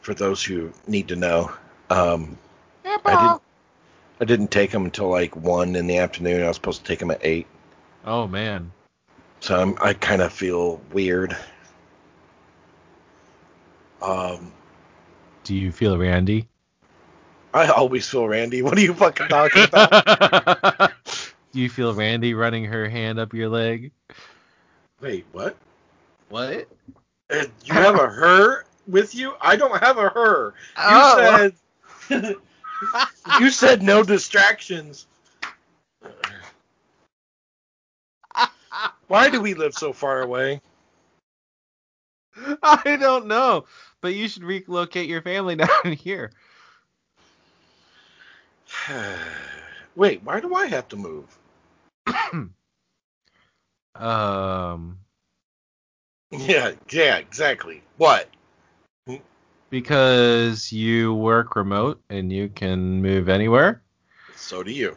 [0.00, 1.52] For those who need to know,
[1.90, 2.36] um,
[3.04, 3.42] I didn't.
[4.20, 6.42] I didn't take them until like one in the afternoon.
[6.42, 7.46] I was supposed to take them at eight,
[8.04, 8.72] Oh man.
[9.40, 11.36] so I'm, I kind of feel weird.
[14.02, 14.52] Um,
[15.44, 16.48] Do you feel Randy?
[17.54, 18.62] I always feel Randy.
[18.62, 20.92] What are you fucking talking about?
[21.52, 23.90] Do you feel Randy running her hand up your leg?
[25.00, 25.56] Wait, what?
[26.28, 26.68] What?
[27.30, 29.34] Uh, you have a her with you?
[29.40, 30.54] I don't have a her.
[30.76, 31.50] You Oh.
[32.08, 32.36] said
[33.40, 35.06] you said no distractions.
[39.08, 40.60] Why do we live so far away?
[42.62, 43.64] I don't know,
[44.00, 46.30] but you should relocate your family down here.
[49.96, 51.38] Wait, why do I have to move?
[53.94, 54.98] Um,
[56.30, 57.82] Yeah, yeah, exactly.
[57.96, 58.28] What?
[59.70, 63.82] Because you work remote and you can move anywhere.
[64.36, 64.96] So do you.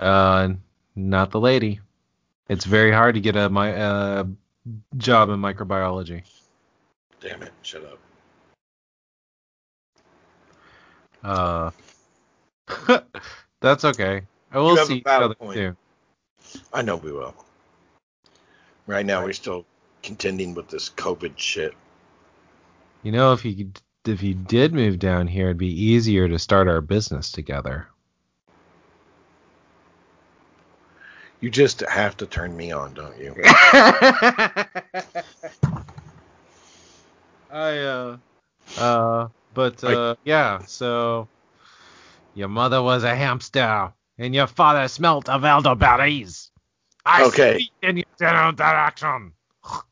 [0.00, 0.54] Uh,
[0.94, 1.80] not the lady.
[2.48, 4.24] It's very hard to get a my uh,
[4.96, 6.22] job in microbiology.
[7.20, 7.52] Damn it!
[7.62, 7.98] Shut up.
[11.24, 13.00] Uh,
[13.60, 14.22] that's okay.
[14.52, 15.76] I will You have a see each other point.
[16.72, 17.34] I know we will.
[18.86, 19.66] Right now, we're still
[20.02, 21.74] contending with this COVID shit.
[23.06, 23.70] You know, if you
[24.04, 27.86] if you did move down here, it'd be easier to start our business together.
[31.40, 33.32] You just have to turn me on, don't you?
[37.48, 38.16] I uh
[38.76, 41.28] uh but uh yeah, so
[42.34, 46.50] your mother was a hamster and your father smelt of elderberries.
[47.04, 47.52] I Okay.
[47.52, 49.32] speak in your general direction.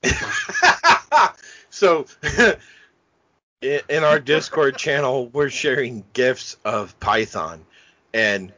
[1.70, 2.06] so
[3.64, 7.64] in, our discord channel we're sharing gifs of python.
[8.12, 8.52] And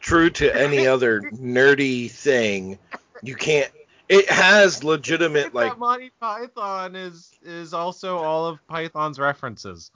[0.00, 2.78] true to any other nerdy thing
[3.22, 3.70] you can't
[4.08, 9.90] it has legitimate like Monty Python is is also all of Python's references.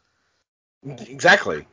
[0.85, 1.67] exactly.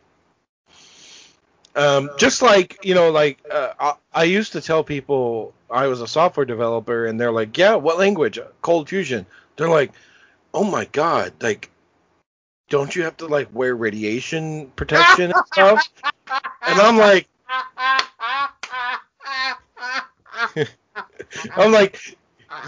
[1.76, 6.02] Um, just like you know like uh, I, I used to tell people i was
[6.02, 8.40] a software developer and they're like yeah what language?
[8.64, 9.26] ColdFusion.
[9.56, 9.92] They're like
[10.54, 11.70] oh my god like
[12.70, 15.88] don't you have to like wear radiation protection and stuff?
[16.62, 17.28] And i'm like
[21.56, 22.18] i'm like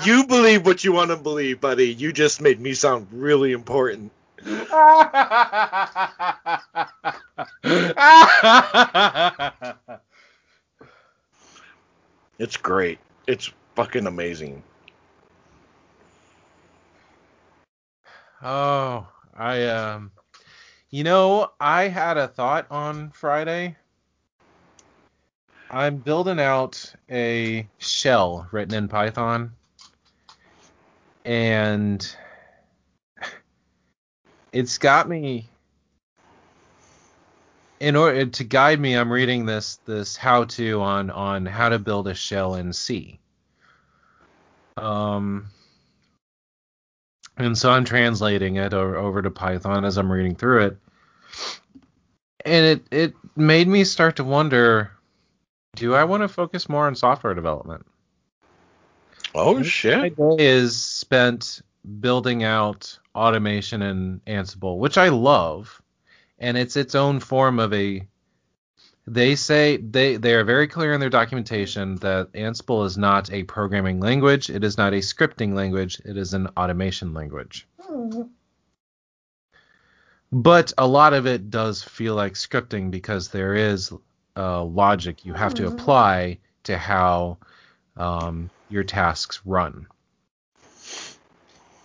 [0.03, 1.94] you believe what you want to believe buddy.
[1.94, 4.12] You just made me sound really important.
[12.40, 12.98] It's great.
[13.28, 14.64] It's fucking amazing
[18.43, 20.11] oh, I um
[20.89, 23.77] you know, I had a thought on Friday.
[25.69, 29.53] I'm building out a shell written in Python
[31.23, 32.15] and
[34.51, 35.49] it's got me
[37.81, 41.80] in order to guide me, I'm reading this this how to on on how to
[41.80, 43.19] build a shell in C.
[44.77, 45.47] Um,
[47.43, 50.77] and so I'm translating it over, over to Python as I'm reading through it,
[52.45, 54.91] and it it made me start to wonder,
[55.76, 57.85] do I want to focus more on software development?
[59.34, 59.97] Oh My shit!
[59.97, 61.61] My day is spent
[61.99, 65.81] building out automation in Ansible, which I love,
[66.39, 68.07] and it's its own form of a.
[69.07, 73.44] They say they they are very clear in their documentation that Ansible is not a
[73.44, 74.49] programming language.
[74.49, 75.99] It is not a scripting language.
[76.06, 77.68] It is an automation language.
[80.32, 83.91] But a lot of it does feel like scripting because there is
[84.38, 87.38] uh, logic you have to apply to how
[87.98, 89.88] um, your tasks run.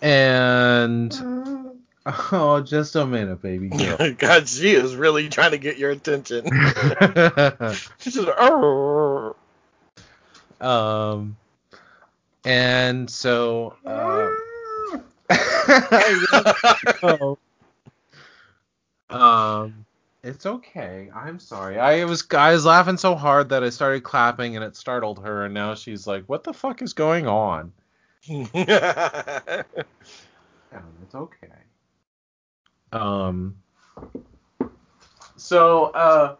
[0.01, 1.11] And
[2.31, 4.13] oh, just a minute, baby girl.
[4.17, 6.45] God, she is really trying to get your attention.
[7.99, 9.35] She's just, "Arr."
[10.61, 11.37] um,
[12.45, 13.75] and so.
[13.85, 14.29] Uh,
[17.03, 17.37] Oh.
[19.09, 19.85] um,
[20.23, 21.09] it's okay.
[21.13, 21.77] I'm sorry.
[21.79, 25.45] I was I was laughing so hard that I started clapping and it startled her,
[25.45, 27.73] and now she's like, "What the fuck is going on?"
[28.23, 29.63] Yeah,
[31.03, 31.47] it's okay.
[32.91, 33.55] Um.
[35.35, 36.35] So, uh,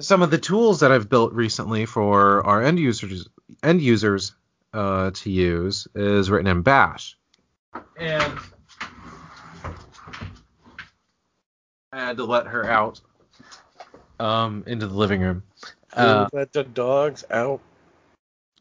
[0.00, 3.28] some of the tools that I've built recently for our end users
[3.62, 4.34] end users
[4.72, 7.16] uh, to use is written in Bash,
[7.98, 8.38] and
[11.92, 13.00] I had to let her out
[14.20, 15.42] um, into the living room.
[15.92, 17.60] Uh, Let the dogs out.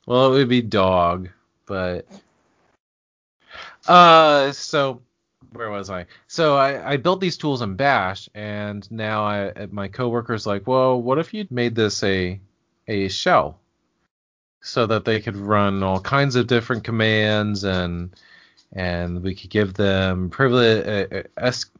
[0.05, 1.29] Well, it would be dog,
[1.65, 2.07] but
[3.87, 5.01] uh, so
[5.57, 6.05] where was I?
[6.27, 11.01] So I, I built these tools in Bash, and now I my coworker's like, well,
[11.01, 12.39] what if you made this a
[12.87, 13.59] a shell,
[14.61, 18.15] so that they could run all kinds of different commands, and
[18.73, 21.71] and we could give them privilege uh, uh, es-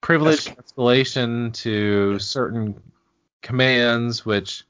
[0.00, 2.80] privilege Es- escalation to certain
[3.42, 4.64] commands, which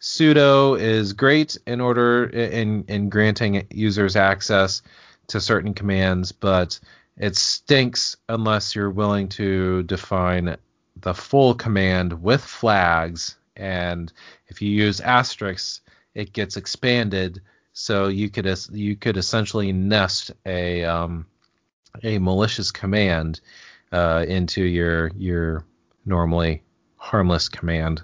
[0.00, 4.82] sudo is great in order in in granting users access
[5.28, 6.78] to certain commands, but
[7.16, 10.56] it stinks unless you're willing to define
[10.96, 13.36] the full command with flags.
[13.56, 14.12] And
[14.48, 15.80] if you use asterisks,
[16.14, 17.42] it gets expanded.
[17.72, 21.26] So you could you could essentially nest a um,
[22.02, 23.40] a malicious command
[23.92, 25.64] uh, into your your
[26.04, 26.62] normally
[26.96, 28.02] harmless command.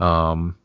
[0.00, 0.56] Um,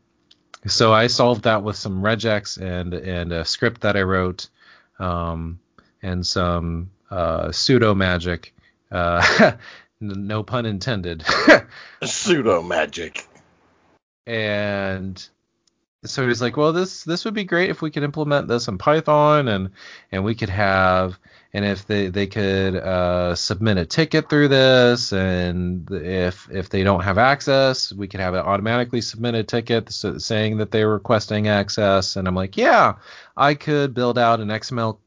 [0.66, 4.48] so I solved that with some regex and and a script that I wrote,
[4.98, 5.60] um,
[6.02, 8.54] and some uh, sudo magic.
[8.90, 9.52] Uh,
[10.00, 11.24] no pun intended.
[12.04, 13.26] Pseudo magic.
[14.26, 15.28] and
[16.04, 18.78] so he's like, well, this this would be great if we could implement this in
[18.78, 19.70] Python, and
[20.12, 21.18] and we could have,
[21.52, 26.84] and if they they could uh, submit a ticket through this, and if if they
[26.84, 31.48] don't have access, we could have it automatically submit a ticket saying that they're requesting
[31.48, 32.14] access.
[32.14, 32.94] And I'm like, yeah,
[33.36, 34.98] I could build out an XML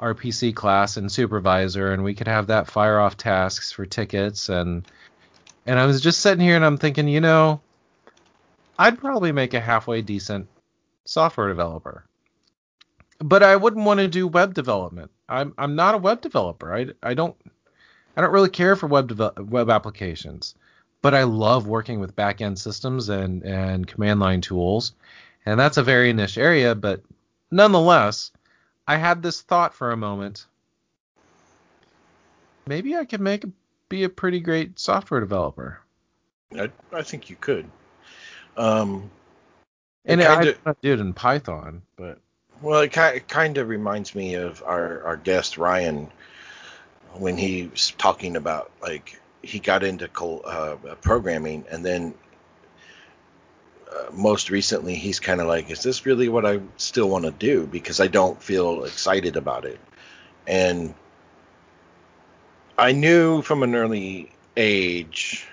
[0.00, 4.84] RPC class and supervisor, and we could have that fire off tasks for tickets, and
[5.66, 7.60] and I was just sitting here and I'm thinking, you know,
[8.80, 10.48] I'd probably make a halfway decent
[11.04, 12.06] software developer.
[13.18, 15.10] But I wouldn't want to do web development.
[15.28, 16.74] I'm I'm not a web developer.
[16.74, 17.36] I, I don't
[18.16, 20.54] I don't really care for web web applications.
[21.02, 24.94] But I love working with back-end systems and and command line tools.
[25.44, 27.02] And that's a very niche area, but
[27.50, 28.30] nonetheless,
[28.88, 30.46] I had this thought for a moment.
[32.66, 33.44] Maybe I could make
[33.90, 35.80] be a pretty great software developer.
[36.58, 37.70] I, I think you could.
[38.56, 39.10] Um,
[40.06, 42.18] And It I kinda- I do it in Python, but
[42.62, 46.10] well, it, ki- it kind of reminds me of our, our guest Ryan
[47.14, 50.08] when he was talking about like he got into
[50.44, 52.14] uh, programming and then
[53.92, 57.30] uh, most recently he's kind of like, is this really what I still want to
[57.32, 57.66] do?
[57.66, 59.80] Because I don't feel excited about it.
[60.46, 60.94] And
[62.78, 65.46] I knew from an early age,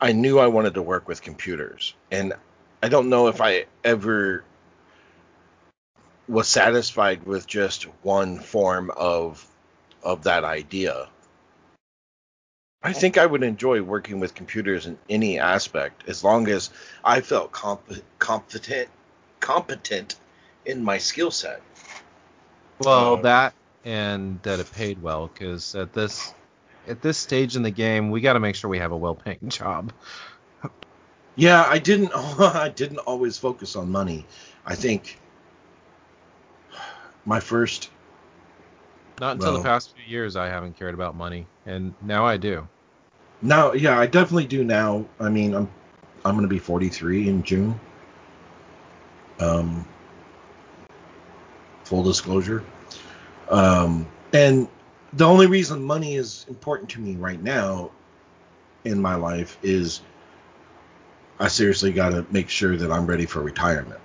[0.00, 1.94] I knew I wanted to work with computers.
[2.10, 2.32] And
[2.82, 4.44] I don't know if I ever
[6.28, 9.46] was satisfied with just one form of
[10.02, 11.08] of that idea.
[12.82, 16.70] I think I would enjoy working with computers in any aspect as long as
[17.04, 18.88] I felt comp- competent
[19.40, 20.16] competent
[20.64, 21.60] in my skill set.
[22.78, 23.54] Well, Uh, that
[23.84, 26.32] and that it paid well because at this,
[26.90, 29.38] at this stage in the game, we got to make sure we have a well-paying
[29.48, 29.92] job.
[31.36, 32.10] Yeah, I didn't.
[32.14, 34.26] I didn't always focus on money.
[34.66, 35.18] I think
[37.24, 37.90] my first.
[39.20, 42.36] Not until Well- the past few years, I haven't cared about money, and now I
[42.36, 42.66] do.
[43.42, 45.06] Now, yeah, I definitely do now.
[45.18, 45.68] I mean, I'm
[46.24, 47.78] I'm gonna be 43 in June.
[49.38, 49.86] Um,
[51.84, 52.62] full disclosure.
[53.48, 54.68] Um, and
[55.12, 57.90] the only reason money is important to me right now
[58.84, 60.00] in my life is
[61.38, 64.00] I seriously got to make sure that I'm ready for retirement.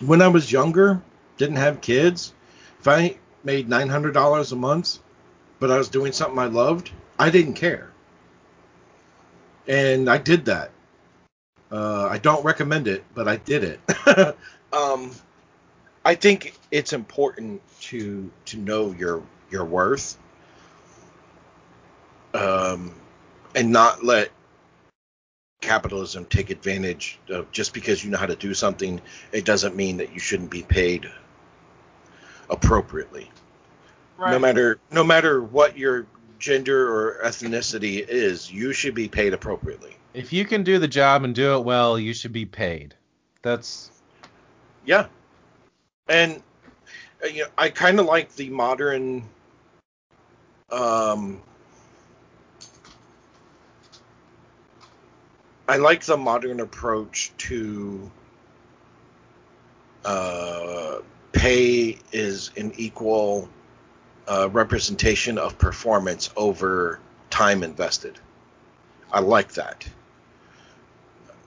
[0.00, 1.00] When I was younger,
[1.38, 2.34] didn't have kids,
[2.80, 4.98] if I made $900 a month,
[5.58, 7.90] but I was doing something I loved, I didn't care.
[9.68, 10.70] And I did that.
[11.70, 13.80] Uh, I don't recommend it, but I did it.
[14.72, 15.10] um,
[16.04, 20.16] I think it's important to to know your your worth,
[22.36, 22.94] um,
[23.54, 24.30] and not let
[25.60, 29.00] capitalism take advantage of just because you know how to do something.
[29.32, 31.10] It doesn't mean that you shouldn't be paid
[32.50, 33.30] appropriately.
[34.18, 34.30] Right.
[34.30, 36.06] No matter no matter what your
[36.38, 39.96] gender or ethnicity is, you should be paid appropriately.
[40.14, 42.94] If you can do the job and do it well, you should be paid.
[43.42, 43.90] That's
[44.84, 45.06] Yeah.
[46.08, 46.42] And
[47.22, 49.28] uh, you know, I kind of like the modern
[50.70, 51.42] um
[55.68, 58.10] I like the modern approach to
[60.04, 60.98] uh,
[61.32, 63.48] pay is an equal
[64.28, 68.18] uh, representation of performance over time invested.
[69.12, 69.86] I like that.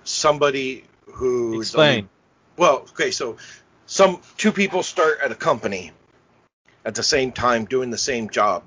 [0.03, 2.09] Somebody who is only- explain.
[2.57, 3.37] well, okay, so
[3.85, 5.91] some two people start at a company
[6.83, 8.63] at the same time doing the same job,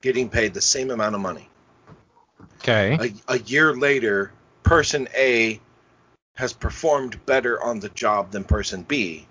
[0.00, 1.48] getting paid the same amount of money.
[2.58, 3.12] Okay.
[3.28, 5.60] A, a year later, person A
[6.36, 9.26] has performed better on the job than person B.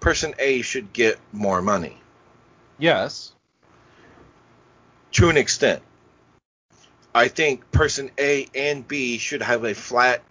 [0.00, 1.98] Person A should get more money
[2.78, 3.32] Yes.
[5.12, 5.82] to an extent.
[7.14, 10.22] I think person A and B should have a flat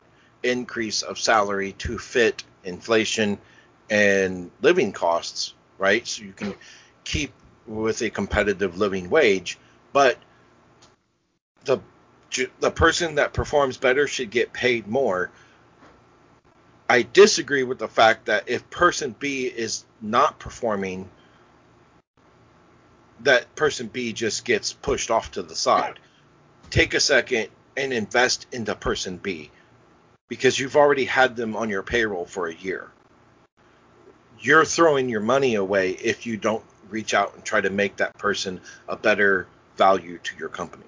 [0.44, 3.38] increase of salary to fit inflation
[3.90, 6.08] and living costs, right?
[6.08, 6.56] So you can
[7.04, 7.34] keep
[7.68, 9.58] with a competitive living wage,
[9.94, 10.18] but
[11.66, 11.80] the
[12.60, 15.32] the person that performs better should get paid more.
[16.90, 21.10] I disagree with the fact that if person B is not performing,
[23.22, 26.00] that person B just gets pushed off to the side.
[26.70, 29.52] Take a second and invest into person B
[30.28, 32.90] because you've already had them on your payroll for a year.
[34.40, 38.18] You're throwing your money away if you don't reach out and try to make that
[38.18, 39.48] person a better
[39.78, 40.86] value to your company.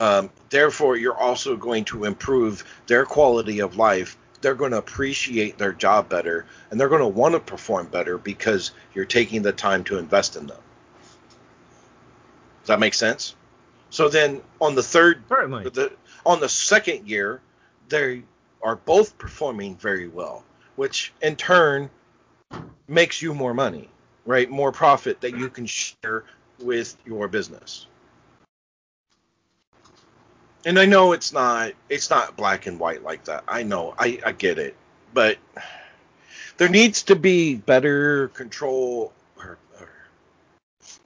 [0.00, 4.16] Um, therefore, you're also going to improve their quality of life.
[4.40, 8.16] They're going to appreciate their job better, and they're going to want to perform better
[8.16, 10.60] because you're taking the time to invest in them.
[12.62, 13.36] Does that make sense?
[13.90, 15.64] So then, on the third, Certainly.
[15.70, 15.92] the
[16.24, 17.42] on the second year,
[17.88, 18.22] they
[18.62, 20.44] are both performing very well,
[20.76, 21.90] which in turn
[22.88, 23.88] makes you more money,
[24.24, 24.48] right?
[24.48, 26.24] More profit that you can share
[26.60, 27.86] with your business.
[30.64, 33.44] And I know it's not it's not black and white like that.
[33.48, 33.94] I know.
[33.98, 34.76] I, I get it.
[35.14, 35.38] But
[36.58, 39.88] there needs to be better control or, or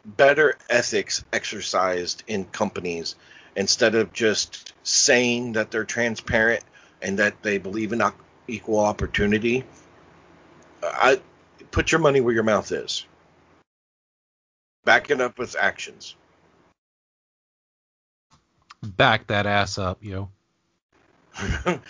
[0.04, 3.14] better ethics exercised in companies
[3.56, 6.64] instead of just saying that they're transparent
[7.00, 8.02] and that they believe in
[8.48, 9.64] equal opportunity.
[10.82, 11.20] I
[11.70, 13.06] put your money where your mouth is.
[14.84, 16.16] Back it up with actions.
[18.84, 20.28] Back that ass up, yo.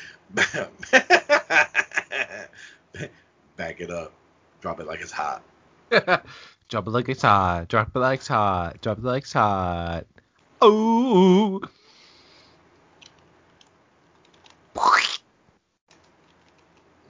[3.56, 4.12] Back it up.
[4.60, 5.42] Drop it like it's hot.
[5.90, 7.68] drop it like it's hot.
[7.68, 8.80] Drop it like it's hot.
[8.80, 10.06] Drop it like it's hot.
[10.62, 11.60] Oh.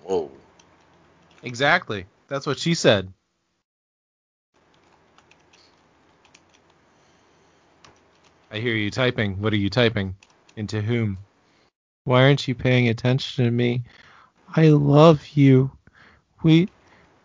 [0.05, 0.31] Whoa.
[1.45, 2.07] Exactly.
[2.27, 3.13] That's what she said.
[8.55, 9.43] I hear you typing.
[9.43, 10.15] What are you typing?
[10.57, 11.19] Into whom?
[12.05, 13.83] Why aren't you paying attention to me?
[14.55, 15.73] I love you.
[16.45, 16.69] We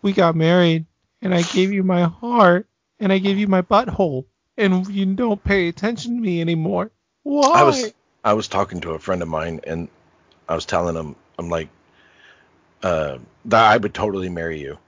[0.02, 0.88] we got married
[1.22, 2.68] and I gave you my heart
[3.00, 4.26] and I gave you my butthole
[4.58, 6.90] and you don't pay attention to me anymore.
[7.22, 7.60] Why?
[7.60, 7.94] I was
[8.24, 9.88] I was talking to a friend of mine and
[10.48, 11.70] I was telling him I'm like
[12.82, 14.80] uh, that I would totally marry you.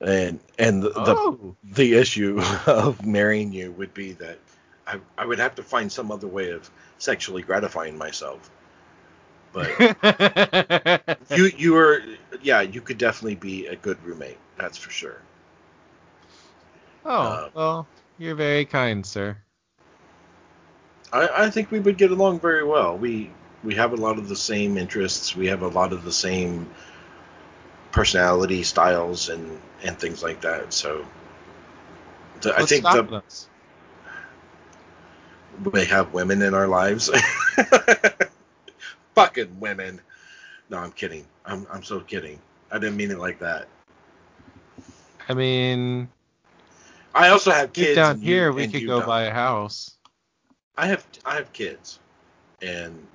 [0.00, 1.54] And and the, Oh.
[1.62, 4.40] the the issue of marrying you would be that
[4.86, 8.50] I I would have to find some other way of sexually gratifying myself.
[9.52, 9.70] But
[11.30, 12.02] you you are
[12.42, 15.20] yeah you could definitely be a good roommate that's for sure.
[17.04, 17.88] oh, Uh, well,
[18.18, 19.38] you're very kind, sir.
[21.12, 22.96] I, I think we would get along very well.
[22.96, 23.30] We
[23.62, 25.34] we have a lot of the same interests.
[25.36, 26.68] We have a lot of the same
[27.92, 30.72] personality styles and and things like that.
[30.72, 31.04] So
[32.40, 33.48] the, I think the, us?
[35.62, 37.10] We have women in our lives.
[39.14, 40.00] Fucking women.
[40.70, 41.26] No, I'm kidding.
[41.46, 42.38] I'm I'm so kidding.
[42.70, 43.68] I didn't mean it like that.
[45.28, 46.08] I mean,
[47.14, 47.94] I also have kids.
[47.96, 49.06] down and you- here we could go don't.
[49.06, 49.96] buy a house.
[50.76, 52.00] I have I have kids,
[52.62, 53.06] and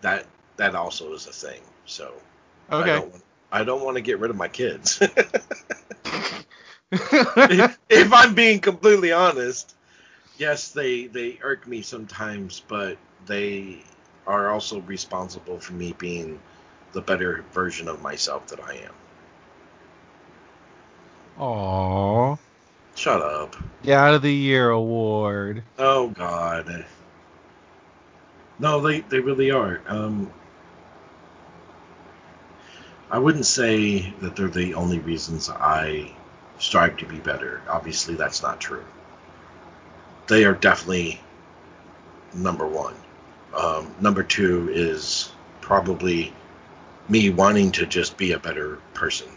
[0.00, 0.26] that
[0.56, 1.60] that also is a thing.
[1.84, 2.14] So
[2.70, 2.96] I Okay.
[2.96, 4.98] don't want, I don't want to get rid of my kids.
[6.92, 9.75] if, if I'm being completely honest,
[10.38, 13.82] yes, they they irk me sometimes, but they
[14.26, 16.40] are also responsible for me being
[16.92, 18.92] the better version of myself that I am.
[21.38, 22.38] Aww.
[22.94, 23.56] Shut up.
[23.82, 25.62] Dad of the Year award.
[25.78, 26.86] Oh God.
[28.58, 29.82] No, they they really are.
[29.86, 30.32] Um,
[33.10, 36.12] I wouldn't say that they're the only reasons I
[36.58, 37.60] strive to be better.
[37.68, 38.84] Obviously, that's not true.
[40.28, 41.20] They are definitely
[42.34, 42.94] number one.
[43.54, 46.32] Um, number two is probably
[47.08, 49.28] me wanting to just be a better person.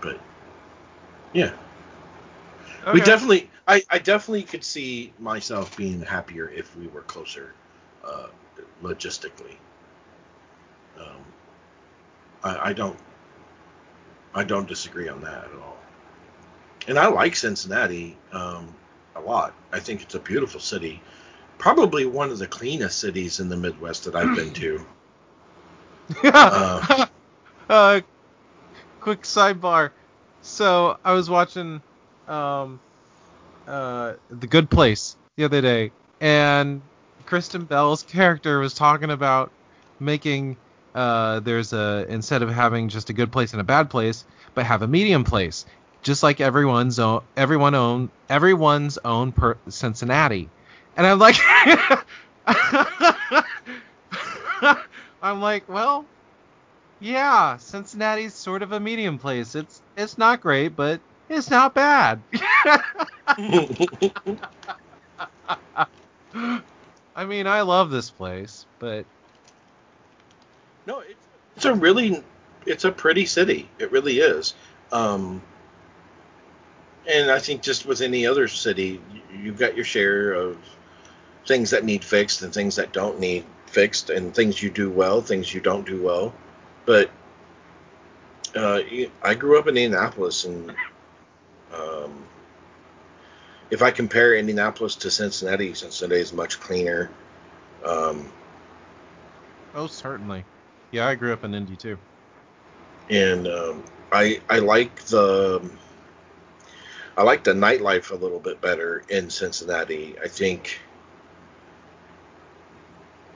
[0.00, 0.20] But
[1.32, 1.52] yeah,
[2.92, 7.54] we definitely I, I definitely could see myself being happier if we were closer
[8.04, 8.26] uh,
[8.82, 9.56] logistically
[11.00, 11.24] um,
[12.42, 12.98] I, I don't
[14.34, 15.78] I don't disagree on that at all
[16.88, 18.74] and I like Cincinnati um,
[19.16, 21.02] a lot I think it's a beautiful city
[21.58, 24.86] probably one of the cleanest cities in the Midwest that I've been to
[26.22, 27.06] Uh.
[27.68, 28.00] uh,
[29.00, 29.90] quick sidebar.
[30.42, 31.80] So I was watching
[32.28, 32.80] um
[33.66, 36.82] uh The Good Place the other day, and
[37.26, 39.50] Kristen Bell's character was talking about
[40.00, 40.56] making
[40.94, 44.24] uh there's a instead of having just a good place and a bad place,
[44.54, 45.64] but have a medium place,
[46.04, 50.48] just like everyone's own everyone own everyone's own per Cincinnati,
[50.96, 51.36] and I'm like.
[55.22, 56.04] I'm like, well,
[57.00, 59.54] yeah, Cincinnati's sort of a medium place.
[59.54, 62.20] It's it's not great, but it's not bad.
[67.16, 69.04] I mean, I love this place, but
[70.86, 71.26] No, it's
[71.56, 72.22] it's a really
[72.66, 73.68] it's a pretty city.
[73.78, 74.54] It really is.
[74.92, 75.42] Um,
[77.10, 80.56] and I think just with any other city, you- you've got your share of
[81.46, 85.20] things that need fixed and things that don't need fixed, and things you do well,
[85.20, 86.32] things you don't do well.
[86.86, 87.10] But
[88.56, 88.80] uh,
[89.22, 90.74] I grew up in Indianapolis, and
[91.74, 92.24] um,
[93.70, 97.10] if I compare Indianapolis to Cincinnati, Cincinnati is much cleaner.
[97.84, 98.30] Um,
[99.74, 100.44] oh, certainly.
[100.92, 101.98] Yeah, I grew up in Indy too.
[103.10, 105.60] and um, I I like the
[107.16, 110.16] I like the nightlife a little bit better in Cincinnati.
[110.22, 110.80] I think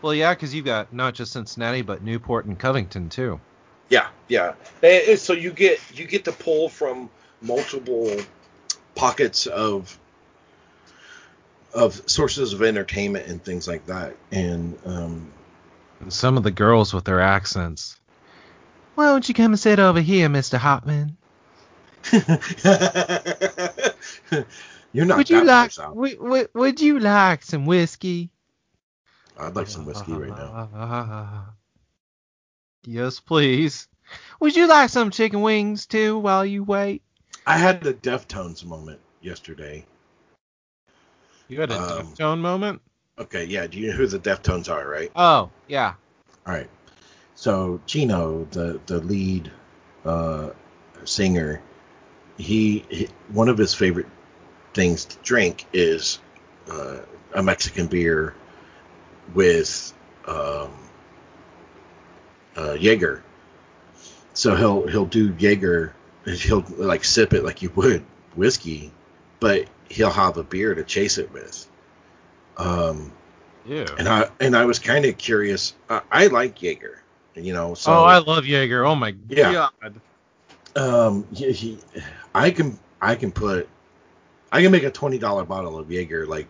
[0.03, 3.41] Well, yeah, because you've got not just Cincinnati, but Newport and Covington too.
[3.89, 4.55] yeah yeah.
[4.83, 7.09] And- so you get you get to pull from
[7.41, 8.17] multiple
[8.95, 9.97] pockets of
[11.75, 14.17] of sources of entertainment and things like that.
[14.33, 15.31] And um,
[16.01, 17.97] And some of the girls with their accents.
[18.95, 20.59] Why don't you come and sit over here, Mr.
[20.59, 21.13] Hotman?
[24.93, 25.95] you're not would you like far south.
[25.97, 28.31] would, would, would you like some whiskey?
[29.39, 31.51] I'd like some whiskey right now.
[32.85, 33.87] Yes, please.
[34.41, 37.03] Would you like some chicken wings too while you wait?
[37.47, 39.85] I had the Deftones moment yesterday.
[41.49, 42.81] You had a Um, Deftone moment?
[43.19, 43.67] Okay, yeah.
[43.67, 45.11] Do you know who the Deftones are, right?
[45.17, 45.95] Oh, yeah.
[46.47, 46.71] All right.
[47.35, 49.51] So Chino, the the lead
[50.05, 50.51] uh,
[51.05, 51.61] singer,
[52.39, 54.07] he, he one of his favorite
[54.75, 56.21] things to drink is
[56.71, 56.99] uh,
[57.35, 58.35] a Mexican beer
[59.35, 59.93] with
[60.27, 60.71] um,
[62.57, 63.23] uh, Jaeger.
[64.35, 65.95] So he'll he'll do Jaeger,
[66.27, 68.05] he'll like sip it like you would
[68.37, 68.93] whiskey,
[69.41, 71.67] but he'll have a beer to chase it with.
[72.57, 73.13] Um,
[73.65, 73.85] Ew.
[73.99, 75.75] and I and I was kind of curious.
[75.91, 77.03] I, I like Jaeger,
[77.35, 78.85] You know, so oh, I love Jaeger.
[78.85, 79.53] Oh my Yeah.
[79.53, 80.01] god.
[80.77, 81.79] Um, he, he,
[82.35, 83.69] I can I can put
[84.53, 86.47] I can make a twenty dollar bottle of Jaeger like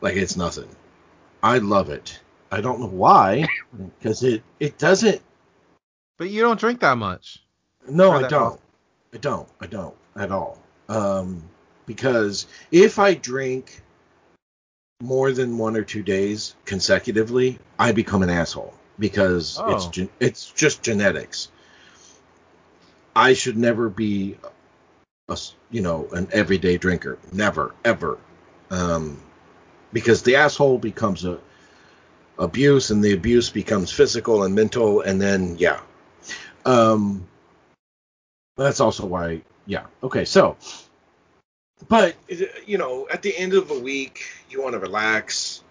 [0.00, 0.68] like it's nothing.
[1.42, 2.20] I love it.
[2.50, 3.46] I don't know why
[4.00, 5.20] because it it doesn't.
[6.18, 7.42] But you don't drink that much.
[7.88, 8.30] No, I don't.
[8.30, 8.60] bottle.
[9.12, 9.48] I don't.
[9.60, 10.58] I don't at all.
[10.88, 11.42] Um,
[11.86, 13.82] because if I drink
[15.02, 19.90] more than one or two days consecutively, I become an asshole because it's Oh.
[19.90, 21.50] gen- it's just genetics.
[23.16, 24.36] I should never be
[25.28, 25.38] a
[25.70, 28.18] you know an everyday drinker, never ever,
[28.70, 29.18] um,
[29.92, 31.40] because the asshole becomes a
[32.38, 35.80] abuse and the abuse becomes physical and mental and then yeah,
[36.66, 37.26] um,
[38.58, 39.86] that's also why yeah.
[40.02, 40.56] Okay so
[41.88, 42.14] but
[42.66, 45.62] you know at the end of the week you want to relax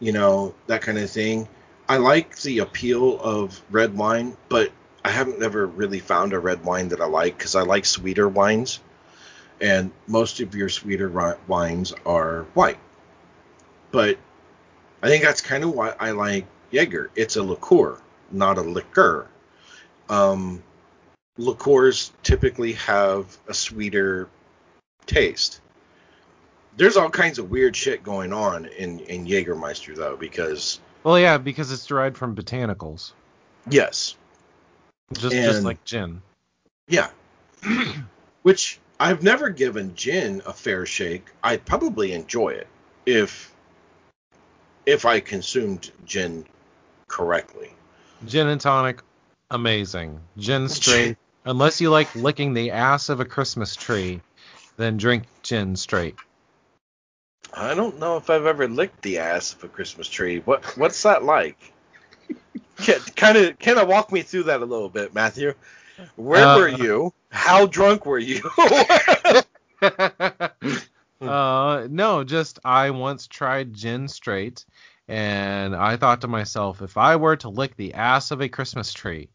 [0.00, 1.46] you know that kind of thing.
[1.88, 4.72] I like the appeal of red wine but
[5.06, 8.28] i haven't ever really found a red wine that i like because i like sweeter
[8.28, 8.80] wines.
[9.58, 12.78] And most of your sweeter ri- wines are white.
[13.90, 14.18] But
[15.02, 17.10] i think that's kind of why i like jaeger.
[17.14, 17.98] It's a liqueur
[18.30, 19.26] not a liqueur.
[20.08, 20.62] Um,
[21.36, 24.28] liqueurs typically have a sweeter
[25.06, 25.60] taste.
[26.76, 31.38] There's all kinds of weird shit going on in in Jägermeister though, because Well, yeah,
[31.38, 33.12] because it's derived from botanicals,
[33.70, 34.16] yes,
[35.14, 36.22] just just like gin.
[36.88, 37.10] yeah,
[38.42, 41.26] which I've never given gin a fair shake.
[41.42, 42.66] I'd probably enjoy it
[43.04, 43.52] if
[44.84, 46.44] if I consumed gin
[47.08, 47.72] correctly.
[48.26, 49.02] Gin and tonic,
[49.50, 50.20] amazing.
[50.38, 51.16] Gin straight.
[51.44, 54.20] Unless you like licking the ass of a Christmas tree,
[54.76, 56.16] then drink gin straight.
[57.54, 60.40] I don't know if I've ever licked the ass of a Christmas tree.
[60.40, 61.72] What what's that like?
[63.16, 65.54] Kind of kind of walk me through that a little bit, Matthew.
[66.16, 67.12] Where Uh, were you?
[67.30, 68.42] How drunk were you?
[71.20, 74.64] uh, no, just I once tried gin straight,
[75.08, 78.92] and I thought to myself, if I were to lick the ass of a Christmas
[78.92, 79.30] tree,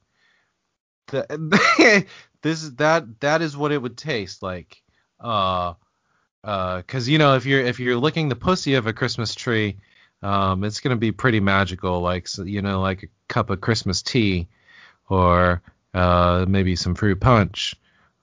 [1.08, 2.06] the,
[2.42, 4.82] this is that that is what it would taste like.
[5.20, 5.74] Uh,
[6.44, 9.78] uh, cause you know if you're if you're licking the pussy of a Christmas tree,
[10.24, 14.04] um, it's gonna be pretty magical, like so, you know, like a cup of Christmas
[14.04, 14.48] tea,
[15.10, 15.62] or
[15.94, 17.76] uh, maybe some fruit punch,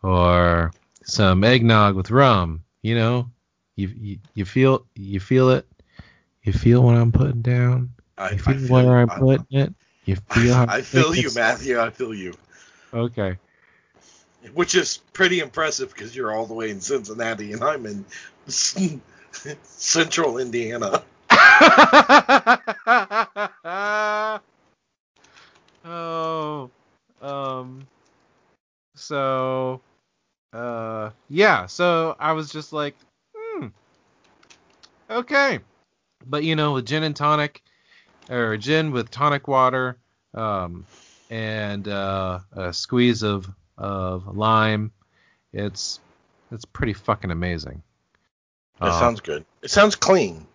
[0.02, 0.72] or
[1.04, 2.64] some eggnog with rum.
[2.82, 3.30] You know,
[3.76, 5.66] you you, you feel you feel it.
[6.44, 7.90] You feel what I'm putting down.
[8.18, 8.98] I, You I feel feel where.
[8.98, 9.74] I'm I- putting it.
[10.06, 11.80] You feel how I feel you, Matthew.
[11.80, 12.34] I feel you.
[12.94, 13.38] Okay.
[14.54, 18.04] Which is pretty impressive because you're all the way in Cincinnati and I'm in
[19.62, 21.02] central Indiana.
[25.88, 26.70] oh.
[27.20, 27.86] Um.
[28.94, 29.80] So.
[30.52, 31.10] Uh.
[31.28, 31.66] Yeah.
[31.66, 32.94] So I was just like,
[33.36, 33.66] hmm.
[35.10, 35.60] Okay.
[36.26, 37.62] But you know, with gin and tonic,
[38.28, 39.96] or gin with tonic water,
[40.34, 40.84] um,
[41.30, 43.48] and uh, a squeeze of
[43.78, 44.90] of lime,
[45.52, 46.00] it's
[46.50, 47.82] it's pretty fucking amazing.
[48.80, 49.44] That Uh, sounds good.
[49.62, 50.46] It sounds clean,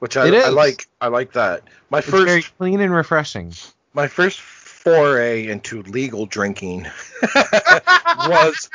[0.00, 0.86] which I, I like.
[1.00, 1.62] I like that.
[1.90, 3.52] My it's first very clean and refreshing.
[3.94, 4.40] my first
[4.82, 6.86] foray into legal drinking
[8.26, 8.70] was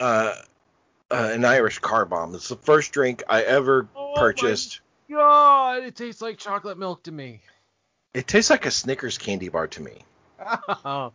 [0.00, 0.34] uh,
[1.10, 2.34] uh, an Irish car bomb.
[2.34, 4.80] It's the first drink I ever Oh purchased.
[5.10, 7.42] God, it tastes like chocolate milk to me.
[8.14, 10.04] It tastes like a Snickers candy bar to me.
[10.84, 11.12] Oh,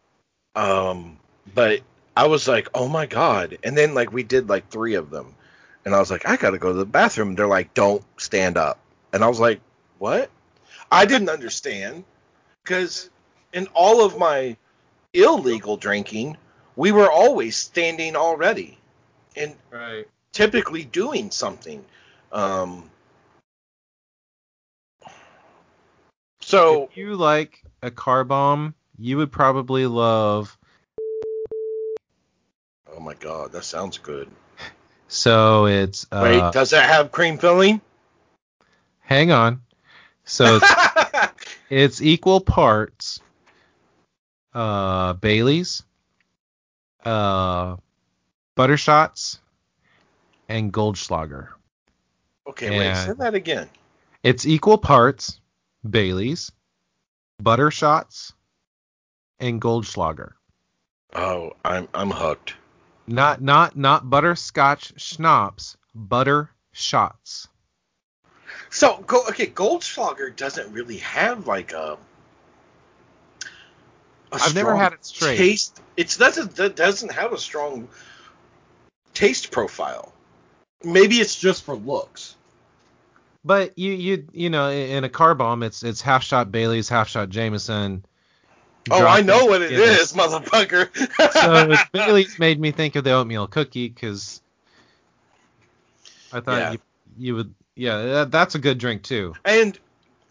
[0.56, 1.18] Um,
[1.54, 1.82] but
[2.16, 3.58] I was like, oh my god!
[3.64, 5.36] And then like we did like three of them,
[5.86, 7.36] and I was like, I gotta go to the bathroom.
[7.36, 8.80] They're like, don't stand up,
[9.14, 9.62] and I was like,
[10.00, 10.30] what?
[10.92, 12.06] I didn't understand
[12.64, 13.10] because
[13.54, 14.58] in all of my
[15.14, 16.38] illegal drinking,
[16.76, 18.78] we were always standing already,
[19.36, 20.08] and right.
[20.32, 21.84] typically doing something.
[22.32, 22.90] Um,
[26.42, 30.58] so If you like a car bomb, you would probably love.
[32.92, 34.30] oh my god, that sounds good.
[35.08, 37.82] So it's uh, Wait, does that have cream filling?
[39.02, 39.62] hang on.
[40.26, 40.72] So it's,
[41.70, 43.22] it's equal parts
[44.58, 45.84] uh Bailey's,
[47.06, 47.76] uh
[48.56, 49.40] butter shots,
[50.50, 51.50] and Goldschlager.
[52.48, 53.70] okay, wait, say that again.
[54.24, 55.40] It's equal parts
[55.88, 56.52] Bailey's,
[57.42, 58.34] Buttershots,
[59.40, 60.32] and Goldschlager.
[61.14, 62.56] Oh, I'm I'm hooked.
[63.06, 67.48] Not not not butterscotch schnapps, butter shots.
[68.70, 71.98] So, go, okay, Goldschlager doesn't really have like a a
[74.32, 75.38] I've never had it straight.
[75.38, 75.82] Taste.
[75.96, 77.88] It's doesn't that doesn't have a strong
[79.14, 80.14] taste profile.
[80.84, 82.36] Maybe it's just for looks.
[83.46, 87.08] But you you you know in a car bomb it's it's half shot Bailey's, half
[87.08, 88.04] shot Jameson.
[88.90, 90.90] Oh, I know what it is, motherfucker.
[91.34, 94.42] so Bailey's made me think of the oatmeal cookie because
[96.32, 96.72] I thought Yeah.
[96.74, 96.80] you
[97.18, 99.34] you would yeah that, that's a good drink too.
[99.46, 99.78] and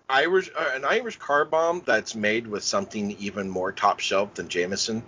[0.09, 4.49] Irish uh, an Irish car bomb that's made with something even more top shelf than
[4.49, 5.03] Jameson.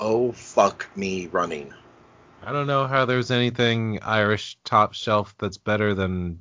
[0.00, 1.72] Oh fuck me running.
[2.42, 6.40] I don't know how there's anything Irish top shelf that's better than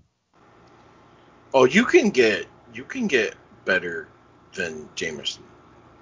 [1.53, 4.07] Oh, you can get you can get better
[4.53, 5.43] than Jameson.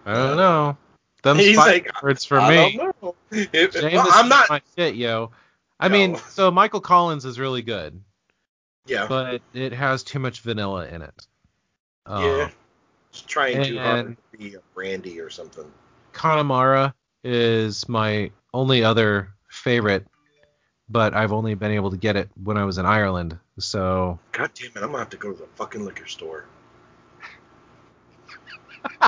[0.06, 0.78] I don't know.
[1.24, 2.78] Them He's like, words for I me.
[2.78, 3.16] don't know.
[3.32, 4.50] It- well, I'm not.
[4.50, 5.32] my shit, yo.
[5.80, 5.94] I No.
[5.94, 8.02] mean, so Michael Collins is really good,
[8.86, 11.28] Yeah, but it has too much vanilla in it.
[12.08, 12.50] Um, yeah.
[13.10, 15.66] It's trying too hard to be a brandy or something.
[16.14, 16.94] Connemara
[17.24, 20.06] is my only other favorite,
[20.90, 23.38] but I've only been able to get it when I was in Ireland.
[23.60, 24.76] So God damn it!
[24.78, 26.46] I'm gonna have to go to the fucking liquor store.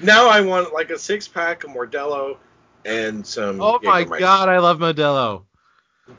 [0.00, 2.36] now I want like a six pack of Mordello
[2.84, 3.60] and some.
[3.60, 4.18] Oh my Jägermeister.
[4.18, 5.44] god, I love Modelo.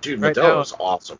[0.01, 1.19] dude, Right Modelo now- is awesome.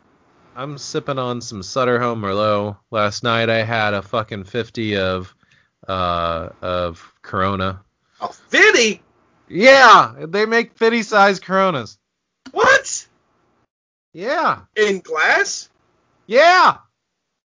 [0.58, 2.78] I'm sipping on some Sutter Home Merlot.
[2.90, 5.36] Last night I had a fucking 50 of
[5.88, 7.82] uh of Corona.
[8.20, 9.02] Oh, Vinny,
[9.48, 12.00] Yeah, they make 50 size Coronas.
[12.52, 13.08] what?
[14.14, 14.62] Yeah.
[14.76, 15.70] In glass?
[16.26, 16.78] Yeah.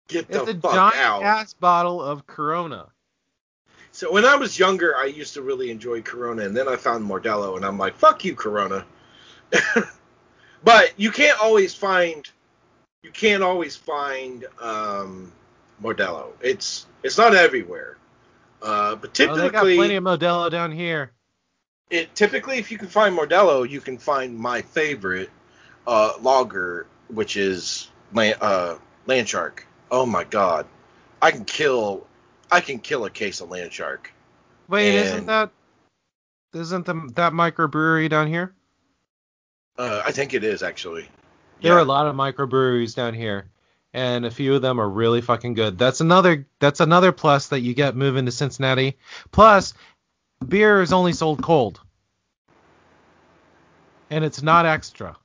[0.07, 1.23] Get It's the a fuck giant out.
[1.25, 2.87] ass bottle of Corona.
[3.91, 7.05] So when I was younger, I used to really enjoy Corona, and then I found
[7.05, 8.87] Mordello, and I'm like, fuck you, Corona.
[10.65, 12.31] but you can't always find,
[13.03, 15.33] you can't always find um,
[15.83, 16.33] Mordello.
[16.41, 17.97] It's it's not everywhere.
[18.63, 21.11] Uh, but Oh, they got typically, plenty of Modelo down here.
[21.91, 25.31] it typically if you can find Mordello, you can find my favorite
[25.87, 28.77] uh, lager, which is uh,
[29.07, 29.67] Land Shark.
[29.91, 30.67] Oh my god,
[31.21, 32.07] I can kill,
[32.53, 34.13] I can kill a case of Land Shark.
[34.69, 35.51] Wait, isn't And- that
[36.55, 38.55] isn't the, that microbrewery down here?
[39.77, 41.09] Uh, I think it is actually.
[41.63, 43.47] There are a lot of microbreweries down here,
[43.93, 45.79] and a few of them are really fucking good.
[45.79, 48.99] That's another that's another plus that you get moving to Cincinnati.
[49.31, 49.75] Plus,
[50.47, 51.81] beer is only sold cold,
[54.11, 55.17] and it's not extra.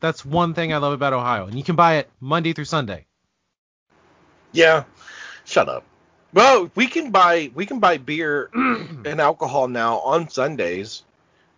[0.00, 3.06] That's one thing I love about Ohio, and you can buy it Monday through Sunday.
[4.52, 4.84] Yeah.
[5.44, 5.84] Shut up.
[6.34, 11.02] Well, we can buy we can buy beer and alcohol now on Sundays,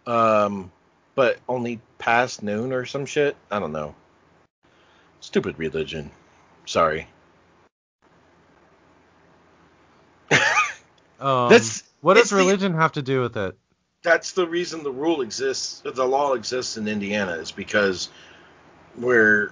[0.06, 0.70] um,
[1.14, 3.36] but only past noon or some shit.
[3.50, 3.94] I don't know.
[5.20, 6.10] Stupid religion.
[6.66, 7.08] Sorry.
[11.20, 13.58] Um, That's- what does it's the- religion have to do with it?
[14.02, 15.82] That's the reason the rule exists.
[15.84, 18.08] The law exists in Indiana is because
[18.96, 19.50] we're.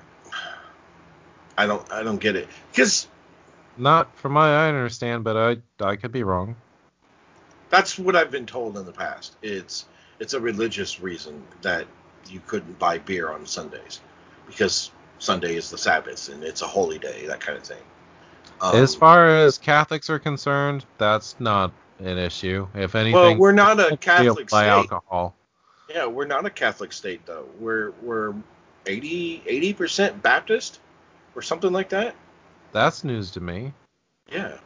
[1.59, 1.90] I don't.
[1.93, 2.47] I don't get it.
[2.70, 3.09] Because
[3.76, 6.55] Not from my I understand, but I I could be wrong.
[7.68, 9.34] that's what I've been told in the past.
[9.43, 9.86] It's
[10.20, 11.88] it's a religious reason that
[12.30, 14.01] you couldn't buy beer on Sundays
[14.47, 17.82] because Sunday is the Sabbath and it's a holy day, that kind of thing.
[18.60, 22.66] Um, as far as Catholics are concerned, that's not an issue.
[22.74, 24.70] If anything, well, we're not a they'll be able to Catholic buy state.
[24.70, 25.34] alcohol.
[25.88, 27.47] Yeah, we're not a Catholic state though.
[27.60, 28.34] We're we're
[28.86, 30.80] 80 percent Baptist
[31.34, 32.14] or something like that.
[32.72, 33.72] That's news to me.
[34.32, 34.59] Yeah.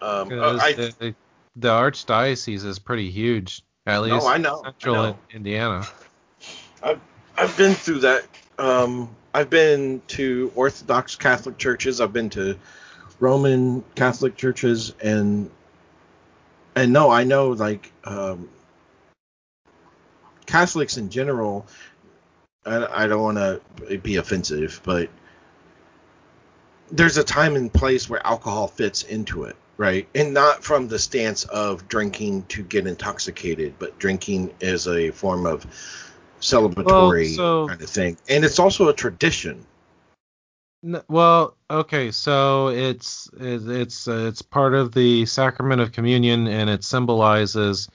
[0.00, 1.14] Um, uh, I, the,
[1.56, 4.60] the archdiocese is pretty huge, at least no, I know.
[4.62, 5.18] I central know.
[5.30, 5.86] in Indiana.
[6.82, 8.26] I've been through that.
[8.58, 12.00] Um, I've been to Orthodox Catholic churches.
[12.00, 12.56] I've been to
[13.18, 15.50] Roman Catholic churches, and
[16.76, 18.48] and no, I know like um,
[20.46, 21.66] Catholics in general.
[22.64, 25.10] I, I don't want to be offensive, but
[26.92, 30.06] there's a time and place where alcohol fits into it, right?
[30.14, 35.44] And not from the stance of drinking to get intoxicated, but drinking is a form
[35.44, 35.66] of
[36.44, 38.16] celebratory so- kind of thing.
[38.28, 39.64] And it's also a tradition.
[41.08, 46.68] Well, okay, so it's it- it's uh, it's part of the sacrament of communion, and
[46.68, 47.88] it symbolizes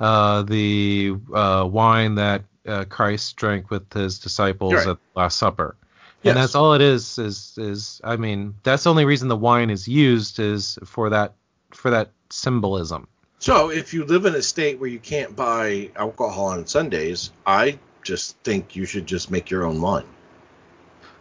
[0.00, 4.88] uh, the uh, wine that uh, Christ drank with his disciples Right.
[4.88, 5.76] at the Last Supper.
[6.24, 6.32] Yes.
[6.32, 7.18] And that's all it is.
[7.18, 11.34] Is is I mean, that's the only reason the wine is used is for that
[11.70, 13.06] for that symbolism.
[13.44, 17.78] So if you live in a state where you can't buy alcohol on Sundays, I
[18.02, 20.06] just think you should just make your own wine.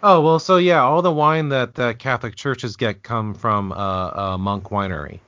[0.02, 3.76] Oh well, so yeah, all the wine that, that Catholic churches get come from uh,
[3.76, 5.20] uh, Monk Winery.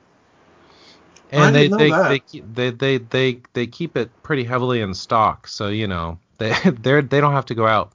[1.30, 5.48] and they they, they keep they, they they they keep it pretty heavily in stock,
[5.48, 7.92] so you know they they're they don't have to go out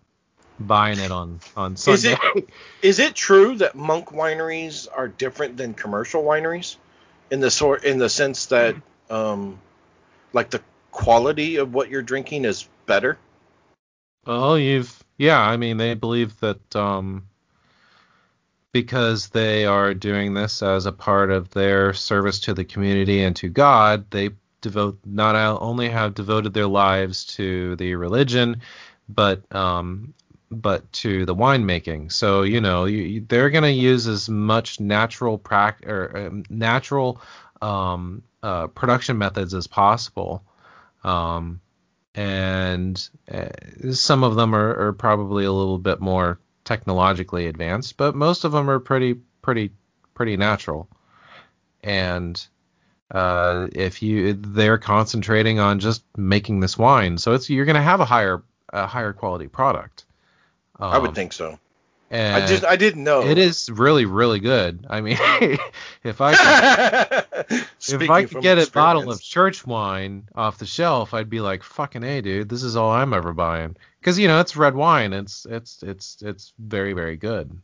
[0.60, 2.12] buying it on on Sunday.
[2.12, 2.50] Is it-
[2.84, 6.76] Is it true that monk wineries are different than commercial wineries,
[7.32, 8.76] in the sort in the sense that,
[9.12, 9.60] um,
[10.34, 10.62] like the
[10.92, 13.18] quality of what you're drinking is better?
[14.26, 17.28] Well, you've yeah, I mean they believe that um
[18.72, 23.36] because they are doing this as a part of their service to the community and
[23.36, 24.30] to God, they
[24.62, 28.62] devote not only have devoted their lives to the religion,
[29.10, 30.14] but um
[30.52, 32.12] but to the winemaking.
[32.12, 37.22] So you know you, they're going to use as much natural prac or um, natural
[37.62, 40.44] um, uh, production methods as possible.
[41.04, 41.62] Um,
[42.14, 43.50] and uh,
[43.94, 48.52] some of them are, are probably a little bit more technologically advanced, but most of
[48.52, 49.72] them are pretty pretty
[50.14, 50.90] pretty natural.
[51.84, 52.46] And
[53.10, 57.82] uh, if you they're concentrating on just making this wine, so it's you're going to
[57.82, 58.44] have a higher
[58.74, 60.06] a higher quality product.
[60.80, 61.60] I would Um, think so.
[62.12, 63.22] And I just I didn't know.
[63.22, 64.86] it is really really good.
[64.90, 65.18] I mean,
[66.04, 67.46] if I could,
[67.88, 71.64] if I could get a bottle of church wine off the shelf, I'd be like,
[71.64, 75.14] "Fucking a, dude, this is all I'm ever buying." Because you know it's red wine.
[75.14, 77.58] It's it's it's it's very very good.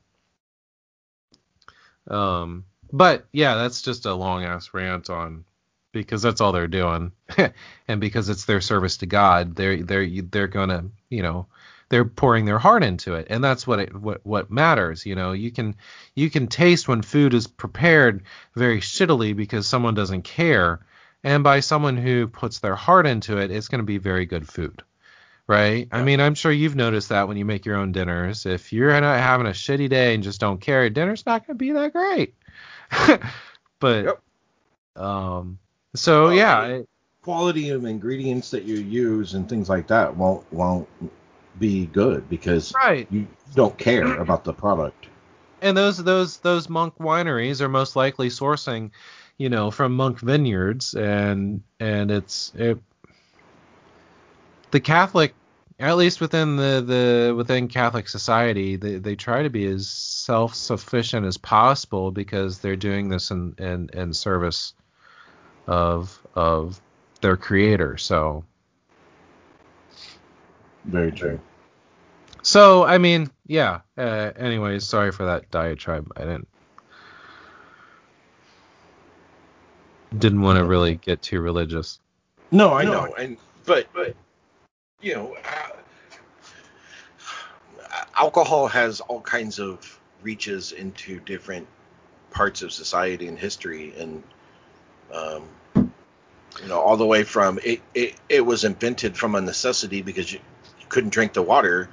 [2.07, 2.63] Um,
[2.93, 5.43] but yeah, that's just a long ass rant on
[5.91, 7.11] because that's all they're doing,
[7.89, 11.47] and because it's their service to God, they're they're they're gonna you know
[11.89, 15.05] they're pouring their heart into it, and that's what it what what matters.
[15.05, 15.75] You know, you can
[16.15, 18.23] you can taste when food is prepared
[18.55, 20.79] very shittily because someone doesn't care,
[21.23, 24.47] and by someone who puts their heart into it, it's going to be very good
[24.47, 24.83] food.
[25.47, 25.87] Right?
[25.93, 28.45] I mean, I'm sure you've noticed that when you make your own dinners.
[28.45, 31.63] If you're not having a shitty day and just don't care, dinner's not going to
[31.63, 32.35] be that great.
[33.79, 34.21] but Yep.
[34.97, 35.59] um
[35.95, 36.87] so Well, yeah, I mean-
[37.21, 40.87] quality of ingredients that you use and things like that won't won't
[41.59, 43.07] be good because right.
[43.09, 45.07] you don't care about the product.
[45.61, 48.91] and those those those monk wineries are most likely sourcing
[49.37, 52.77] you know from monk vineyards and and it's it,
[54.71, 55.33] the catholic
[55.79, 61.25] at least within the the within catholic society they, they try to be as self-sufficient
[61.25, 64.73] as possible because they're doing this in in, in service
[65.67, 66.79] of of
[67.21, 68.43] their creator so
[70.87, 71.39] Very true.
[72.47, 76.09] So i mean yeah uh, anyways sorry for that diatribe.
[76.15, 76.47] I didn't
[80.17, 81.99] didn't want to really get too religious.
[82.51, 84.15] No, I know, and but but
[85.01, 85.35] you know,
[87.83, 91.67] uh, alcohol has all kinds of reaches into different
[92.31, 94.23] parts of society and history, and
[95.13, 95.43] um,
[95.75, 100.31] you know, all the way from it, it it was invented from a necessity because
[100.31, 100.39] you,
[100.79, 101.89] you couldn't drink the water,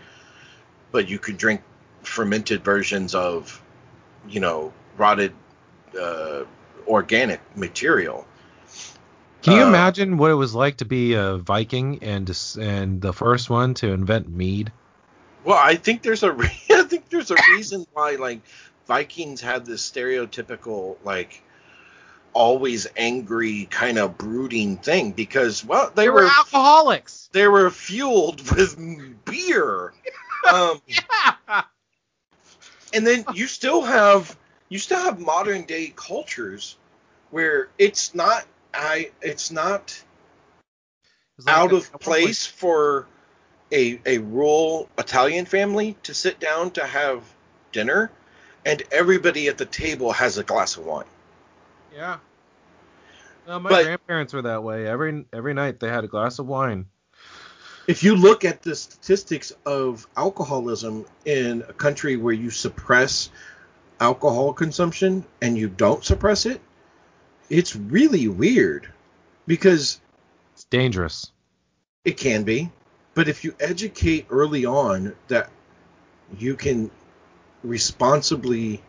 [0.95, 1.61] but you could drink
[2.05, 3.61] fermented versions of,
[4.29, 5.33] you know, rotted
[6.01, 6.45] uh,
[6.87, 8.25] organic material.
[9.43, 12.31] Can you Uh, imagine what it was like to be a Viking and
[12.61, 14.71] and the first one to invent mead?
[15.43, 18.43] Well, I think there's a re- I think there's a reason why like
[18.87, 21.43] Vikings had this stereotypical like
[22.35, 27.29] always angry kind of brooding thing because well they, were, alcoholics.
[27.33, 28.77] they were fueled with
[29.25, 29.93] beer.
[30.51, 30.81] Um,
[32.93, 34.37] and then you still have
[34.69, 36.77] you still have modern day cultures
[37.31, 40.03] where it's not I it's not
[41.49, 43.07] out of place for
[43.73, 47.23] a a rural Italian family to sit down to have
[47.73, 48.11] dinner,
[48.65, 51.07] and everybody at the table has a glass of wine.
[51.95, 52.19] Yeah.
[53.47, 54.87] No, my But- grandparents were that way.
[54.87, 56.87] Every every night they had a glass of wine.
[57.87, 63.29] If you look at the statistics of alcoholism in a country where you suppress
[64.01, 66.61] alcohol consumption and you don't suppress it,
[67.51, 68.91] it's really weird
[69.47, 70.01] because
[70.55, 71.31] It's dangerous.
[72.05, 72.71] It can be,
[73.15, 75.51] but if you educate early on that
[76.39, 76.91] you can
[77.63, 78.83] responsibly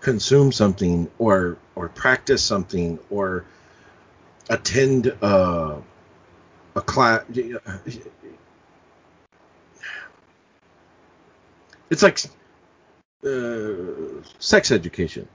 [0.00, 3.44] consume something or or practice something or
[4.48, 5.76] attend uh,
[6.74, 7.24] a class,
[11.90, 12.20] it's like
[13.24, 15.28] uh, sex education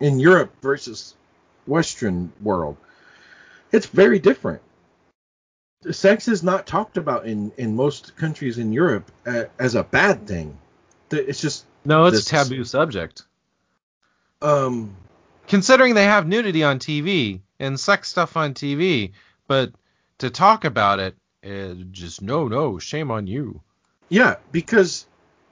[0.00, 1.14] in Europe versus
[1.66, 2.76] Western world.
[3.72, 4.62] It's very different
[5.90, 10.26] sex is not talked about in in most countries in Europe uh, as a bad
[10.26, 10.56] thing.
[11.10, 13.22] It's just No, it's This- a taboo subject.
[14.42, 14.96] um
[15.46, 19.12] Considering they have nudity on TV, and sex stuff on TV,
[19.46, 19.70] but
[20.18, 21.14] to talk about it,
[21.44, 23.60] uh, just no, no, shame on you.
[24.08, 25.06] Yeah, because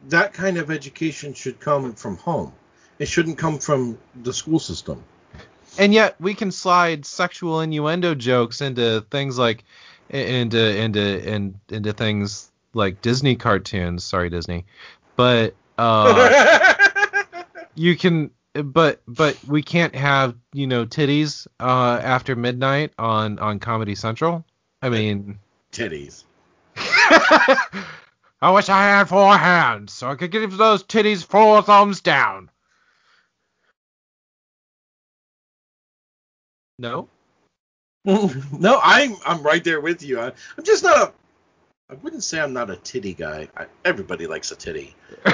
[0.08, 2.52] that kind of education should come from home.
[2.98, 5.02] It shouldn't come from the school system.
[5.78, 9.64] And yet we can slide sexual innuendo jokes into things like
[10.08, 14.04] into into in, into things like Disney cartoons.
[14.04, 14.66] Sorry, Disney,
[15.16, 16.74] but uh,
[17.74, 18.30] you can.
[18.52, 24.44] But but we can't have you know titties uh, after midnight on on Comedy Central.
[24.80, 25.40] I mean
[25.72, 26.22] titties.
[28.44, 32.50] I wish I had four hands so I could give those titties four thumbs down.
[36.78, 37.08] No.
[38.04, 40.20] no, I'm I'm right there with you.
[40.20, 41.12] I, am just not a.
[41.90, 43.48] I wouldn't say I'm not a titty guy.
[43.56, 44.94] I, everybody likes a titty.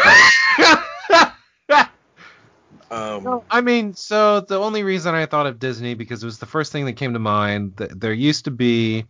[2.93, 6.47] um, I mean, so the only reason I thought of Disney because it was the
[6.47, 7.75] first thing that came to mind.
[7.79, 9.07] That There used to be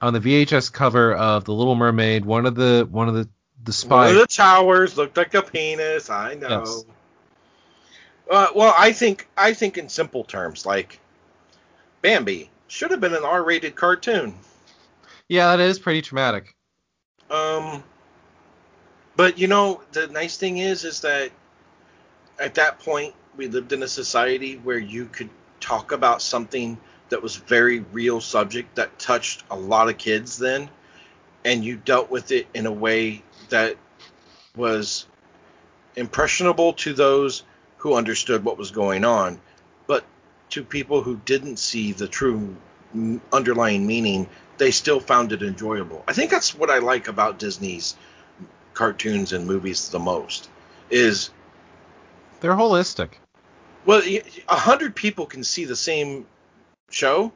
[0.00, 3.28] on the VHS cover of The Little Mermaid one of the one of the
[3.64, 4.08] the spikes.
[4.08, 6.10] One of the towers looked like a penis.
[6.10, 6.48] I know.
[6.48, 6.84] Yes.
[8.30, 10.98] Uh, well, I think I think in simple terms, like
[12.00, 14.34] Bambi should have been an R-rated cartoon.
[15.28, 16.54] Yeah, that is pretty traumatic.
[17.30, 17.82] Um,
[19.16, 21.30] but you know, the nice thing is, is that
[22.38, 25.30] at that point we lived in a society where you could
[25.60, 26.78] talk about something
[27.08, 30.68] that was very real subject that touched a lot of kids then,
[31.44, 33.22] and you dealt with it in a way
[33.52, 33.76] that
[34.56, 35.06] was
[35.96, 37.44] impressionable to those
[37.78, 39.40] who understood what was going on
[39.86, 40.04] but
[40.50, 42.54] to people who didn't see the true
[43.32, 46.04] underlying meaning, they still found it enjoyable.
[46.06, 47.96] I think that's what I like about Disney's
[48.74, 50.48] cartoons and movies the most
[50.90, 51.30] is
[52.40, 53.10] they're holistic.
[53.84, 54.02] Well,
[54.48, 56.26] a hundred people can see the same
[56.90, 57.32] show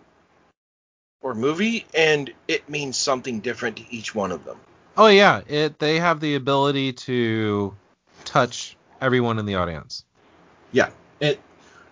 [1.23, 4.59] or movie, and it means something different to each one of them.
[4.97, 7.74] Oh yeah, it they have the ability to
[8.24, 10.05] touch everyone in the audience.
[10.73, 10.90] Yeah,
[11.20, 11.40] it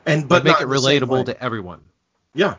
[0.07, 1.83] and but make it relatable to everyone.
[2.35, 2.57] Yeah,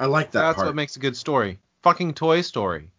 [0.00, 0.40] I like that.
[0.40, 0.68] That's part.
[0.68, 1.58] what makes a good story.
[1.82, 2.90] Fucking Toy Story.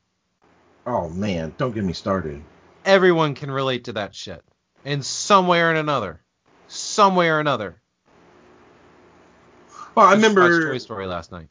[0.86, 2.42] Oh man, don't get me started.
[2.86, 4.44] Everyone can relate to that shit
[4.86, 6.22] in some way or another.
[6.68, 7.82] Some way or another.
[9.96, 11.48] Well, I, I remember Toy Story last night.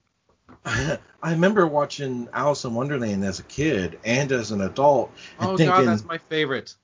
[1.22, 5.12] I remember watching Alice in Wonderland as a kid and as an adult.
[5.40, 6.74] oh thinking, god, that's my favorite.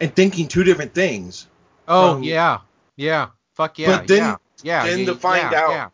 [0.00, 1.46] And thinking two different things.
[1.86, 2.60] Oh from, yeah,
[2.96, 4.86] yeah, fuck yeah, but then, yeah, yeah.
[4.86, 5.88] Then yeah, to find yeah, out, yeah.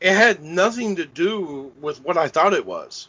[0.00, 3.08] it had nothing to do with what I thought it was.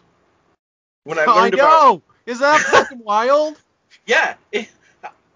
[1.03, 1.89] When I learned I know.
[1.89, 3.59] About, Is that fucking wild?
[4.05, 4.35] Yeah.
[4.53, 4.69] It,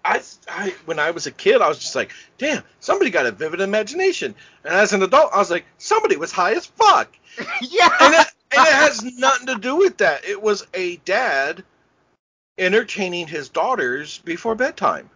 [0.04, 3.32] I, I, when I was a kid, I was just like, damn, somebody got a
[3.32, 4.34] vivid imagination.
[4.64, 7.14] And as an adult, I was like, somebody was high as fuck.
[7.62, 7.90] yeah.
[8.00, 10.24] And it, and it has nothing to do with that.
[10.24, 11.64] It was a dad
[12.58, 15.08] entertaining his daughters before bedtime.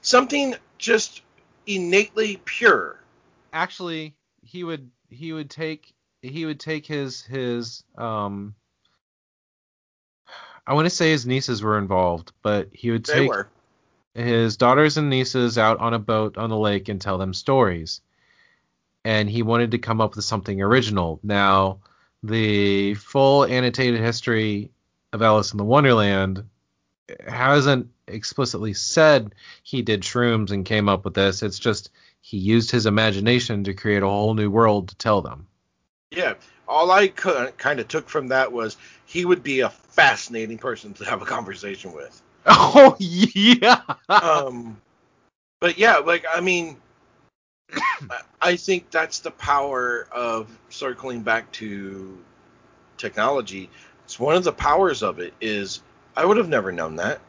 [0.00, 1.22] Something just
[1.66, 3.00] innately pure.
[3.52, 5.92] Actually, he would he would take
[6.22, 8.54] he would take his his um
[10.66, 13.30] I want to say his nieces were involved, but he would take
[14.14, 18.00] his daughters and nieces out on a boat on the lake and tell them stories.
[19.04, 21.20] And he wanted to come up with something original.
[21.22, 21.78] Now,
[22.22, 24.70] the full annotated history
[25.12, 26.44] of Alice in the Wonderland
[27.26, 31.42] hasn't explicitly said he did shrooms and came up with this.
[31.42, 35.46] It's just he used his imagination to create a whole new world to tell them.
[36.10, 36.34] Yeah,
[36.68, 38.76] all I kind of took from that was
[39.06, 42.20] he would be a fascinating person to have a conversation with.
[42.46, 43.82] Oh yeah.
[44.08, 44.80] um,
[45.60, 46.76] but yeah, like I mean,
[48.40, 52.18] I think that's the power of circling back to
[52.96, 53.70] technology.
[54.04, 55.82] It's one of the powers of it is
[56.16, 57.20] I would have never known that.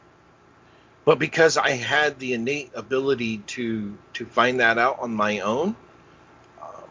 [1.04, 5.74] But because I had the innate ability to to find that out on my own,
[6.62, 6.88] um,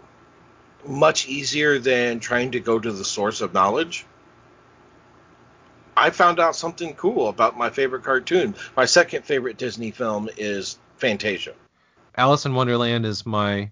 [0.85, 4.05] much easier than trying to go to the source of knowledge.
[6.01, 8.55] I found out something cool about my favorite cartoon.
[8.75, 11.53] My second favorite Disney film is Fantasia.
[12.17, 13.69] Alice in Wonderland is my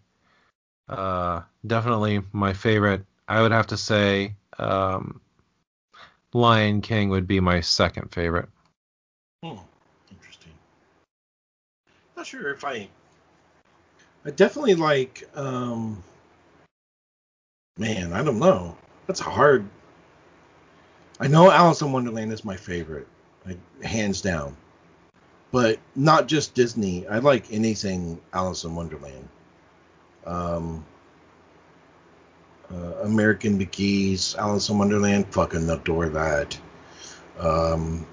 [0.87, 3.03] uh, definitely my favorite.
[3.27, 5.21] I would have to say um,
[6.31, 8.49] Lion King would be my second favorite.
[9.43, 9.57] Hmm
[10.11, 10.53] Interesting.
[12.15, 12.89] not sure if I.
[14.23, 15.27] I definitely like.
[15.33, 16.03] Um,
[17.79, 18.77] man, I don't know.
[19.07, 19.67] That's a hard.
[21.19, 23.07] I know Alice in Wonderland is my favorite,
[23.45, 24.55] like, hands down.
[25.51, 27.07] But not just Disney.
[27.07, 29.27] I like anything Alice in Wonderland.
[30.25, 30.85] Um,
[32.71, 36.55] Uh, American McGee's, Alice in Wonderland, fucking adore that.
[37.39, 38.05] Um,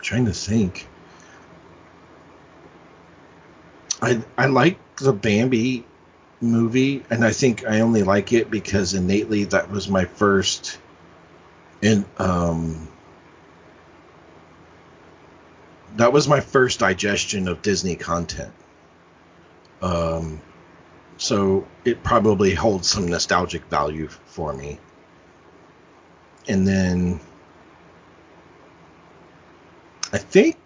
[0.00, 0.86] trying to think.
[4.00, 5.84] I I like the Bambi
[6.40, 10.78] movie, and I think I only like it because innately that was my first
[11.82, 12.88] in um
[15.96, 18.52] that was my first digestion of Disney content.
[19.80, 20.40] Um,
[21.16, 24.78] so it probably holds some nostalgic value for me.
[26.48, 27.20] And then
[30.12, 30.56] I think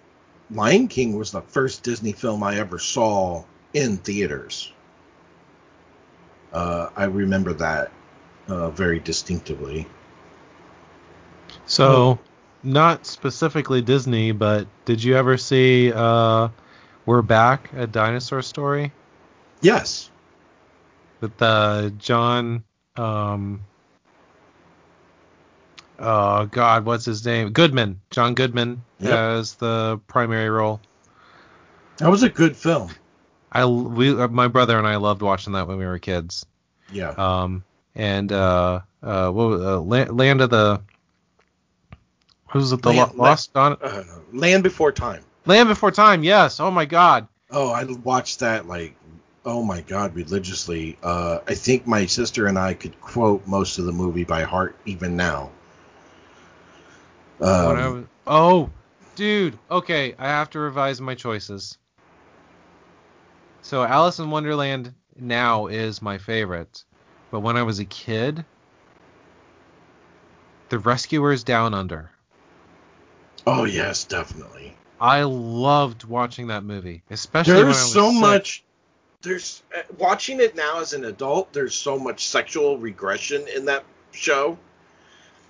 [0.50, 4.72] Lion King was the first Disney film I ever saw in theaters.
[6.52, 7.92] Uh, I remember that
[8.48, 9.86] uh, very distinctively.
[11.66, 12.18] So,
[12.62, 16.48] not specifically Disney, but did you ever see uh,
[17.06, 18.92] We're Back, a dinosaur story?
[19.60, 20.10] Yes.
[21.20, 22.64] With uh, John.
[22.96, 23.60] Um,
[25.98, 27.50] oh, God, what's his name?
[27.50, 28.00] Goodman.
[28.10, 29.12] John Goodman Yep.
[29.12, 30.80] as the primary role.
[31.98, 32.90] That was a good film.
[33.52, 36.46] I we uh, my brother and I loved watching that when we were kids.
[36.92, 37.10] Yeah.
[37.10, 37.64] Um,
[37.94, 40.80] and uh, uh, what was, uh, La- Land of the
[42.46, 42.82] what was it?
[42.82, 43.76] The Land- Lo- Lost Dawn?
[43.82, 45.22] Uh, Land Before Time.
[45.46, 46.22] Land Before Time.
[46.22, 46.60] Yes.
[46.60, 47.26] Oh my God.
[47.50, 48.94] Oh, I watched that like,
[49.44, 50.96] oh my god, religiously.
[51.02, 54.76] Uh, I think my sister and I could quote most of the movie by heart
[54.84, 55.50] even now.
[57.40, 58.70] Um, was, oh,
[59.16, 59.58] dude.
[59.70, 61.78] Okay, I have to revise my choices.
[63.62, 66.82] So Alice in Wonderland now is my favorite,
[67.30, 68.44] but when I was a kid,
[70.70, 72.10] The Rescuers Down Under.
[73.46, 74.74] oh yes, definitely.
[75.00, 78.20] I loved watching that movie, especially when I There's was so sick.
[78.20, 78.64] much.
[79.22, 81.52] There's uh, watching it now as an adult.
[81.52, 84.58] There's so much sexual regression in that show.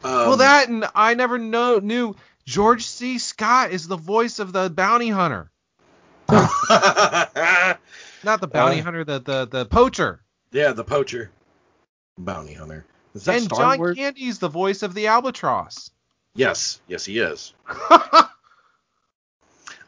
[0.02, 2.16] Um, well, that and I never know knew
[2.46, 3.18] George C.
[3.18, 5.50] Scott is the voice of the bounty hunter.
[8.24, 10.22] not the bounty Uh, hunter, the the the poacher.
[10.52, 11.30] yeah, the poacher,
[12.18, 12.84] bounty hunter.
[13.14, 13.96] Is that and Star John Wars?
[13.96, 15.90] Candy's the voice of the albatross.
[16.34, 17.54] Yes, yes, he is.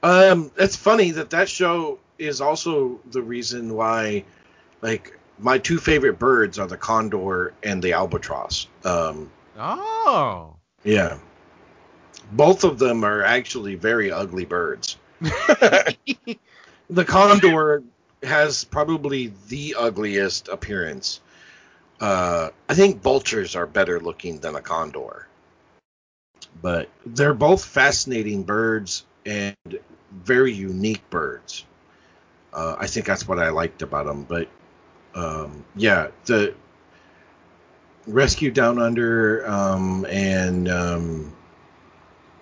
[0.02, 4.24] Um, it's funny that that show is also the reason why,
[4.80, 8.66] like, my two favorite birds are the condor and the albatross.
[8.84, 10.56] Um, oh.
[10.82, 11.18] yeah,
[12.32, 14.96] both of them are actually very ugly birds.
[16.90, 17.82] the condor
[18.22, 21.20] has probably the ugliest appearance.
[22.00, 25.28] Uh, I think vultures are better looking than a condor,
[26.60, 29.54] but they're both fascinating birds and
[30.10, 31.64] very unique birds.
[32.52, 34.24] Uh, I think that's what I liked about them.
[34.24, 34.48] But
[35.14, 36.54] um, yeah, the
[38.08, 41.36] Rescue Down Under um, and um,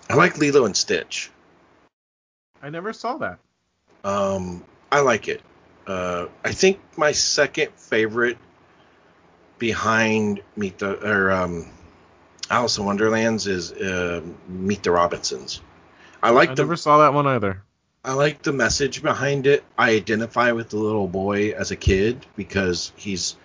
[0.09, 1.29] I like Lilo and Stitch.
[2.61, 3.39] I never saw that.
[4.03, 5.41] Um, I like it.
[5.87, 8.37] Uh, I think my second favorite
[9.57, 11.67] behind Meet the or um,
[12.49, 15.61] Alice in Wonderlands is uh, Meet the Robinsons.
[16.21, 17.63] I like I the never saw that one either.
[18.03, 19.63] I like the message behind it.
[19.77, 23.35] I identify with the little boy as a kid because he's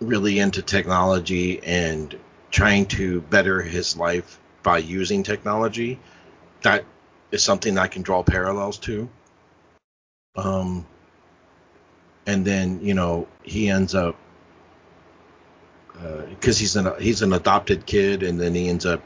[0.00, 2.16] really into technology and
[2.50, 5.98] trying to better his life by using technology.
[6.62, 6.84] That
[7.30, 9.08] is something I can draw parallels to.
[10.36, 10.86] Um,
[12.26, 14.16] and then you know he ends up
[16.28, 19.02] because he's an he's an adopted kid, and then he ends up.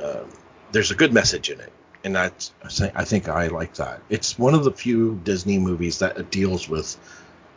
[0.00, 0.24] Uh,
[0.72, 1.72] there's a good message in it,
[2.04, 4.00] and that's I I think I like that.
[4.08, 6.96] It's one of the few Disney movies that deals with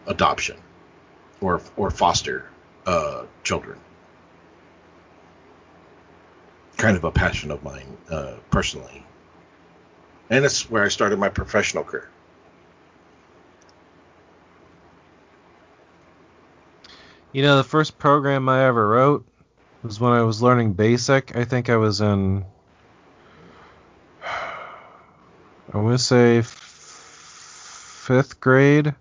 [0.08, 0.58] adoption
[1.40, 2.50] or or foster
[2.86, 3.80] uh, children.
[6.78, 9.06] Kind of a passion of mine uh, personally,
[10.32, 12.10] and it's where I started my professional career.
[17.34, 19.26] You know, the first program I ever wrote
[19.84, 21.36] was when I was learning BASIC.
[21.36, 22.46] I think I was in,
[24.24, 26.48] I want to say f-
[28.06, 28.96] fifth grade.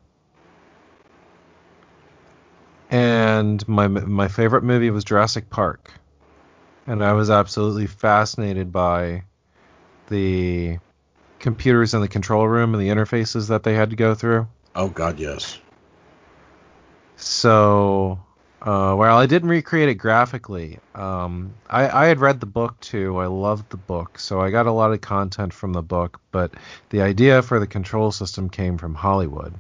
[2.91, 5.93] And my my favorite movie was Jurassic Park,
[6.89, 9.23] and I was absolutely fascinated by
[10.09, 10.79] the
[11.41, 14.47] computers in the control room and the interfaces that they had to go through.
[14.77, 15.59] Oh God, yes.
[17.17, 18.19] So,
[18.63, 23.19] uh, while I didn't recreate it graphically, um, I, I had read the book too.
[23.19, 26.21] I loved the book, so I got a lot of content from the book.
[26.31, 26.53] But
[26.91, 29.55] the idea for the control system came from Hollywood,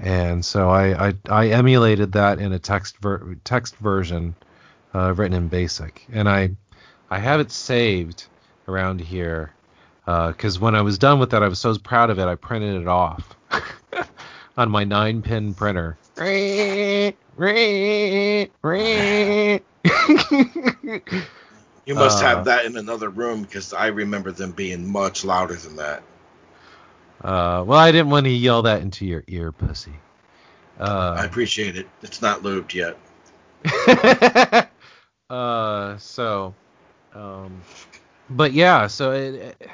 [0.00, 4.34] and so I I, I emulated that in a text ver- text version
[4.94, 6.50] uh, written in BASIC, and I
[7.10, 8.26] I have it saved
[8.68, 9.52] around here
[10.06, 12.36] because uh, when I was done with that, I was so proud of it, I
[12.36, 13.36] printed it off
[14.56, 15.98] on my nine pin printer.
[21.86, 25.54] You must uh, have that in another room because I remember them being much louder
[25.54, 26.02] than that.
[27.22, 29.92] Uh, well, I didn't want to yell that into your ear, pussy.
[30.78, 31.88] Uh, I appreciate it.
[32.02, 32.96] It's not lubed yet.
[35.30, 36.54] uh, so,
[37.14, 37.60] um,
[38.30, 39.70] but yeah, so it, it,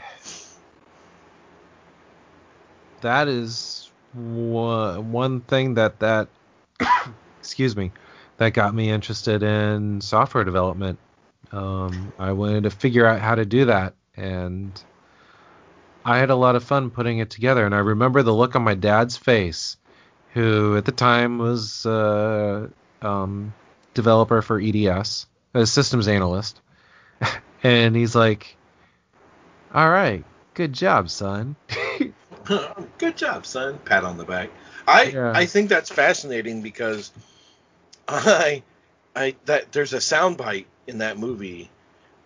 [3.03, 6.29] that is one one thing that that
[7.39, 7.93] excuse me
[8.39, 10.99] that got me interested in software development.
[11.53, 14.83] Um, I wanted to figure out how to do that, and
[16.05, 17.65] I had a lot of fun putting it together.
[17.65, 19.77] And I remember the look on my dad's face,
[20.33, 22.70] who at the time was a
[23.03, 23.53] uh, um,
[23.95, 26.61] developer for EDS, a systems analyst,
[27.62, 28.57] and he's like,
[29.74, 30.24] "All right,
[30.55, 31.57] good job, son."
[32.98, 33.78] good job, son.
[33.85, 34.51] Pat on the back.
[34.86, 35.32] I yeah.
[35.35, 37.12] I think that's fascinating because
[38.09, 38.62] I
[39.14, 41.70] I that there's a soundbite in that movie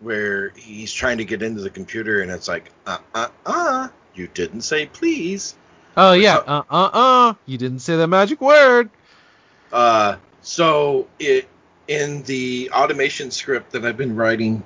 [0.00, 4.28] where he's trying to get into the computer and it's like uh uh uh you
[4.28, 5.54] didn't say please.
[5.96, 8.90] Oh yeah, uh uh uh you didn't say the magic word.
[9.72, 11.48] Uh so it
[11.88, 14.62] in the automation script that I've been writing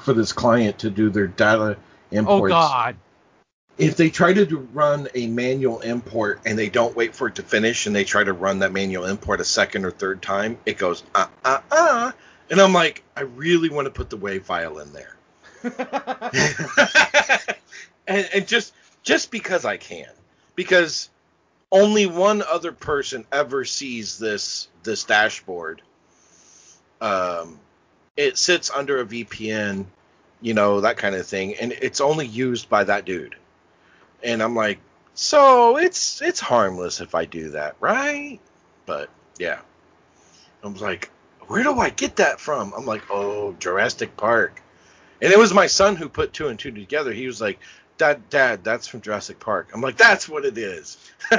[0.00, 2.52] for this client to do their data oh, imports.
[2.52, 2.96] Oh god
[3.78, 7.42] if they try to run a manual import and they don't wait for it to
[7.42, 10.76] finish and they try to run that manual import a second or third time, it
[10.76, 12.12] goes uh uh uh,
[12.50, 15.16] and I'm like, I really want to put the wave file in there,
[18.06, 20.10] and, and just just because I can,
[20.54, 21.08] because
[21.70, 25.80] only one other person ever sees this this dashboard.
[27.00, 27.58] Um,
[28.16, 29.86] it sits under a VPN,
[30.42, 33.34] you know that kind of thing, and it's only used by that dude
[34.22, 34.78] and I'm like,
[35.14, 38.40] so it's it's harmless if I do that, right?
[38.86, 39.60] But yeah,
[40.62, 41.10] I was like,
[41.46, 42.72] where do I get that from?
[42.76, 44.62] I'm like, oh, Jurassic Park,
[45.20, 47.12] and it was my son who put two and two together.
[47.12, 47.58] He was like,
[47.98, 49.70] Dad, Dad, that's from Jurassic Park.
[49.74, 50.96] I'm like, that's what it is.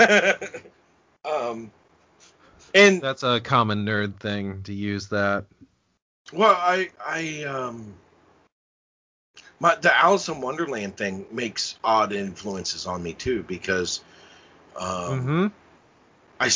[1.25, 1.71] um,
[2.75, 5.45] and that's a common nerd thing to use that.
[6.31, 7.93] Well, I I um
[9.63, 14.01] my the Alice in Wonderland thing makes odd influences on me too because
[14.75, 15.47] um, mm-hmm.
[16.39, 16.51] I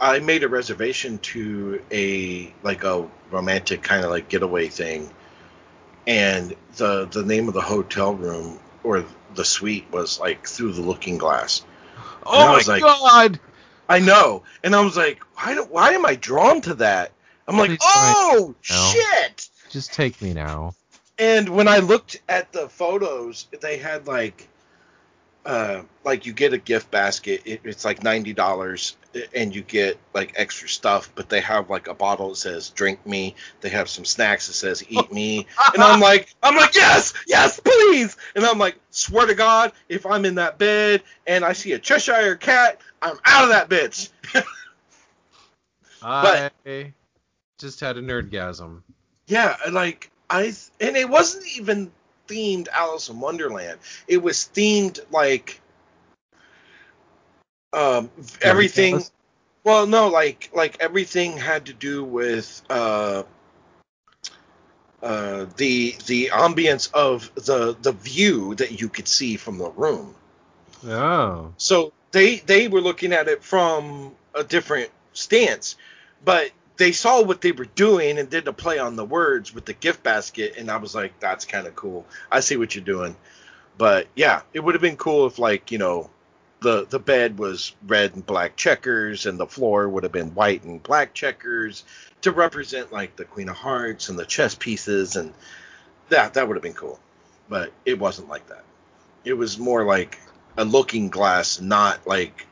[0.00, 5.10] I made a reservation to a like a romantic kind of like getaway thing,
[6.06, 10.82] and the the name of the hotel room or the suite was like through the
[10.82, 11.64] Looking Glass.
[12.24, 13.40] Oh my like, god!
[13.88, 17.10] I know, and I was like, why do, why am I drawn to that?
[17.48, 19.48] I'm like, oh shit!
[19.68, 20.74] Just take me now.
[21.22, 24.48] And when I looked at the photos, they had like,
[25.46, 27.42] uh, like you get a gift basket.
[27.44, 28.96] It, it's like ninety dollars,
[29.32, 31.12] and you get like extra stuff.
[31.14, 34.54] But they have like a bottle that says "Drink me." They have some snacks that
[34.54, 38.16] says "Eat me." and I'm like, I'm like, yes, yes, please.
[38.34, 41.78] And I'm like, swear to God, if I'm in that bed and I see a
[41.78, 44.10] Cheshire cat, I'm out of that bitch.
[46.02, 46.50] I
[47.58, 48.82] just had a nerdgasm.
[49.28, 51.92] Yeah, like I and it wasn't even
[52.26, 53.78] themed Alice in Wonderland.
[54.08, 55.60] It was themed like
[57.74, 59.02] um everything.
[59.62, 63.24] Well, no, like like everything had to do with uh
[65.02, 70.14] uh the the ambience of the the view that you could see from the room.
[70.86, 71.52] Oh.
[71.58, 75.76] So they they were looking at it from a different stance,
[76.24, 79.64] but they saw what they were doing and did a play on the words with
[79.64, 82.06] the gift basket, and I was like, that's kind of cool.
[82.30, 83.16] I see what you're doing.
[83.78, 86.10] But yeah, it would have been cool if like you know,
[86.60, 90.64] the the bed was red and black checkers, and the floor would have been white
[90.64, 91.84] and black checkers
[92.22, 95.32] to represent like the Queen of Hearts and the chess pieces, and
[96.08, 97.00] that that would have been cool.
[97.48, 98.64] But it wasn't like that.
[99.24, 100.18] It was more like
[100.56, 102.46] a looking glass, not like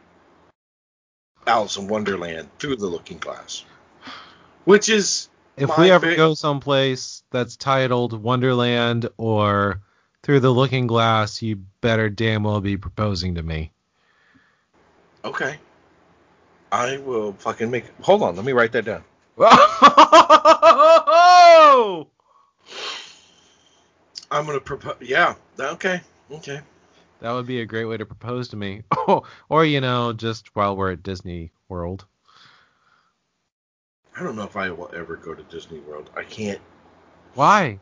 [1.47, 3.65] Alice in Wonderland through the looking glass.
[4.64, 9.80] Which is if we ever go someplace that's titled Wonderland or
[10.22, 13.72] Through the Looking Glass, you better damn well be proposing to me.
[15.24, 15.56] Okay.
[16.72, 17.84] I will fucking make.
[18.02, 19.05] Hold on, let me write that down.
[24.30, 24.97] I'm gonna propose.
[25.00, 25.34] Yeah.
[25.58, 26.00] Okay.
[26.30, 26.60] Okay.
[27.20, 28.82] That would be a great way to propose to me.
[29.08, 32.05] Oh, or you know, just while we're at Disney World.
[34.20, 36.10] I don't know if I will ever go to Disney World.
[36.15, 36.60] I can't.
[37.32, 37.78] Why?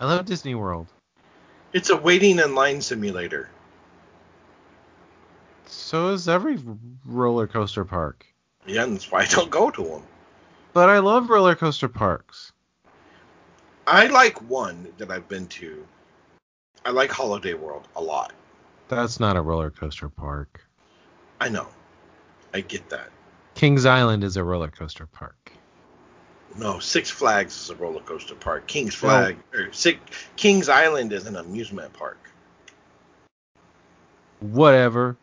[0.00, 0.88] I love Disney World.
[1.72, 3.50] It's a waiting in line simulator.
[5.66, 6.58] So is every
[7.06, 8.26] roller coaster park.
[8.66, 10.02] Yeah, that's why I don't go to them.
[10.72, 12.50] But I love roller coaster parks.
[13.86, 15.86] I like one that I've been to.
[16.84, 18.32] I like Holiday World a lot.
[18.88, 20.64] That's not a roller coaster park.
[21.40, 21.68] I know.
[22.58, 23.08] I get that.
[23.54, 25.52] Kings Island is a roller coaster park.
[26.56, 28.66] No, Six Flags is a roller coaster park.
[28.66, 30.00] Kings Flag or Six,
[30.34, 32.18] Kings Island is an amusement park.
[34.40, 35.16] Whatever.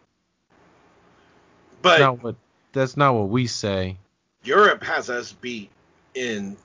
[1.81, 2.35] But not what
[2.71, 3.97] that's not what we say.
[4.45, 5.71] Europe has us beat
[6.13, 6.55] in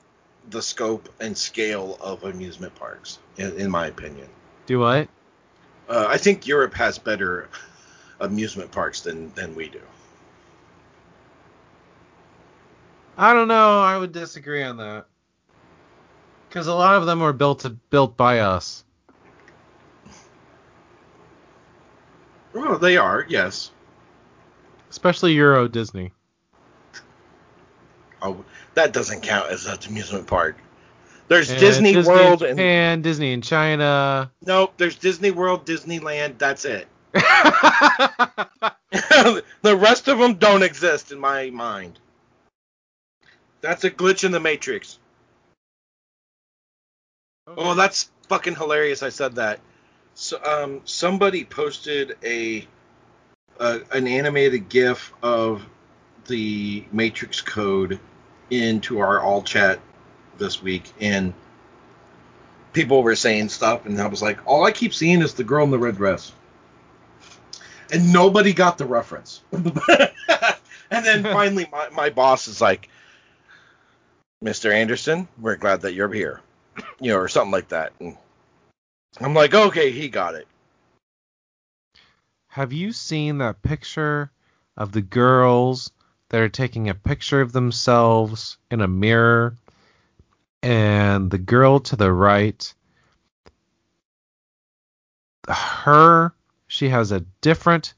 [0.50, 4.28] the scope and scale of amusement parks, in, in my opinion.
[4.66, 5.08] Do what?
[5.89, 7.49] Uh, I think Europe has better
[8.20, 9.81] amusement parks than than we do.
[13.20, 13.82] I don't know.
[13.82, 15.05] I would disagree on that.
[16.49, 18.82] Because a lot of them were built to, built by us.
[22.55, 23.73] Well, they are, yes.
[24.89, 26.12] Especially Euro Disney.
[28.23, 28.42] Oh,
[28.73, 30.57] that doesn't count as an amusement park.
[31.28, 34.31] There's And Disney, Disney World in and Disney in China.
[34.47, 34.73] nope.
[34.78, 36.39] There's Disney World, Disneyland.
[36.39, 36.89] That's it.
[39.60, 41.99] the rest of them don't exist in my mind.
[43.60, 44.98] That's a glitch in the matrix.
[47.47, 49.02] Oh, that's fucking hilarious.
[49.02, 49.60] I said that.
[50.14, 52.66] So, um, somebody posted a,
[53.58, 55.64] a an animated GIF of
[56.26, 57.98] the Matrix code
[58.50, 59.80] into our all chat
[60.39, 61.32] this week, and
[62.72, 65.64] people were saying stuff, and I was like, all I keep seeing is the girl
[65.64, 66.32] in the red dress,
[67.92, 69.42] and nobody got the reference.
[69.52, 69.74] and
[70.90, 72.89] then finally, my, my boss is like,
[74.43, 74.73] Mr.
[74.73, 76.41] Anderson, we're glad that you're here,
[77.01, 77.93] you know, or something like that.
[78.01, 78.17] And
[79.20, 80.47] I'm like, okay, he got it.
[82.49, 84.31] Have you seen that picture
[84.77, 85.91] of the girls
[86.31, 89.57] that are taking a picture of themselves in a mirror?
[90.62, 92.75] And the girl to the right,
[95.49, 96.33] her,
[96.67, 97.94] she has a different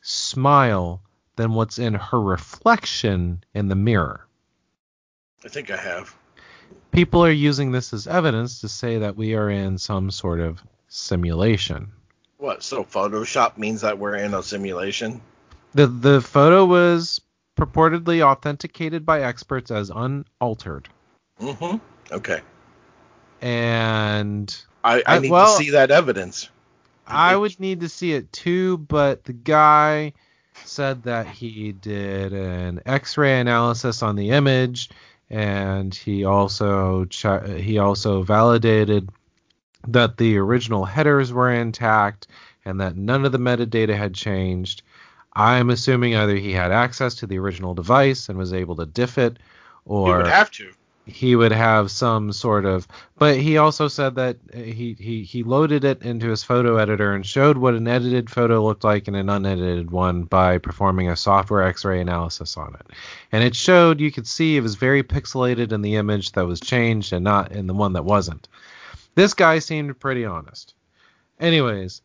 [0.00, 1.02] smile
[1.36, 4.26] than what's in her reflection in the mirror.
[5.44, 6.14] I think I have.
[6.90, 10.62] People are using this as evidence to say that we are in some sort of
[10.88, 11.92] simulation.
[12.38, 12.62] What?
[12.62, 15.20] So Photoshop means that we're in a simulation?
[15.74, 17.20] The the photo was
[17.56, 20.88] purportedly authenticated by experts as unaltered.
[21.40, 21.76] Mm-hmm.
[22.14, 22.40] Okay.
[23.40, 26.48] And I, I need well- to see that evidence.
[27.06, 30.14] I would need to see it too, but the guy
[30.64, 34.88] said that he did an X-ray analysis on the image,
[35.30, 37.26] and he also ch-
[37.58, 39.08] he also validated
[39.86, 42.26] that the original headers were intact
[42.64, 44.82] and that none of the metadata had changed.
[45.34, 49.18] I'm assuming either he had access to the original device and was able to diff
[49.18, 49.38] it,
[49.84, 50.72] or would have to.
[51.06, 55.84] He would have some sort of but he also said that he, he he loaded
[55.84, 59.28] it into his photo editor and showed what an edited photo looked like and an
[59.28, 62.86] unedited one by performing a software x-ray analysis on it.
[63.32, 66.60] And it showed you could see it was very pixelated in the image that was
[66.60, 68.48] changed and not in the one that wasn't.
[69.14, 70.74] This guy seemed pretty honest.
[71.38, 72.00] Anyways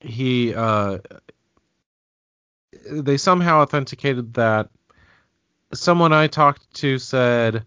[0.00, 0.98] he uh
[2.90, 4.68] they somehow authenticated that.
[5.72, 7.64] Someone i talked to said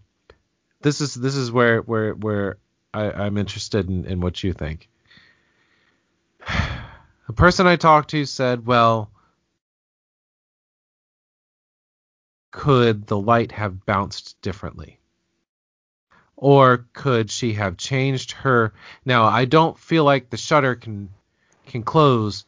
[0.81, 2.57] this is this is where where where
[2.93, 4.89] I, I'm interested in, in what you think.
[7.27, 9.11] The person I talked to said, well,
[12.49, 14.99] could the light have bounced differently?
[16.35, 18.73] Or could she have changed her
[19.05, 21.09] now I don't feel like the shutter can
[21.67, 22.45] can close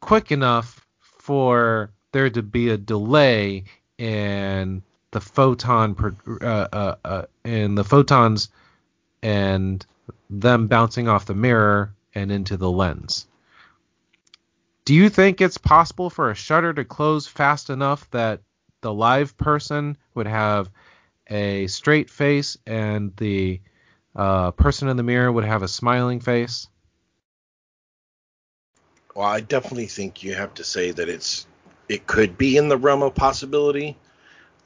[0.00, 3.64] quick enough for there to be a delay
[3.98, 5.96] in the photon
[6.40, 8.48] uh, uh, uh, and the photons
[9.22, 9.84] and
[10.28, 13.26] them bouncing off the mirror and into the lens.
[14.84, 18.40] Do you think it's possible for a shutter to close fast enough that
[18.80, 20.70] the live person would have
[21.28, 23.60] a straight face and the
[24.16, 26.68] uh, person in the mirror would have a smiling face?
[29.14, 31.46] Well, I definitely think you have to say that it's
[31.88, 33.96] it could be in the realm of possibility.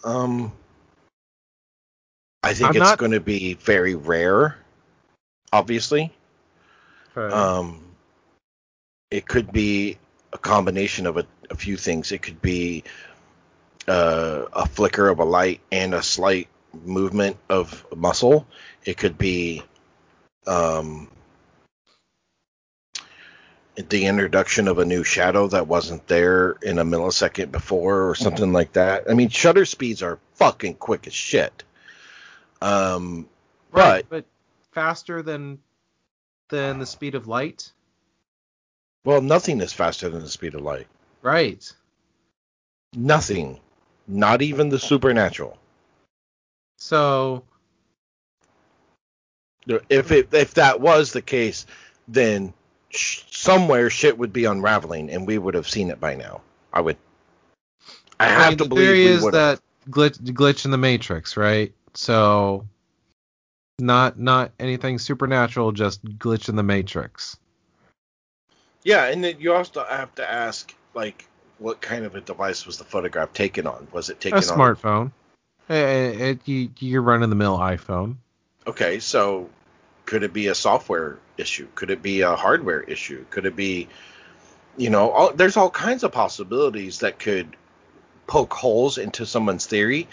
[0.05, 0.53] Um,
[2.43, 4.57] I think I'm it's not- going to be very rare,
[5.53, 6.13] obviously.
[7.17, 7.35] Okay.
[7.35, 7.81] Um,
[9.11, 9.99] it could be
[10.33, 12.13] a combination of a, a few things.
[12.13, 12.85] It could be
[13.87, 16.49] uh, a flicker of a light and a slight
[16.85, 18.47] movement of muscle.
[18.85, 19.63] It could be
[20.47, 21.09] um,
[23.77, 28.53] the introduction of a new shadow that wasn't there in a millisecond before or something
[28.53, 29.11] like that.
[29.11, 31.65] I mean, shutter speeds are fucking quick as shit.
[32.63, 33.29] Um,
[33.73, 35.59] right, but but faster than
[36.49, 37.73] than the speed of light.
[39.05, 40.87] well, nothing is faster than the speed of light.
[41.23, 41.71] Right.
[42.95, 43.59] Nothing.
[44.07, 45.59] Not even the supernatural.
[46.77, 47.43] So
[49.89, 51.67] If it if that was the case,
[52.07, 52.53] then
[52.95, 56.41] somewhere shit would be unraveling, and we would have seen it by now.
[56.73, 56.97] I would.
[58.19, 61.73] I have mean, to the believe theory is that glitch glitch in the matrix, right?
[61.95, 62.67] So
[63.79, 67.37] not not anything supernatural, just glitch in the matrix.
[68.83, 71.27] Yeah, and then you also have to ask, like,
[71.59, 73.89] what kind of a device was the photograph taken on?
[73.93, 74.45] Was it A taken on?
[74.45, 75.13] A smartphone.
[75.71, 78.17] Eh, eh, It, you, you're running the mill iPhone.
[78.67, 79.49] Okay, so
[80.05, 81.69] could it be a software issue?
[81.75, 83.25] Could it be a hardware issue?
[83.31, 83.89] Could it be,
[84.77, 87.57] you know, all, there's all kinds of possibilities that could
[88.27, 90.09] poke holes into someone's theory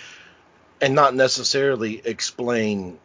[0.82, 3.00] and not necessarily explain.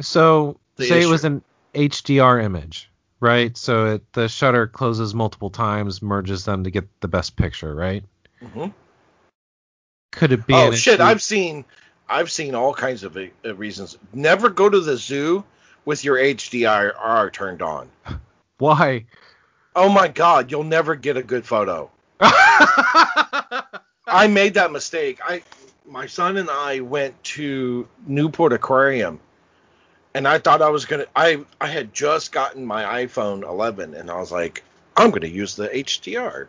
[0.00, 1.42] So say it was an
[1.74, 3.56] HDR image, right?
[3.56, 8.04] So it, the shutter closes multiple times, merges them to get the best picture, right?
[10.12, 10.54] Could it be?
[10.54, 10.94] Oh shit!
[10.94, 11.64] issue- I've seen,
[12.08, 13.98] I've seen all kinds of uh, reasons.
[14.12, 15.44] Never go to the zoo
[15.90, 17.90] with your HDR turned on.
[18.58, 19.06] Why?
[19.74, 21.90] Oh my god, you'll never get a good photo.
[22.20, 25.18] I made that mistake.
[25.26, 25.42] I
[25.84, 29.18] my son and I went to Newport Aquarium
[30.14, 33.94] and I thought I was going to I I had just gotten my iPhone 11
[33.94, 34.62] and I was like
[34.96, 36.46] I'm going to use the HDR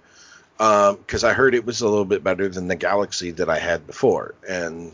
[0.60, 3.58] um cuz I heard it was a little bit better than the Galaxy that I
[3.58, 4.92] had before and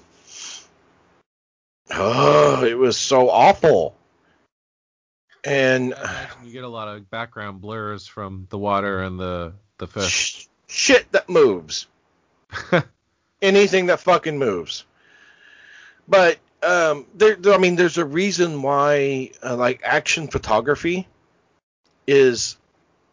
[1.91, 3.96] oh, it was so awful.
[5.47, 5.93] And
[6.43, 10.11] you get a lot of background blurs from the water and the the fish.
[10.11, 11.87] sh- shit that moves.
[13.41, 14.83] anything that fucking moves.
[16.07, 21.07] But um, there, there- I mean, there's a reason why uh, like action photography
[22.07, 22.57] is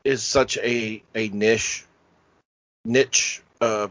[0.05, 1.85] is such a a niche
[2.85, 3.89] niche uh,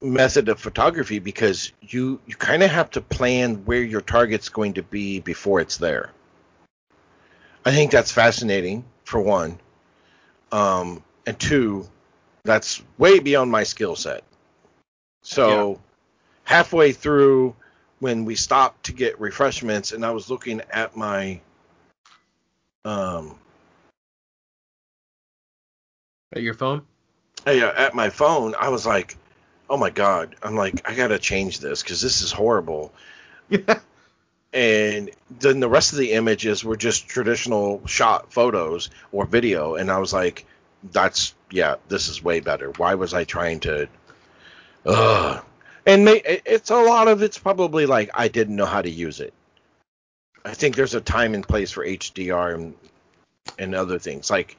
[0.00, 4.74] method of photography because you you kind of have to plan where your target's going
[4.74, 6.10] to be before it's there.
[7.68, 9.58] I think that's fascinating for one,
[10.52, 11.86] um, and two,
[12.42, 14.24] that's way beyond my skill set.
[15.22, 15.78] So
[16.44, 17.54] halfway through,
[17.98, 21.42] when we stopped to get refreshments, and I was looking at my
[22.86, 23.38] um
[26.32, 26.86] At your phone?
[27.44, 29.14] hey, uh, at my phone, I was like,
[29.68, 32.94] oh my god, I'm like, I gotta change this because this is horrible.
[33.50, 33.80] Yeah.
[34.52, 35.10] And
[35.40, 39.98] then the rest of the images were just traditional shot photos or video, and I
[39.98, 40.46] was like,
[40.92, 42.70] that's yeah, this is way better.
[42.76, 43.88] Why was I trying to?
[44.86, 45.44] Ugh.
[45.86, 49.20] And may, it's a lot of it's probably like I didn't know how to use
[49.20, 49.34] it.
[50.44, 52.74] I think there's a time and place for HDR and
[53.58, 54.56] and other things like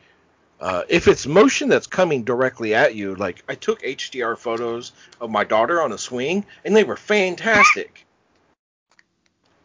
[0.59, 5.29] uh, if it's motion that's coming directly at you, like I took HDR photos of
[5.29, 8.05] my daughter on a swing, and they were fantastic.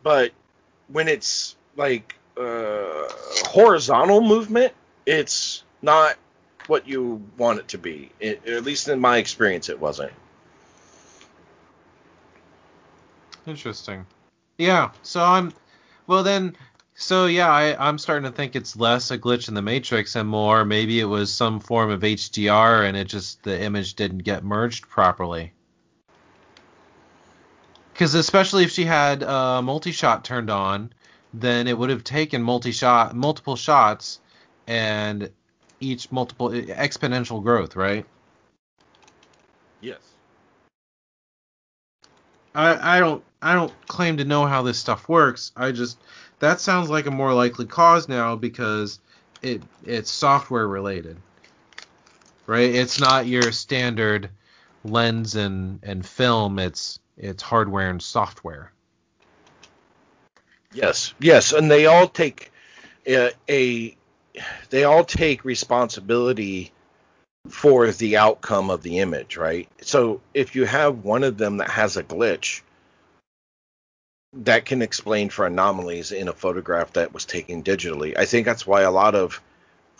[0.05, 0.33] But
[0.89, 3.08] when it's like uh,
[3.47, 4.74] horizontal movement,
[5.07, 6.16] it's not
[6.66, 8.10] what you want it to be.
[8.20, 10.12] It, at least in my experience, it wasn't.
[13.47, 14.07] Interesting.
[14.58, 14.91] Yeah.
[15.02, 15.52] So I'm.
[16.07, 16.57] Well then.
[16.97, 20.28] So yeah, I, I'm starting to think it's less a glitch in the matrix and
[20.28, 24.44] more maybe it was some form of HDR and it just the image didn't get
[24.44, 25.52] merged properly.
[27.94, 30.92] Because especially if she had uh, multi-shot turned on,
[31.32, 34.18] then it would have taken multi-shot multiple shots
[34.66, 35.31] and
[35.78, 38.05] each multiple exponential growth, right?
[39.81, 40.00] Yes.
[42.52, 45.52] I, I don't I don't claim to know how this stuff works.
[45.56, 45.97] I just
[46.40, 48.98] that sounds like a more likely cause now because
[49.40, 51.16] it it's software related.
[52.47, 52.74] Right?
[52.74, 54.31] It's not your standard
[54.84, 58.73] lens and, and film, it's it's hardware and software.
[60.73, 61.15] Yes.
[61.20, 62.52] Yes, and they all take
[63.07, 63.97] a, a
[64.70, 66.73] they all take responsibility
[67.49, 69.68] for the outcome of the image, right?
[69.83, 72.62] So if you have one of them that has a glitch,
[74.33, 78.18] that can explain for anomalies in a photograph that was taken digitally.
[78.18, 79.41] I think that's why a lot of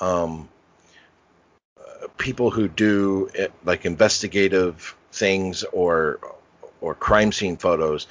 [0.01, 0.49] um,
[1.79, 6.19] uh, people who do uh, like investigative things or
[6.85, 8.07] or crime scene photos,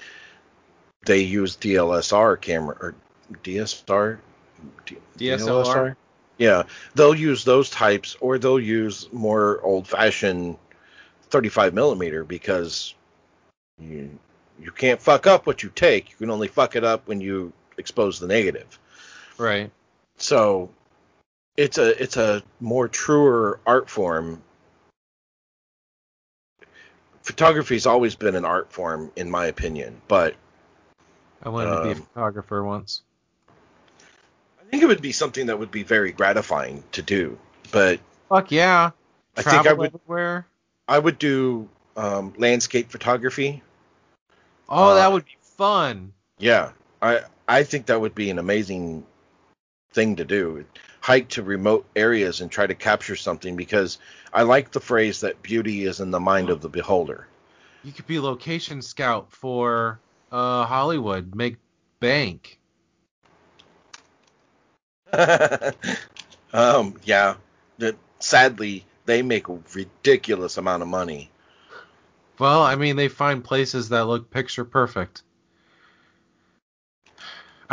[1.05, 2.95] they use DLSR camera or
[3.43, 4.19] DSR,
[4.85, 5.95] D- DSLR?
[6.37, 6.63] Yeah,
[6.95, 10.57] they'll use those types, or they'll use more old-fashioned
[11.29, 12.95] 35 millimeter because
[13.79, 14.17] you
[14.59, 16.11] you can't fuck up what you take.
[16.11, 18.79] You can only fuck it up when you expose the negative.
[19.37, 19.71] Right.
[20.17, 20.69] So
[21.57, 24.41] it's a it's a more truer art form.
[27.23, 30.35] Photography's always been an art form, in my opinion, but
[31.41, 33.01] I wanted to be a Um, photographer once.
[34.61, 37.37] I think it would be something that would be very gratifying to do.
[37.71, 38.91] But Fuck yeah.
[39.37, 40.45] I think I would everywhere.
[40.87, 43.63] I would do um, landscape photography.
[44.67, 46.13] Oh, uh, that would be fun.
[46.39, 46.71] Yeah,
[47.01, 49.05] I I think that would be an amazing
[49.91, 50.65] thing to do.
[51.03, 53.97] Hike to remote areas and try to capture something because
[54.33, 57.27] I like the phrase that beauty is in the mind of the beholder.
[57.83, 59.99] You could be location scout for
[60.31, 61.57] uh Hollywood, make
[61.99, 62.57] bank.
[66.53, 67.35] um, yeah,
[67.79, 71.29] that sadly they make a ridiculous amount of money.
[72.39, 75.23] Well, I mean, they find places that look picture perfect.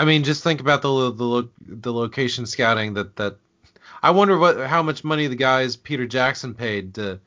[0.00, 3.36] I mean, just think about the the lo- the location scouting that that.
[4.02, 7.20] I wonder what how much money the guys Peter Jackson paid to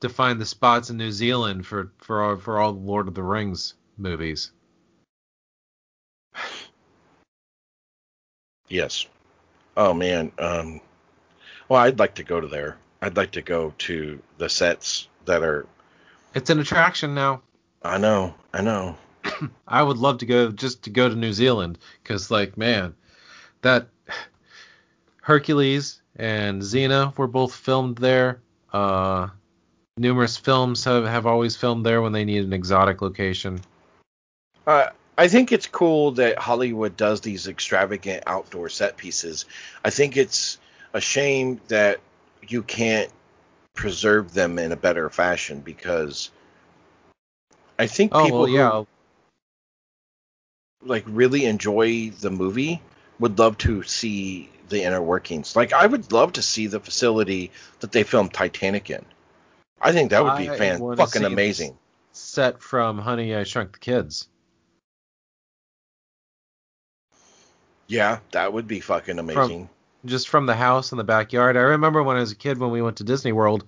[0.00, 3.14] to find the spots in New Zealand for for all, for all the Lord of
[3.14, 4.50] the Rings movies.
[8.66, 9.06] Yes.
[9.76, 10.32] Oh man.
[10.40, 10.80] Um.
[11.68, 12.76] Well, I'd like to go to there.
[13.02, 15.64] I'd like to go to the sets that are.
[16.34, 17.42] It's an attraction now.
[17.84, 18.34] I know.
[18.52, 18.96] I know.
[19.68, 22.94] I would love to go just to go to New Zealand because, like, man,
[23.62, 23.88] that
[25.22, 28.40] Hercules and Xena were both filmed there.
[28.72, 29.28] Uh,
[29.96, 33.60] numerous films have, have always filmed there when they need an exotic location.
[34.66, 39.46] Uh, I think it's cool that Hollywood does these extravagant outdoor set pieces.
[39.84, 40.58] I think it's
[40.92, 42.00] a shame that
[42.46, 43.10] you can't
[43.74, 46.30] preserve them in a better fashion because
[47.78, 48.84] I think Oh people well, who yeah,
[50.82, 52.80] like really enjoy the movie
[53.18, 55.56] would love to see the inner workings.
[55.56, 59.04] Like I would love to see the facility that they filmed Titanic in.
[59.80, 61.76] I think that would be I fan fucking amazing.
[62.12, 64.28] set from Honey I Shrunk the Kids.
[67.88, 69.68] Yeah, that would be fucking amazing.
[70.04, 71.56] just from the house in the backyard.
[71.56, 73.64] I remember when I was a kid when we went to Disney World,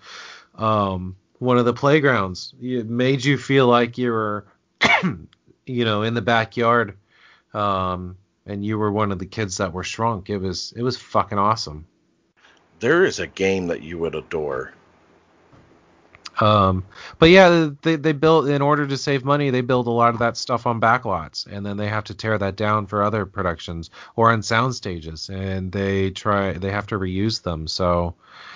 [0.57, 4.47] um, one of the playgrounds it made you feel like you were,
[5.69, 6.97] you know, in the backyard,
[7.55, 8.17] um,
[8.47, 10.31] and you were one of the kids that were shrunk.
[10.31, 11.87] It was it was fucking awesome.
[12.81, 14.73] there is a game that you would adore.
[16.41, 16.85] Um,
[17.19, 19.51] but yeah, they they built in order to save money.
[19.51, 22.39] They build a lot of that stuff on backlots, and then they have to tear
[22.39, 26.99] that down for other productions or on sound stages, and they try they have to
[26.99, 27.67] reuse them.
[27.67, 28.15] So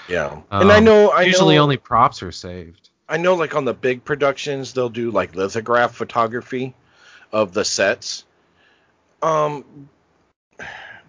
[0.08, 2.90] Yeah, and I um, know, I usually know, only props are saved.
[3.08, 6.74] I know, like on the big productions, they'll do like lithograph photography
[7.32, 8.24] of the sets.
[9.22, 9.88] Um,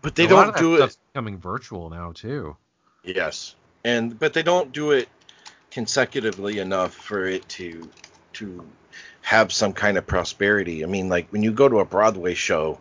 [0.02, 0.80] but they A lot don't do it.
[0.80, 2.56] stuff's becoming virtual now too.
[3.04, 5.10] Yes, and but they don't do it
[5.72, 7.90] consecutively enough for it to
[8.34, 8.66] to
[9.22, 10.84] have some kind of prosperity.
[10.84, 12.80] I mean, like when you go to a Broadway show,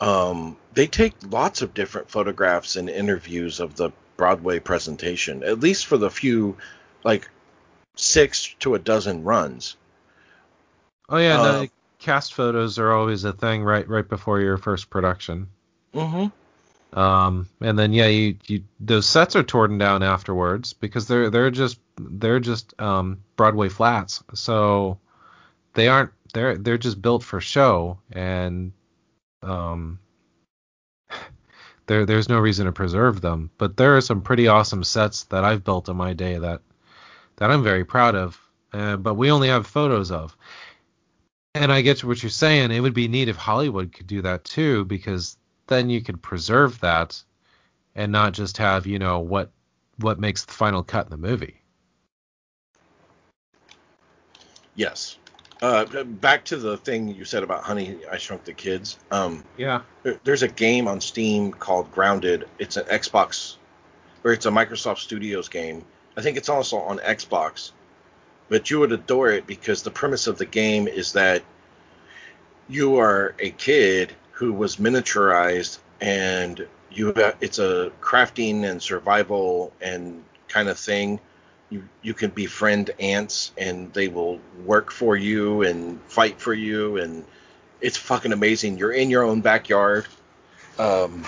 [0.00, 5.86] um, they take lots of different photographs and interviews of the Broadway presentation, at least
[5.86, 6.56] for the few,
[7.04, 7.28] like
[7.96, 9.76] six to a dozen runs.
[11.08, 11.68] Oh yeah, Uh, no,
[12.02, 15.48] cast photos are always a thing right right before your first production.
[15.94, 16.98] Mm-hmm.
[16.98, 21.50] Um, and then yeah, you, you those sets are torn down afterwards because they're they're
[21.50, 24.98] just they're just um, Broadway flats, so
[25.74, 28.72] they aren't they're they're just built for show and
[29.42, 29.98] um
[31.86, 33.50] there there's no reason to preserve them.
[33.56, 36.60] But there are some pretty awesome sets that I've built in my day that
[37.36, 38.40] that I'm very proud of,
[38.72, 40.36] uh, but we only have photos of.
[41.54, 42.70] And I get to what you're saying.
[42.70, 46.80] It would be neat if Hollywood could do that too, because then you could preserve
[46.80, 47.22] that
[47.94, 49.50] and not just have you know what
[49.98, 51.60] what makes the final cut in the movie.
[54.74, 55.18] Yes.
[55.60, 58.98] Uh, back to the thing you said about Honey, I Shrunk the Kids.
[59.12, 59.82] Um, Yeah.
[60.02, 62.48] there- there's a game on Steam called Grounded.
[62.58, 63.56] It's an Xbox,
[64.24, 65.84] or it's a Microsoft Studios game.
[66.16, 67.72] I think it's also on Xbox.
[68.48, 71.42] But you would adore it because the premise of the game is that
[72.68, 79.72] you are a kid who was miniaturized and you have, it's a crafting and survival
[79.80, 81.20] and kind of thing.
[81.70, 86.98] You you can befriend ants and they will work for you and fight for you
[86.98, 87.24] and
[87.80, 88.78] it's fucking amazing.
[88.78, 90.06] You're in your own backyard.
[90.78, 91.24] Um,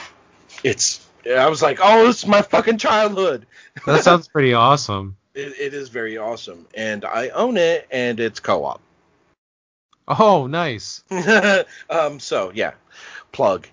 [0.62, 3.47] it's I was like, oh, this is my fucking childhood.
[3.86, 5.17] That sounds pretty awesome.
[5.34, 8.80] It, it is very awesome, and I own it, and it's co-op.
[10.06, 11.02] Oh, nice.
[11.90, 12.72] um, so yeah,
[13.32, 13.66] plug.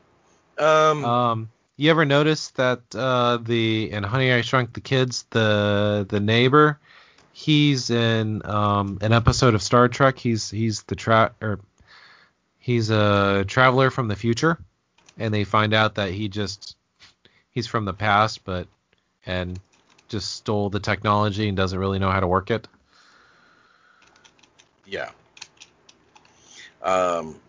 [0.57, 6.05] Um, Um, you ever notice that uh, the in Honey I Shrunk the Kids, the
[6.07, 6.79] the neighbor,
[7.33, 10.17] he's in um, an episode of Star Trek.
[10.17, 11.59] He's he's the tra or
[12.59, 14.57] he's a traveler from the future,
[15.17, 16.75] and they find out that he just
[17.51, 18.67] he's from the past, but
[19.25, 19.59] and
[20.11, 22.67] just stole the technology and doesn't really know how to work it.
[24.85, 25.09] yeah.
[26.83, 27.39] Um,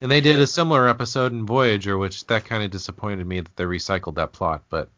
[0.00, 3.56] And they did a similar episode in Voyager, which that kind of disappointed me that
[3.56, 4.88] they recycled that plot, but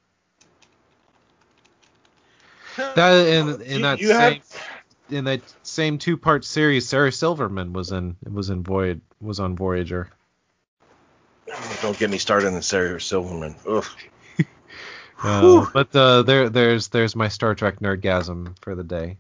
[2.76, 4.42] that in in You- that you same have-
[5.10, 9.56] in that same two part series, Sarah Silverman was in was in Voyage was on
[9.56, 10.10] Voyager.
[11.80, 13.54] don't get me started on Sarah Silverman.
[13.66, 13.86] Ugh.
[15.22, 19.16] Uh, but uh, there there's there's my Star Trek nerdgasm for the day.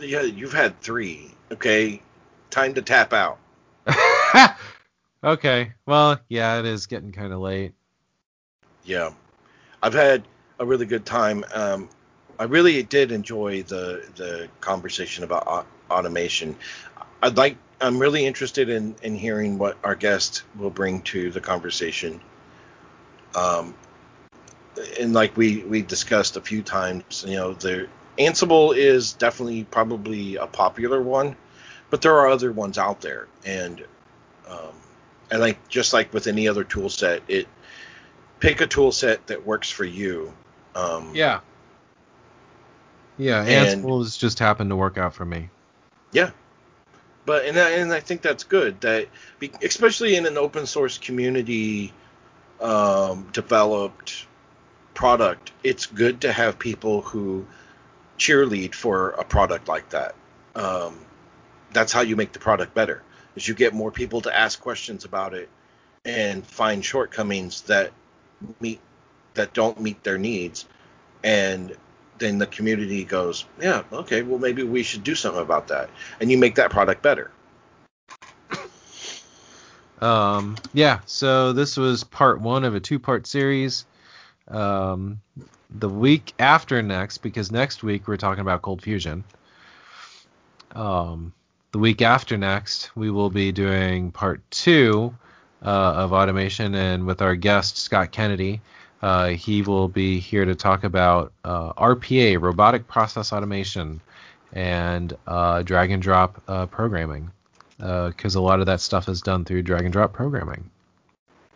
[0.00, 1.30] Yeah, you've had three.
[1.52, 2.02] Okay,
[2.50, 3.38] time to tap out.
[5.24, 7.74] okay, well yeah, it is getting kind of late.
[8.84, 9.10] Yeah,
[9.82, 10.24] I've had
[10.58, 11.44] a really good time.
[11.54, 11.88] Um,
[12.38, 16.56] I really did enjoy the the conversation about au- automation.
[17.22, 17.56] I'd like.
[17.82, 22.20] I'm really interested in in hearing what our guest will bring to the conversation.
[23.34, 23.74] Um,
[25.00, 30.36] and like we we discussed a few times, you know, the Ansible is definitely probably
[30.36, 31.36] a popular one,
[31.90, 33.84] but there are other ones out there, and
[34.48, 34.74] um,
[35.30, 37.46] and like just like with any other tool set, it
[38.40, 40.32] pick a tool set that works for you.
[40.74, 41.40] Um, Yeah.
[43.18, 45.50] Yeah, And- Ansible has just happened to work out for me.
[46.12, 46.30] Yeah.
[47.26, 50.96] But and I, and I think that's good that be, especially in an open source
[50.98, 51.92] community
[52.60, 54.26] um, developed
[55.00, 57.46] product, it's good to have people who
[58.18, 60.14] cheerlead for a product like that.
[60.54, 60.98] Um,
[61.72, 63.02] that's how you make the product better.
[63.34, 65.48] Is you get more people to ask questions about it
[66.04, 67.92] and find shortcomings that
[68.60, 68.78] meet
[69.32, 70.66] that don't meet their needs,
[71.24, 71.74] and
[72.18, 75.88] then the community goes, yeah, okay, well maybe we should do something about that,
[76.20, 77.30] and you make that product better.
[80.02, 83.86] Um, yeah, so this was part one of a two part series.
[84.50, 85.20] Um,
[85.70, 89.22] the week after next, because next week we're talking about ColdFusion.
[90.72, 91.32] Um,
[91.72, 95.14] the week after next, we will be doing part two
[95.62, 98.60] uh, of automation, and with our guest Scott Kennedy.
[99.02, 104.00] Uh, he will be here to talk about uh, RPA, robotic process automation,
[104.52, 107.30] and uh, drag and drop uh, programming
[107.78, 110.68] because a lot of that stuff is done through drag and drop programming.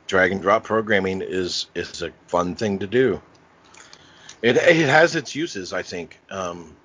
[0.07, 3.21] Drag and drop programming is is a fun thing to do.
[4.43, 6.77] It it has its uses, I think, um,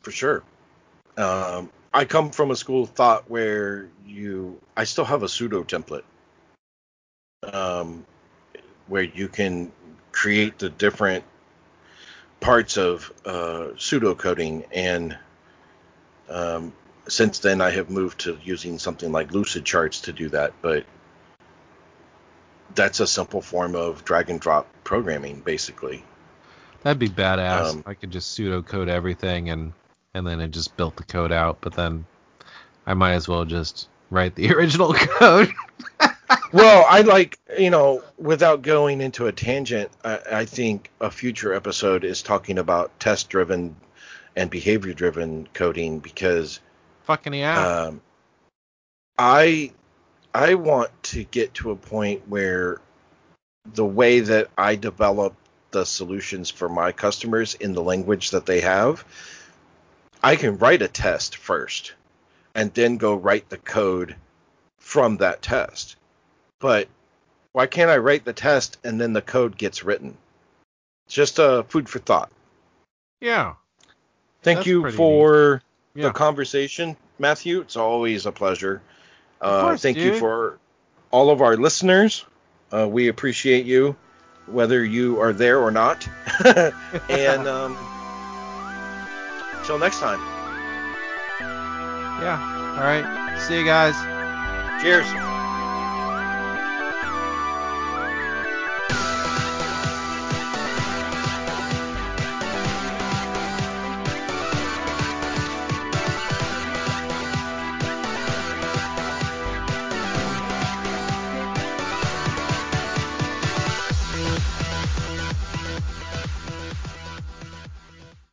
[0.00, 0.42] for sure.
[1.16, 5.64] Um, I come from a school of thought where you, I still have a pseudo
[5.64, 6.04] template,
[7.42, 8.06] um,
[8.86, 9.72] where you can
[10.12, 11.24] create the different
[12.38, 15.18] parts of uh, pseudo coding, and
[16.28, 16.72] um,
[17.08, 20.84] since then I have moved to using something like Lucid Charts to do that, but
[22.74, 26.04] that's a simple form of drag and drop programming, basically.
[26.82, 27.70] That'd be badass.
[27.70, 29.72] Um, I could just pseudocode everything and
[30.14, 31.58] and then it just built the code out.
[31.60, 32.04] But then
[32.86, 35.52] I might as well just write the original code.
[36.52, 41.54] well, I like, you know, without going into a tangent, I, I think a future
[41.54, 43.76] episode is talking about test driven
[44.36, 46.60] and behavior driven coding because
[47.10, 47.86] Fucking yeah.
[47.86, 48.00] um,
[49.18, 49.72] I
[50.32, 52.80] I want to get to a point where
[53.74, 55.34] the way that I develop
[55.72, 59.04] the solutions for my customers in the language that they have,
[60.22, 61.94] I can write a test first
[62.54, 64.14] and then go write the code
[64.78, 65.96] from that test.
[66.60, 66.86] But
[67.50, 70.16] why can't I write the test and then the code gets written?
[71.08, 72.30] Just a food for thought.
[73.20, 73.54] yeah.
[74.42, 75.60] Thank That's you for
[75.94, 76.04] Yeah.
[76.04, 77.60] the conversation, Matthew.
[77.60, 78.82] It's always a pleasure.
[79.40, 80.58] Uh, course, thank you for
[81.10, 82.24] all of our listeners.
[82.72, 83.96] Uh, we appreciate you,
[84.46, 86.08] whether you are there or not.
[87.08, 87.76] and um,
[89.64, 90.20] till next time.
[92.20, 92.76] yeah.
[92.76, 93.38] All right.
[93.40, 93.94] See you guys.
[94.82, 95.29] Cheers.